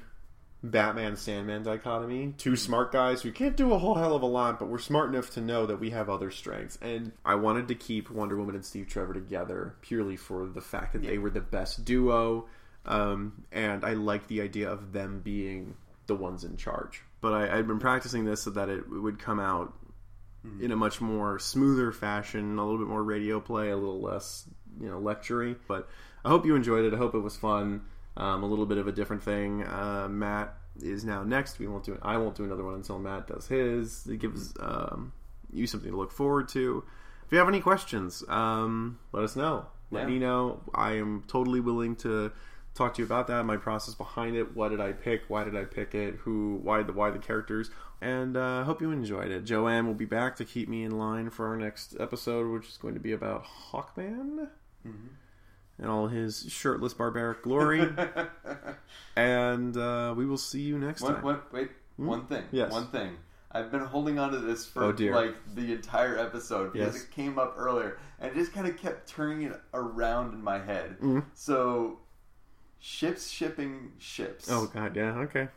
Batman 0.64 1.18
Sandman 1.18 1.64
dichotomy. 1.64 2.34
Two 2.38 2.56
smart 2.56 2.94
guys 2.94 3.22
who 3.22 3.32
can't 3.34 3.58
do 3.58 3.74
a 3.74 3.78
whole 3.78 3.96
hell 3.96 4.16
of 4.16 4.22
a 4.22 4.28
lot, 4.28 4.60
but 4.60 4.70
we're 4.70 4.80
smart 4.80 5.14
enough 5.14 5.32
to 5.32 5.42
know 5.42 5.66
that 5.66 5.80
we 5.80 5.90
have 5.90 6.10
other 6.10 6.32
strengths. 6.32 6.78
And 6.82 7.12
I 7.26 7.36
wanted 7.36 7.68
to 7.68 7.76
keep 7.76 8.10
Wonder 8.10 8.38
Woman 8.38 8.56
and 8.56 8.66
Steve 8.66 8.88
Trevor 8.88 9.14
together 9.14 9.76
purely 9.82 10.16
for 10.16 10.48
the 10.48 10.62
fact 10.62 10.94
that 10.94 11.04
they 11.04 11.18
were 11.18 11.30
the 11.30 11.42
best 11.42 11.84
duo, 11.84 12.48
um, 12.86 13.44
and 13.52 13.84
I 13.84 13.94
liked 13.94 14.30
the 14.30 14.42
idea 14.42 14.70
of 14.70 14.94
them 14.94 15.20
being 15.22 15.76
the 16.08 16.16
ones 16.16 16.46
in 16.46 16.56
charge. 16.56 17.02
But 17.20 17.34
I, 17.34 17.58
I'd 17.58 17.68
been 17.68 17.80
practicing 17.80 18.24
this 18.24 18.44
so 18.44 18.52
that 18.52 18.70
it 18.70 18.90
would 18.90 19.20
come 19.20 19.40
out 19.40 19.74
in 20.60 20.72
a 20.72 20.76
much 20.76 21.00
more 21.00 21.40
smoother 21.40 21.94
fashion, 21.94 22.58
a 22.58 22.64
little 22.64 22.78
bit 22.78 22.88
more 22.88 23.04
radio 23.04 23.40
play, 23.40 23.70
a 23.70 23.78
little 23.78 24.02
less, 24.02 24.46
you 24.80 24.90
know, 24.90 25.00
lectury. 25.00 25.56
But 25.68 25.88
I 26.26 26.30
hope 26.30 26.46
you 26.46 26.56
enjoyed 26.56 26.84
it. 26.84 26.94
I 26.94 26.98
hope 26.98 27.16
it 27.16 27.20
was 27.20 27.38
fun. 27.38 27.82
Um, 28.16 28.44
a 28.44 28.46
little 28.46 28.66
bit 28.66 28.78
of 28.78 28.88
a 28.88 28.92
different 28.92 29.24
thing. 29.24 29.64
Uh, 29.64 30.08
Matt 30.10 30.56
is 30.82 31.04
now 31.04 31.24
next. 31.24 31.58
We 31.60 31.68
won't 31.68 31.84
do. 31.84 31.98
I 32.02 32.18
won't 32.18 32.36
do 32.36 32.44
another 32.44 32.64
one 32.64 32.76
until 32.76 33.00
Matt 33.00 33.28
does 33.28 33.48
his. 33.48 34.06
It 34.08 34.18
gives 34.20 34.54
um, 34.60 35.14
you 35.52 35.66
something 35.68 35.90
to 35.92 35.98
look 35.98 36.12
forward 36.12 36.48
to. 36.50 36.84
If 37.26 37.32
you 37.32 37.38
have 37.40 37.48
any 37.48 37.60
questions, 37.62 38.24
um, 38.28 39.00
let 39.12 39.24
us 39.24 39.36
know. 39.36 39.66
Let 39.90 40.02
Yeah. 40.02 40.08
me 40.14 40.20
know. 40.20 40.62
I 40.76 40.94
am 40.94 41.24
totally 41.28 41.60
willing 41.60 41.96
to 41.98 42.32
talk 42.76 42.94
to 42.96 43.02
you 43.02 43.06
about 43.06 43.28
that. 43.28 43.44
My 43.46 43.58
process 43.58 43.96
behind 43.96 44.36
it. 44.36 44.56
What 44.56 44.70
did 44.70 44.80
I 44.82 44.92
pick? 44.92 45.22
Why 45.28 45.44
did 45.44 45.56
I 45.56 45.64
pick 45.64 45.96
it? 45.96 46.16
Who? 46.18 46.60
Why 46.62 46.84
the? 46.84 46.94
Why 46.94 47.10
the 47.10 47.20
characters? 47.20 47.72
And 48.02 48.36
uh, 48.38 48.60
I 48.60 48.64
hope 48.64 48.82
you 48.82 48.92
enjoyed 48.92 49.32
it. 49.32 49.46
Joanne 49.46 49.88
will 49.88 49.94
be 49.94 50.06
back 50.06 50.36
to 50.36 50.46
keep 50.46 50.68
me 50.70 50.84
in 50.84 50.98
line 51.00 51.30
for 51.30 51.48
our 51.48 51.56
next 51.56 51.96
episode, 52.00 52.52
which 52.52 52.68
is 52.68 52.78
going 52.78 52.94
to 52.96 53.00
be 53.00 53.12
about 53.14 53.46
Hawkman 53.72 54.50
and 55.84 55.92
all 55.92 56.08
his 56.08 56.46
shirtless 56.50 56.94
barbaric 56.94 57.44
glory. 57.44 57.88
and 59.16 59.76
uh, 59.78 60.14
we 60.18 60.26
will 60.26 60.38
see 60.38 60.62
you 60.62 60.80
next 60.80 61.02
one, 61.02 61.16
time. 61.16 61.24
one, 61.24 61.40
wait, 61.52 61.70
one 61.98 62.26
thing. 62.26 62.44
Yes. 62.52 62.72
One 62.72 62.88
thing. 62.88 63.18
I've 63.52 63.70
been 63.70 63.82
holding 63.82 64.18
on 64.18 64.32
to 64.32 64.40
this 64.40 64.66
for 64.66 64.84
Oh, 64.86 64.90
like 65.12 65.36
the 65.54 65.74
entire 65.74 66.18
episode 66.18 66.74
because 66.74 66.96
Yes. 66.96 67.04
it 67.04 67.12
came 67.12 67.38
up 67.38 67.54
earlier 67.56 68.00
and 68.20 68.34
just 68.34 68.52
kind 68.54 68.66
of 68.66 68.78
kept 68.78 69.08
turning 69.08 69.44
it 69.44 69.62
around 69.76 70.34
in 70.34 70.42
my 70.42 70.58
head. 70.58 70.92
Mm-hmm. 70.94 71.20
So, 71.36 72.00
ships 72.80 73.30
shipping 73.30 73.92
ships. 74.00 74.50
Oh 74.50 74.66
god, 74.74 74.96
yeah, 74.96 75.18
okay. 75.20 75.50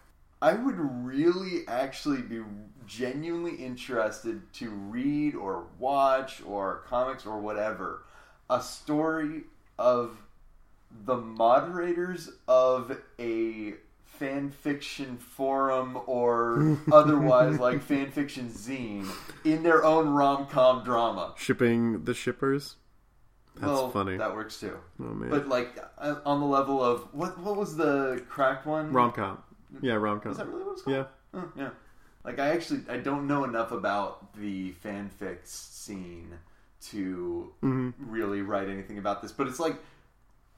I 0.43 0.53
would 0.53 0.77
really 0.77 1.67
actually 1.69 2.21
be 2.21 2.43
genuinely 2.87 3.55
interested 3.55 4.53
to 4.55 4.69
read 4.69 5.35
or 5.35 5.69
watch 5.79 6.43
or 6.45 6.83
comics 6.89 7.25
or 7.25 7.41
whatever 7.41 8.03
a 8.51 8.61
story 8.61 9.43
of 9.79 10.17
the 11.05 11.17
moderators 11.17 12.31
of 12.49 12.97
a 13.19 13.75
fan 14.05 14.51
fiction 14.51 15.19
forum 15.19 15.99
or 16.07 16.79
otherwise 16.93 17.59
like 17.59 17.83
fan 17.83 18.11
fiction 18.11 18.49
zine 18.49 19.07
in 19.45 19.63
their 19.63 19.85
own 19.85 20.09
rom 20.09 20.47
com 20.47 20.83
drama. 20.85 21.35
Shipping 21.37 22.05
the 22.05 22.15
shippers. 22.15 22.77
That's 23.55 23.67
well, 23.67 23.91
funny. 23.91 24.17
That 24.17 24.35
works 24.35 24.61
too. 24.61 24.79
Oh 25.01 25.05
man. 25.05 25.31
But 25.31 25.49
like 25.49 25.79
uh, 25.99 26.17
on 26.25 26.41
the 26.41 26.47
level 26.47 26.83
of 26.83 27.09
what 27.13 27.39
what 27.39 27.57
was 27.57 27.77
the 27.77 28.23
cracked 28.29 28.67
one? 28.67 28.93
rom 28.93 29.13
com. 29.13 29.43
Yeah, 29.83 29.95
rom 29.95 30.21
com. 30.21 30.33
Is 30.33 30.39
that 30.39 30.47
really 30.47 30.65
what 30.65 30.73
it's 30.73 30.83
called? 30.83 30.97
Yeah. 30.97 31.05
Oh, 31.35 31.53
yeah. 31.57 31.71
Like 32.25 32.39
I 32.39 32.49
actually 32.49 32.81
I 32.89 32.99
don't 32.99 33.27
know 33.27 33.45
enough 33.45 33.73
about 33.73 34.35
the 34.35 34.73
fanfics 34.85 35.49
scene 35.49 36.35
to 36.91 37.53
hmm 37.61 37.91
really 37.99 38.43
write 38.43 38.69
anything 38.69 38.99
about 38.99 39.23
this, 39.23 39.33
but 39.33 39.47
it's 39.49 39.61
like, 39.61 39.77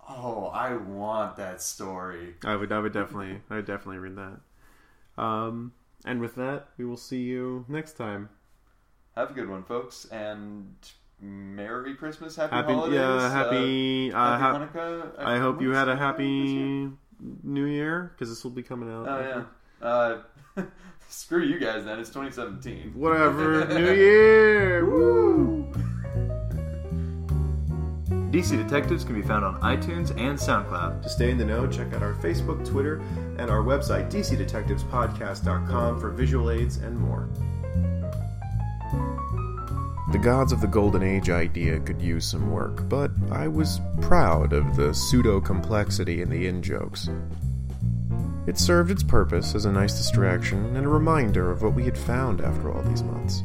oh, 0.09 0.47
I 0.47 0.75
want 0.77 1.37
that 1.37 1.61
story. 1.63 2.35
I 2.45 2.57
would. 2.57 2.73
I 2.73 2.79
would 2.79 2.93
definitely. 2.93 3.41
I 3.51 3.57
would 3.57 3.67
definitely 3.67 3.99
read 3.99 4.17
that. 4.17 5.23
Um. 5.23 5.73
And 6.05 6.21
with 6.21 6.37
that, 6.37 6.69
we 6.79 6.85
will 6.85 6.97
see 6.97 7.23
you 7.23 7.65
next 7.69 7.95
time. 7.95 8.29
Have 9.17 9.33
a 9.33 9.35
good 9.35 9.49
one, 9.49 9.65
folks, 9.65 10.05
and 10.13 10.73
Merry 11.21 11.97
Christmas, 11.97 12.37
Happy, 12.37 12.55
Happy. 12.55 12.73
Holidays, 12.73 12.95
Yeah. 12.95 13.15
uh, 13.15 13.31
Happy. 13.31 14.13
Uh, 14.13 14.39
Happy 14.39 14.43
ha- 14.43 14.69
Hanukkah. 14.79 15.19
I 15.19 15.39
hope 15.39 15.61
you 15.61 15.71
had 15.71 15.89
a 15.89 15.97
happy 15.97 16.89
New 17.43 17.65
Year 17.65 18.13
because 18.15 18.29
this 18.29 18.45
will 18.45 18.53
be 18.53 18.63
coming 18.63 18.89
out. 18.89 19.09
Oh 19.09 19.45
yeah. 19.83 19.85
Uh, 19.87 20.63
screw 21.09 21.43
you 21.43 21.59
guys. 21.59 21.85
Then 21.85 21.99
it's 21.99 22.11
2017. 22.11 22.93
Whatever. 22.95 23.65
New 23.75 23.93
Year. 23.93 24.87
Woo. 24.87 25.75
DC 28.31 28.63
Detectives 28.63 29.05
can 29.05 29.15
be 29.15 29.23
found 29.23 29.45
on 29.45 29.59
iTunes 29.63 30.11
and 30.11 30.39
SoundCloud. 30.39 31.03
To 31.03 31.09
stay 31.09 31.31
in 31.31 31.39
the 31.39 31.45
know, 31.45 31.67
check 31.67 31.95
out 31.95 32.03
our 32.03 32.15
Facebook, 32.15 32.69
Twitter, 32.69 33.01
and 33.39 33.51
our 33.51 33.63
website, 33.63 34.11
dcdetectivespodcast.com, 34.11 35.99
for 35.99 36.11
visual 36.11 36.51
aids 36.51 36.77
and 36.77 36.99
more. 36.99 37.29
The 40.13 40.19
Gods 40.19 40.53
of 40.53 40.61
the 40.61 40.67
Golden 40.67 41.03
Age 41.03 41.31
idea 41.31 41.79
could 41.81 42.01
use 42.01 42.27
some 42.27 42.51
work, 42.51 42.89
but 42.89 43.11
I 43.31 43.49
was 43.49 43.81
proud 44.01 44.53
of 44.53 44.77
the 44.77 44.95
pseudo 44.95 45.41
complexity 45.41 46.21
in 46.23 46.29
the 46.29 46.47
in 46.47 46.63
jokes. 46.63 47.09
It 48.47 48.59
served 48.59 48.91
its 48.91 49.03
purpose 49.03 49.55
as 49.55 49.67
a 49.67 49.73
nice 49.73 49.99
distraction 49.99 50.77
and 50.77 50.87
a 50.87 50.89
reminder 50.89 51.51
of 51.51 51.63
what 51.63 51.75
we 51.75 51.85
had 51.85 51.99
found 51.99 52.41
after 52.41 52.73
all 52.73 52.83
these 52.83 53.03
months. 53.03 53.43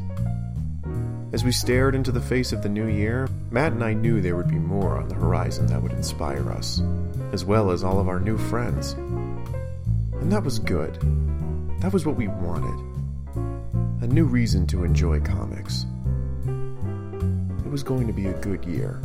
As 1.34 1.42
we 1.42 1.50
stared 1.50 1.96
into 1.96 2.12
the 2.12 2.20
face 2.20 2.52
of 2.52 2.62
the 2.62 2.68
new 2.68 2.86
year, 2.86 3.28
Matt 3.50 3.72
and 3.72 3.82
I 3.82 3.92
knew 3.92 4.20
there 4.20 4.36
would 4.36 4.46
be 4.46 4.54
more 4.54 4.96
on 4.98 5.08
the 5.08 5.16
horizon 5.16 5.66
that 5.66 5.82
would 5.82 5.90
inspire 5.90 6.48
us, 6.52 6.80
as 7.32 7.44
well 7.44 7.72
as 7.72 7.82
all 7.82 7.98
of 7.98 8.06
our 8.06 8.20
new 8.20 8.38
friends. 8.38 8.92
And 8.92 10.30
that 10.30 10.44
was 10.44 10.60
good. 10.60 10.94
That 11.80 11.92
was 11.92 12.06
what 12.06 12.14
we 12.14 12.28
wanted. 12.28 12.78
A 14.04 14.06
new 14.06 14.26
reason 14.26 14.64
to 14.68 14.84
enjoy 14.84 15.18
comics. 15.22 15.86
It 16.46 17.68
was 17.68 17.82
going 17.82 18.06
to 18.06 18.12
be 18.12 18.28
a 18.28 18.34
good 18.34 18.64
year. 18.64 19.00